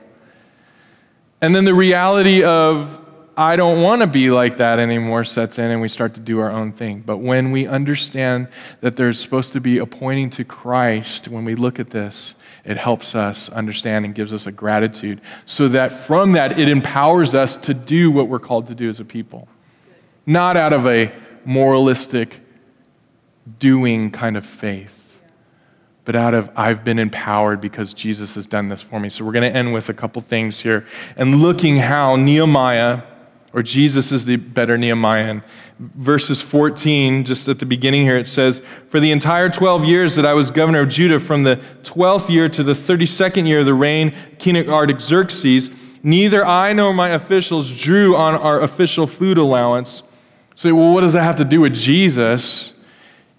And 1.42 1.56
then 1.56 1.64
the 1.64 1.74
reality 1.74 2.44
of, 2.44 3.00
I 3.38 3.56
don't 3.56 3.82
want 3.82 4.02
to 4.02 4.08
be 4.08 4.32
like 4.32 4.58
that 4.58 4.80
anymore 4.80 5.24
sets 5.24 5.60
in 5.60 5.72
and 5.72 5.82
we 5.82 5.88
start 5.88 6.14
to 6.16 6.20
do 6.20 6.40
our 6.40 6.52
own 6.52 6.74
thing. 6.74 7.04
But 7.06 7.18
when 7.18 7.52
we 7.52 7.68
understand 7.68 8.50
that 8.82 8.98
there's 8.98 9.20
supposed 9.20 9.54
to 9.54 9.62
be 9.62 9.78
a 9.78 9.86
pointing 9.86 10.30
to 10.32 10.44
Christ 10.44 11.30
when 11.30 11.46
we 11.46 11.56
look 11.56 11.80
at 11.80 11.90
this, 11.90 12.36
it 12.66 12.76
helps 12.76 13.16
us 13.16 13.48
understand 13.50 14.04
and 14.04 14.14
gives 14.14 14.34
us 14.34 14.46
a 14.46 14.52
gratitude 14.52 15.22
so 15.46 15.70
that 15.70 15.94
from 15.94 16.34
that 16.34 16.60
it 16.60 16.68
empowers 16.68 17.34
us 17.34 17.56
to 17.58 17.74
do 17.74 18.12
what 18.12 18.28
we're 18.28 18.40
called 18.40 18.68
to 18.68 18.76
do 18.76 18.90
as 18.90 19.00
a 19.00 19.06
people. 19.06 19.48
Not 20.26 20.58
out 20.58 20.74
of 20.74 20.86
a 20.86 21.14
moralistic, 21.46 22.42
doing 23.60 24.12
kind 24.12 24.38
of 24.38 24.46
faith, 24.46 25.22
but 26.04 26.16
out 26.16 26.34
of 26.34 26.50
I've 26.56 26.84
been 26.84 27.00
empowered 27.00 27.62
because 27.62 27.94
Jesus 27.94 28.36
has 28.36 28.48
done 28.48 28.70
this 28.70 28.82
for 28.82 29.00
me. 29.00 29.10
So 29.10 29.24
we're 29.24 29.32
going 29.32 29.50
to 29.52 29.56
end 29.56 29.74
with 29.74 29.90
a 29.90 29.94
couple 29.94 30.22
things 30.22 30.62
here 30.62 30.86
and 31.16 31.42
looking 31.42 31.78
how 31.78 32.16
Nehemiah, 32.16 33.04
or 33.54 33.64
Jesus 33.64 34.12
is 34.12 34.26
the 34.26 34.36
better 34.36 34.78
Nehemiah. 34.78 35.30
In 35.30 35.44
verses 35.80 36.42
14, 36.42 37.24
just 37.24 37.48
at 37.48 37.60
the 37.60 37.66
beginning 37.66 38.04
here, 38.04 38.18
it 38.18 38.28
says, 38.28 38.62
For 38.88 39.00
the 39.00 39.12
entire 39.12 39.50
12 39.50 39.86
years 39.86 40.16
that 40.16 40.26
I 40.26 40.34
was 40.34 40.52
governor 40.52 40.82
of 40.82 40.90
Judah, 40.90 41.20
from 41.20 41.44
the 41.44 41.62
12th 41.84 42.30
year 42.30 42.50
to 42.50 42.64
the 42.64 42.74
32nd 42.74 43.48
year 43.48 43.60
of 43.60 43.66
the 43.66 43.74
reign 43.74 44.16
King 44.40 44.70
Artaxerxes, 44.70 45.70
neither 46.04 46.46
I 46.46 46.74
nor 46.74 46.94
my 46.94 47.10
officials 47.10 47.72
drew 47.76 48.16
on 48.16 48.36
our 48.36 48.62
official 48.62 49.08
food 49.08 49.38
allowance. 49.38 50.04
So, 50.56 50.74
well, 50.74 50.94
what 50.94 51.02
does 51.02 51.14
that 51.14 51.24
have 51.24 51.36
to 51.38 51.46
do 51.46 51.62
with 51.62 51.74
Jesus? 51.74 52.75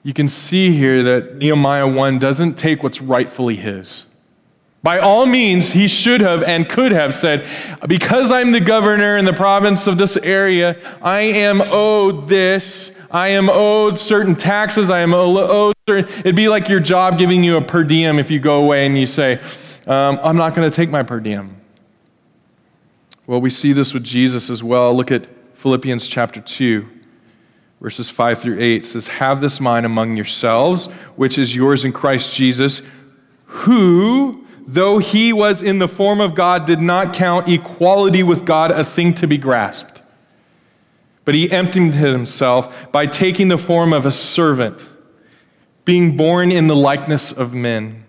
You 0.06 0.14
can 0.14 0.28
see 0.28 0.70
here 0.70 1.02
that 1.02 1.34
Nehemiah 1.34 1.88
1 1.88 2.20
doesn't 2.20 2.54
take 2.54 2.80
what's 2.80 3.02
rightfully 3.02 3.56
his. 3.56 4.06
By 4.80 5.00
all 5.00 5.26
means, 5.26 5.72
he 5.72 5.88
should 5.88 6.20
have 6.20 6.44
and 6.44 6.68
could 6.68 6.92
have 6.92 7.12
said, 7.12 7.44
Because 7.88 8.30
I'm 8.30 8.52
the 8.52 8.60
governor 8.60 9.16
in 9.16 9.24
the 9.24 9.32
province 9.32 9.88
of 9.88 9.98
this 9.98 10.16
area, 10.18 10.76
I 11.02 11.22
am 11.22 11.60
owed 11.60 12.28
this. 12.28 12.92
I 13.10 13.30
am 13.30 13.50
owed 13.50 13.98
certain 13.98 14.36
taxes. 14.36 14.90
I 14.90 15.00
am 15.00 15.12
owed 15.12 15.74
certain. 15.88 16.08
It'd 16.20 16.36
be 16.36 16.48
like 16.48 16.68
your 16.68 16.78
job 16.78 17.18
giving 17.18 17.42
you 17.42 17.56
a 17.56 17.60
per 17.60 17.82
diem 17.82 18.20
if 18.20 18.30
you 18.30 18.38
go 18.38 18.62
away 18.62 18.86
and 18.86 18.96
you 18.96 19.06
say, 19.06 19.40
um, 19.88 20.20
I'm 20.22 20.36
not 20.36 20.54
going 20.54 20.70
to 20.70 20.74
take 20.74 20.88
my 20.88 21.02
per 21.02 21.18
diem. 21.18 21.56
Well, 23.26 23.40
we 23.40 23.50
see 23.50 23.72
this 23.72 23.92
with 23.92 24.04
Jesus 24.04 24.50
as 24.50 24.62
well. 24.62 24.94
Look 24.94 25.10
at 25.10 25.26
Philippians 25.56 26.06
chapter 26.06 26.40
2 26.40 26.95
verses 27.80 28.10
5 28.10 28.40
through 28.40 28.58
8 28.58 28.84
says, 28.84 29.08
Have 29.08 29.40
this 29.40 29.60
mind 29.60 29.86
among 29.86 30.16
yourselves, 30.16 30.86
which 31.16 31.38
is 31.38 31.54
yours 31.54 31.84
in 31.84 31.92
Christ 31.92 32.34
Jesus, 32.34 32.82
who, 33.46 34.44
though 34.66 34.98
he 34.98 35.32
was 35.32 35.62
in 35.62 35.78
the 35.78 35.88
form 35.88 36.20
of 36.20 36.34
God, 36.34 36.66
did 36.66 36.80
not 36.80 37.14
count 37.14 37.48
equality 37.48 38.22
with 38.22 38.44
God 38.44 38.70
a 38.70 38.84
thing 38.84 39.14
to 39.14 39.26
be 39.26 39.38
grasped. 39.38 40.02
But 41.24 41.34
he 41.34 41.50
emptied 41.50 41.94
himself 41.94 42.90
by 42.92 43.06
taking 43.06 43.48
the 43.48 43.58
form 43.58 43.92
of 43.92 44.06
a 44.06 44.12
servant, 44.12 44.88
being 45.84 46.16
born 46.16 46.52
in 46.52 46.68
the 46.68 46.76
likeness 46.76 47.32
of 47.32 47.52
men. 47.52 48.04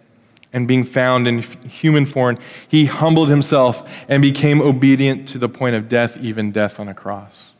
And 0.53 0.67
being 0.67 0.85
found 0.85 1.27
in 1.27 1.41
human 1.41 2.05
form, 2.05 2.39
he 2.67 2.85
humbled 2.85 3.29
himself 3.29 3.87
and 4.07 4.23
became 4.23 4.61
obedient 4.61 5.27
to 5.29 5.37
the 5.37 5.49
point 5.49 5.75
of 5.75 5.87
death, 5.89 6.17
even 6.19 6.51
death 6.51 6.79
on 6.79 6.87
a 6.87 6.95
cross. 6.95 7.51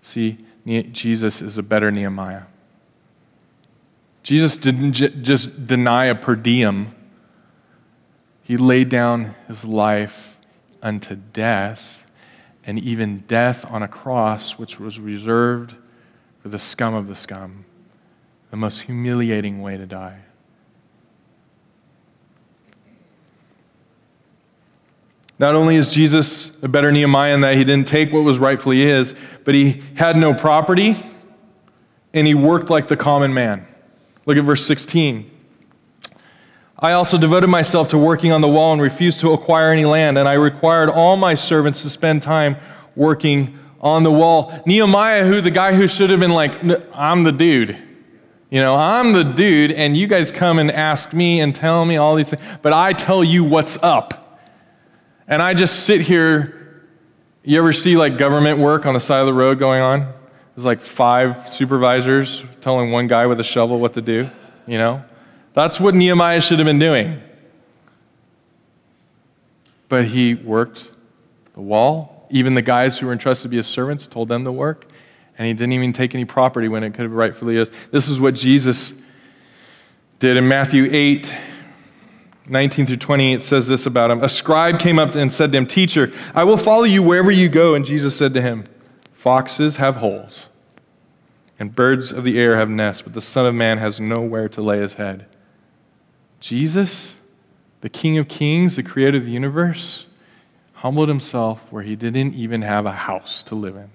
See, 0.00 0.38
Jesus 0.66 1.42
is 1.42 1.58
a 1.58 1.62
better 1.62 1.90
Nehemiah. 1.90 2.42
Jesus 4.22 4.56
didn't 4.56 4.94
j- 4.94 5.14
just 5.22 5.66
deny 5.66 6.06
a 6.06 6.14
per 6.14 6.34
diem, 6.34 6.88
he 8.42 8.56
laid 8.56 8.88
down 8.88 9.36
his 9.46 9.64
life 9.64 10.36
unto 10.82 11.14
death, 11.14 12.04
and 12.64 12.78
even 12.78 13.20
death 13.28 13.64
on 13.70 13.82
a 13.82 13.88
cross, 13.88 14.58
which 14.58 14.80
was 14.80 14.98
reserved 14.98 15.76
for 16.42 16.48
the 16.48 16.58
scum 16.58 16.94
of 16.94 17.06
the 17.06 17.14
scum, 17.14 17.64
the 18.50 18.56
most 18.56 18.82
humiliating 18.82 19.62
way 19.62 19.76
to 19.76 19.86
die. 19.86 20.25
Not 25.38 25.54
only 25.54 25.76
is 25.76 25.92
Jesus 25.92 26.50
a 26.62 26.68
better 26.68 26.90
Nehemiah 26.90 27.34
in 27.34 27.42
that 27.42 27.56
he 27.56 27.64
didn't 27.64 27.86
take 27.86 28.12
what 28.12 28.24
was 28.24 28.38
rightfully 28.38 28.80
his, 28.80 29.14
but 29.44 29.54
he 29.54 29.82
had 29.94 30.16
no 30.16 30.32
property 30.32 30.96
and 32.14 32.26
he 32.26 32.34
worked 32.34 32.70
like 32.70 32.88
the 32.88 32.96
common 32.96 33.34
man. 33.34 33.66
Look 34.24 34.38
at 34.38 34.44
verse 34.44 34.64
16. 34.66 35.30
I 36.78 36.92
also 36.92 37.18
devoted 37.18 37.48
myself 37.48 37.88
to 37.88 37.98
working 37.98 38.32
on 38.32 38.40
the 38.40 38.48
wall 38.48 38.72
and 38.72 38.80
refused 38.80 39.20
to 39.20 39.32
acquire 39.32 39.70
any 39.70 39.84
land, 39.84 40.18
and 40.18 40.28
I 40.28 40.34
required 40.34 40.90
all 40.90 41.16
my 41.16 41.34
servants 41.34 41.82
to 41.82 41.90
spend 41.90 42.22
time 42.22 42.56
working 42.94 43.58
on 43.80 44.02
the 44.02 44.10
wall. 44.10 44.52
Nehemiah, 44.66 45.24
who 45.26 45.40
the 45.40 45.50
guy 45.50 45.74
who 45.74 45.86
should 45.86 46.10
have 46.10 46.20
been 46.20 46.32
like, 46.32 46.54
I'm 46.92 47.24
the 47.24 47.32
dude. 47.32 47.82
You 48.50 48.60
know, 48.60 48.74
I'm 48.74 49.12
the 49.12 49.24
dude, 49.24 49.72
and 49.72 49.96
you 49.96 50.06
guys 50.06 50.30
come 50.30 50.58
and 50.58 50.70
ask 50.70 51.12
me 51.12 51.40
and 51.40 51.54
tell 51.54 51.84
me 51.84 51.96
all 51.96 52.14
these 52.14 52.30
things, 52.30 52.42
but 52.62 52.72
I 52.72 52.92
tell 52.92 53.24
you 53.24 53.44
what's 53.44 53.78
up. 53.82 54.25
And 55.28 55.42
I 55.42 55.54
just 55.54 55.84
sit 55.84 56.02
here. 56.02 56.84
You 57.42 57.58
ever 57.58 57.72
see 57.72 57.96
like 57.96 58.18
government 58.18 58.58
work 58.58 58.86
on 58.86 58.94
the 58.94 59.00
side 59.00 59.20
of 59.20 59.26
the 59.26 59.34
road 59.34 59.58
going 59.58 59.80
on? 59.80 60.12
There's 60.54 60.64
like 60.64 60.80
five 60.80 61.48
supervisors 61.48 62.44
telling 62.60 62.90
one 62.90 63.06
guy 63.06 63.26
with 63.26 63.38
a 63.40 63.44
shovel 63.44 63.78
what 63.78 63.94
to 63.94 64.00
do, 64.00 64.28
you 64.66 64.78
know? 64.78 65.04
That's 65.52 65.78
what 65.78 65.94
Nehemiah 65.94 66.40
should 66.40 66.58
have 66.58 66.66
been 66.66 66.78
doing. 66.78 67.20
But 69.88 70.06
he 70.06 70.34
worked 70.34 70.90
the 71.54 71.60
wall. 71.60 72.26
Even 72.30 72.54
the 72.54 72.62
guys 72.62 72.98
who 72.98 73.06
were 73.06 73.12
entrusted 73.12 73.44
to 73.44 73.48
be 73.50 73.56
his 73.56 73.66
servants 73.66 74.06
told 74.06 74.28
them 74.28 74.44
to 74.44 74.52
work. 74.52 74.90
And 75.38 75.46
he 75.46 75.54
didn't 75.54 75.72
even 75.72 75.92
take 75.92 76.14
any 76.14 76.24
property 76.24 76.68
when 76.68 76.82
it 76.82 76.94
could 76.94 77.02
have 77.02 77.12
rightfully 77.12 77.56
is. 77.56 77.70
This 77.90 78.08
is 78.08 78.18
what 78.18 78.34
Jesus 78.34 78.94
did 80.18 80.36
in 80.36 80.48
Matthew 80.48 80.88
8. 80.90 81.34
19 82.48 82.86
through 82.86 82.96
20, 82.96 83.32
it 83.34 83.42
says 83.42 83.66
this 83.66 83.86
about 83.86 84.10
him. 84.10 84.22
A 84.22 84.28
scribe 84.28 84.78
came 84.78 84.98
up 84.98 85.14
and 85.14 85.32
said 85.32 85.52
to 85.52 85.58
him, 85.58 85.66
Teacher, 85.66 86.12
I 86.34 86.44
will 86.44 86.56
follow 86.56 86.84
you 86.84 87.02
wherever 87.02 87.30
you 87.30 87.48
go. 87.48 87.74
And 87.74 87.84
Jesus 87.84 88.16
said 88.16 88.34
to 88.34 88.42
him, 88.42 88.64
Foxes 89.12 89.76
have 89.76 89.96
holes, 89.96 90.46
and 91.58 91.74
birds 91.74 92.12
of 92.12 92.22
the 92.22 92.38
air 92.38 92.56
have 92.56 92.70
nests, 92.70 93.02
but 93.02 93.14
the 93.14 93.20
Son 93.20 93.46
of 93.46 93.54
Man 93.54 93.78
has 93.78 93.98
nowhere 93.98 94.48
to 94.50 94.62
lay 94.62 94.78
his 94.78 94.94
head. 94.94 95.26
Jesus, 96.38 97.16
the 97.80 97.88
King 97.88 98.18
of 98.18 98.28
Kings, 98.28 98.76
the 98.76 98.82
creator 98.82 99.16
of 99.16 99.24
the 99.24 99.32
universe, 99.32 100.06
humbled 100.74 101.08
himself 101.08 101.66
where 101.70 101.82
he 101.82 101.96
didn't 101.96 102.34
even 102.34 102.62
have 102.62 102.86
a 102.86 102.92
house 102.92 103.42
to 103.44 103.54
live 103.54 103.74
in. 103.76 103.90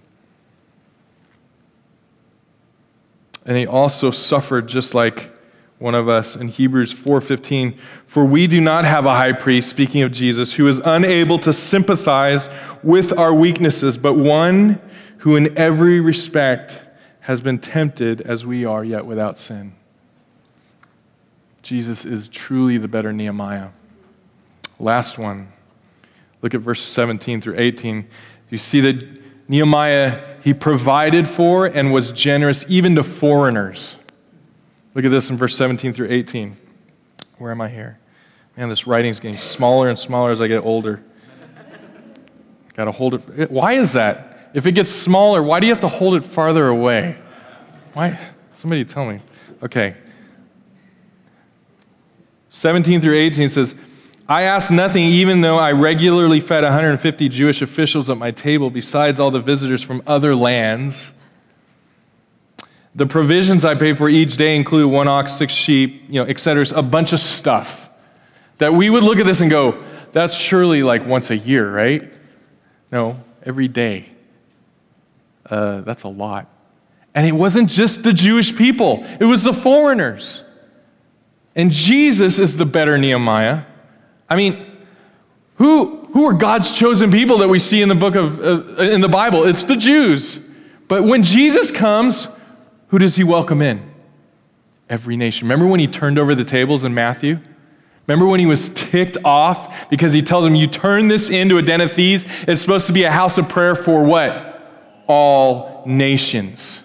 And 3.46 3.58
he 3.58 3.66
also 3.66 4.12
suffered 4.12 4.68
just 4.68 4.94
like 4.94 5.31
one 5.82 5.96
of 5.96 6.08
us 6.08 6.36
in 6.36 6.48
Hebrews 6.48 6.94
4:15 6.94 7.74
for 8.06 8.24
we 8.24 8.46
do 8.46 8.62
not 8.62 8.86
have 8.86 9.06
a 9.06 9.16
high 9.16 9.34
priest 9.34 9.68
speaking 9.68 10.04
of 10.04 10.12
Jesus 10.12 10.54
who 10.54 10.68
is 10.68 10.80
unable 10.86 11.40
to 11.40 11.52
sympathize 11.52 12.50
with 12.84 13.18
our 13.18 13.34
weaknesses 13.34 13.98
but 13.98 14.14
one 14.14 14.80
who 15.20 15.36
in 15.36 15.58
every 15.58 16.00
respect 16.00 16.84
has 17.22 17.42
been 17.42 17.58
tempted 17.58 18.22
as 18.22 18.46
we 18.46 18.64
are 18.64 18.84
yet 18.84 19.06
without 19.06 19.38
sin. 19.38 19.74
Jesus 21.62 22.06
is 22.06 22.28
truly 22.28 22.78
the 22.78 22.88
better 22.88 23.14
Nehemiah. 23.14 23.70
Last 24.80 25.18
one. 25.18 25.52
Look 26.42 26.56
at 26.56 26.62
verse 26.62 26.82
17 26.82 27.42
through 27.42 27.56
18. 27.58 28.08
You 28.50 28.58
see 28.58 28.82
that 28.82 29.22
Nehemiah, 29.48 30.38
he 30.44 30.54
provided 30.54 31.28
for 31.28 31.68
and 31.68 31.94
was 31.94 32.12
generous 32.12 32.66
even 32.68 32.96
to 32.96 33.04
foreigners. 33.04 33.96
Look 34.94 35.06
at 35.06 35.12
this 35.12 35.30
in 35.30 35.38
verse 35.38 35.56
17 35.56 35.94
through 35.94 36.10
18. 36.10 36.58
Where 37.38 37.52
am 37.52 37.62
I 37.62 37.70
here? 37.70 37.98
Man, 38.58 38.70
this 38.70 38.86
writing's 38.86 39.20
getting 39.20 39.38
smaller 39.38 39.90
and 39.90 39.98
smaller 39.98 40.32
as 40.32 40.42
I 40.42 40.48
get 40.48 40.64
older. 40.64 41.02
Got 42.74 42.86
to 42.86 42.92
hold 42.92 43.14
it. 43.14 43.52
Why 43.52 43.74
is 43.74 43.94
that? 43.94 44.50
If 44.54 44.66
it 44.66 44.74
gets 44.74 44.92
smaller, 44.92 45.42
why 45.42 45.60
do 45.60 45.68
you 45.68 45.74
have 45.74 45.82
to 45.82 45.88
hold 45.88 46.16
it 46.16 46.26
farther 46.26 46.68
away? 46.68 47.18
Why? 47.94 48.20
Somebody 48.54 48.84
tell 48.86 49.06
me. 49.06 49.22
Okay. 49.64 49.96
17 52.50 53.00
through 53.00 53.16
18 53.16 53.50
says, 53.50 53.76
I 54.28 54.44
asked 54.44 54.72
nothing, 54.72 55.04
even 55.04 55.42
though 55.42 55.58
I 55.58 55.72
regularly 55.72 56.40
fed 56.40 56.64
150 56.64 57.30
Jewish 57.30 57.62
officials 57.62 58.10
at 58.10 58.18
my 58.18 58.32
table, 58.32 58.70
besides 58.70 59.20
all 59.20 59.32
the 59.32 59.40
visitors 59.40 59.82
from 59.82 60.02
other 60.06 60.36
lands. 60.36 61.12
The 62.94 63.06
provisions 63.06 63.64
I 63.64 63.76
pay 63.76 63.94
for 63.94 64.10
each 64.10 64.36
day 64.36 64.56
include 64.56 64.92
one 64.92 65.08
ox, 65.08 65.32
six 65.34 65.54
sheep, 65.54 66.04
you 66.10 66.22
know, 66.22 66.30
et 66.30 66.40
cetera, 66.40 66.66
a 66.76 66.84
bunch 66.84 67.14
of 67.14 67.20
stuff 67.20 67.90
that 68.58 68.74
we 68.74 68.90
would 68.90 69.04
look 69.04 69.18
at 69.18 69.26
this 69.26 69.42
and 69.42 69.50
go, 69.50 69.82
that's 70.12 70.34
surely 70.34 70.84
like 70.84 71.06
once 71.06 71.30
a 71.30 71.38
year, 71.38 71.74
right? 71.74 72.14
No, 72.92 73.24
every 73.44 73.68
day. 73.68 74.10
Uh, 75.50 75.82
that's 75.82 76.04
a 76.04 76.10
lot. 76.10 76.48
And 77.16 77.26
it 77.26 77.32
wasn't 77.32 77.70
just 77.70 78.04
the 78.04 78.14
Jewish 78.14 78.56
people, 78.56 79.06
it 79.20 79.26
was 79.26 79.44
the 79.44 79.54
foreigners. 79.54 80.44
And 81.56 81.72
Jesus 81.72 82.40
is 82.40 82.56
the 82.56 82.66
better 82.66 82.98
Nehemiah. 82.98 83.64
I 84.30 84.38
mean, 84.38 84.66
who, 85.56 86.08
who 86.14 86.26
are 86.26 86.34
God's 86.34 86.72
chosen 86.72 87.12
people 87.12 87.40
that 87.40 87.50
we 87.50 87.60
see 87.60 87.82
in 87.82 87.90
the 87.90 87.96
book 87.96 88.16
of, 88.16 88.40
uh, 88.40 88.82
in 88.82 89.02
the 89.02 89.10
Bible? 89.10 89.46
It's 89.46 89.66
the 89.66 89.76
Jews. 89.76 90.40
But 90.88 91.04
when 91.04 91.24
Jesus 91.24 91.72
comes, 91.72 92.28
who 92.92 93.00
does 93.00 93.16
he 93.16 93.24
welcome 93.24 93.62
in? 93.62 93.90
Every 94.90 95.16
nation. 95.16 95.48
Remember 95.48 95.66
when 95.66 95.80
he 95.80 95.88
turned 95.88 96.20
over 96.20 96.36
the 96.36 96.44
tables 96.44 96.84
in 96.84 96.94
Matthew? 96.94 97.40
Remember 98.06 98.26
when 98.26 98.42
he 98.42 98.46
was 98.46 98.68
ticked 98.68 99.18
off 99.24 99.90
because 99.90 100.12
he 100.12 100.22
tells 100.22 100.44
them, 100.44 100.56
You 100.56 100.68
turn 100.68 101.08
this 101.08 101.30
into 101.30 101.58
a 101.58 101.62
den 101.62 101.80
of 101.80 101.90
thieves? 101.94 102.26
It's 102.50 102.60
supposed 102.60 102.88
to 102.88 102.94
be 102.94 103.04
a 103.04 103.12
house 103.12 103.38
of 103.38 103.48
prayer 103.48 103.76
for 103.76 104.04
what? 104.04 105.04
All 105.08 105.84
nations. 105.86 106.82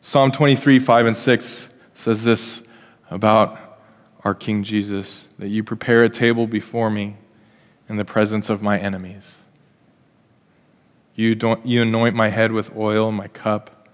Psalm 0.00 0.32
23, 0.32 0.80
5 0.80 1.06
and 1.06 1.16
6 1.16 1.68
says 1.94 2.24
this 2.24 2.64
about 3.12 3.78
our 4.24 4.34
King 4.34 4.64
Jesus 4.64 5.28
that 5.38 5.48
you 5.48 5.62
prepare 5.62 6.02
a 6.02 6.08
table 6.08 6.48
before 6.48 6.90
me 6.90 7.16
in 7.88 7.96
the 7.96 8.04
presence 8.04 8.50
of 8.50 8.60
my 8.60 8.76
enemies. 8.76 9.36
You, 11.16 11.34
don't, 11.34 11.66
you 11.66 11.82
anoint 11.82 12.14
my 12.14 12.28
head 12.28 12.52
with 12.52 12.76
oil, 12.76 13.10
my 13.10 13.26
cup 13.28 13.88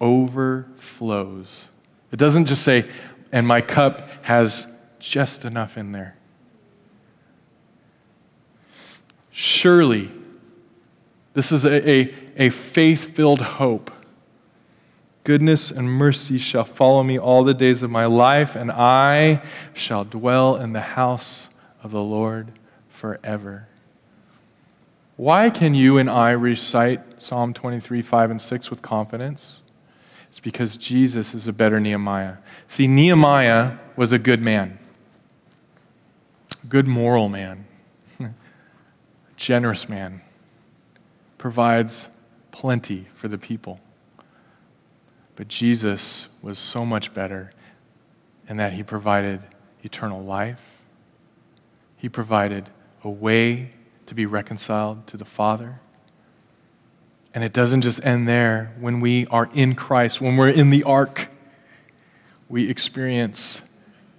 overflows. 0.00 1.68
It 2.10 2.18
doesn't 2.18 2.46
just 2.46 2.62
say, 2.64 2.88
and 3.30 3.46
my 3.46 3.60
cup 3.60 4.00
has 4.22 4.66
just 4.98 5.44
enough 5.44 5.78
in 5.78 5.92
there. 5.92 6.16
Surely, 9.30 10.10
this 11.34 11.52
is 11.52 11.64
a, 11.64 11.88
a, 11.88 12.14
a 12.36 12.50
faith 12.50 13.14
filled 13.14 13.40
hope 13.40 13.92
Goodness 15.24 15.70
and 15.70 15.88
mercy 15.88 16.36
shall 16.36 16.64
follow 16.64 17.04
me 17.04 17.16
all 17.16 17.44
the 17.44 17.54
days 17.54 17.84
of 17.84 17.90
my 17.90 18.06
life, 18.06 18.56
and 18.56 18.72
I 18.72 19.42
shall 19.72 20.04
dwell 20.04 20.56
in 20.56 20.72
the 20.72 20.80
house 20.80 21.48
of 21.82 21.92
the 21.92 22.02
Lord 22.02 22.52
forever. 22.88 23.68
Why 25.16 25.50
can 25.50 25.74
you 25.74 25.98
and 25.98 26.08
I 26.08 26.30
recite 26.30 27.22
Psalm 27.22 27.52
23, 27.52 28.00
5, 28.02 28.30
and 28.30 28.40
6 28.40 28.70
with 28.70 28.82
confidence? 28.82 29.60
It's 30.30 30.40
because 30.40 30.78
Jesus 30.78 31.34
is 31.34 31.46
a 31.46 31.52
better 31.52 31.78
Nehemiah. 31.78 32.36
See, 32.66 32.86
Nehemiah 32.86 33.76
was 33.96 34.12
a 34.12 34.18
good 34.18 34.40
man, 34.40 34.78
good 36.68 36.86
moral 36.86 37.28
man, 37.28 37.66
generous 39.36 39.90
man, 39.90 40.22
provides 41.36 42.08
plenty 42.50 43.08
for 43.14 43.28
the 43.28 43.36
people. 43.36 43.80
But 45.36 45.48
Jesus 45.48 46.28
was 46.40 46.58
so 46.58 46.86
much 46.86 47.12
better 47.12 47.52
in 48.48 48.56
that 48.56 48.72
he 48.72 48.82
provided 48.82 49.42
eternal 49.82 50.22
life, 50.22 50.78
he 51.98 52.08
provided 52.08 52.70
a 53.04 53.10
way 53.10 53.72
to 54.06 54.14
be 54.14 54.26
reconciled 54.26 55.06
to 55.08 55.16
the 55.16 55.24
Father. 55.24 55.80
And 57.34 57.42
it 57.42 57.52
doesn't 57.52 57.80
just 57.82 58.04
end 58.04 58.28
there. 58.28 58.74
When 58.78 59.00
we 59.00 59.26
are 59.26 59.48
in 59.54 59.74
Christ, 59.74 60.20
when 60.20 60.36
we're 60.36 60.50
in 60.50 60.70
the 60.70 60.82
ark, 60.82 61.28
we 62.48 62.68
experience 62.68 63.62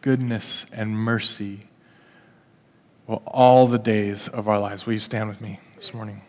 goodness 0.02 0.66
and 0.72 0.98
mercy 0.98 1.68
well, 3.06 3.22
all 3.28 3.68
the 3.68 3.78
days 3.78 4.28
of 4.28 4.48
our 4.48 4.60
lives. 4.60 4.86
Will 4.86 4.94
you 4.94 5.00
stand 5.00 5.30
with 5.30 5.42
me 5.42 5.60
this 5.76 5.94
morning? 5.94 6.22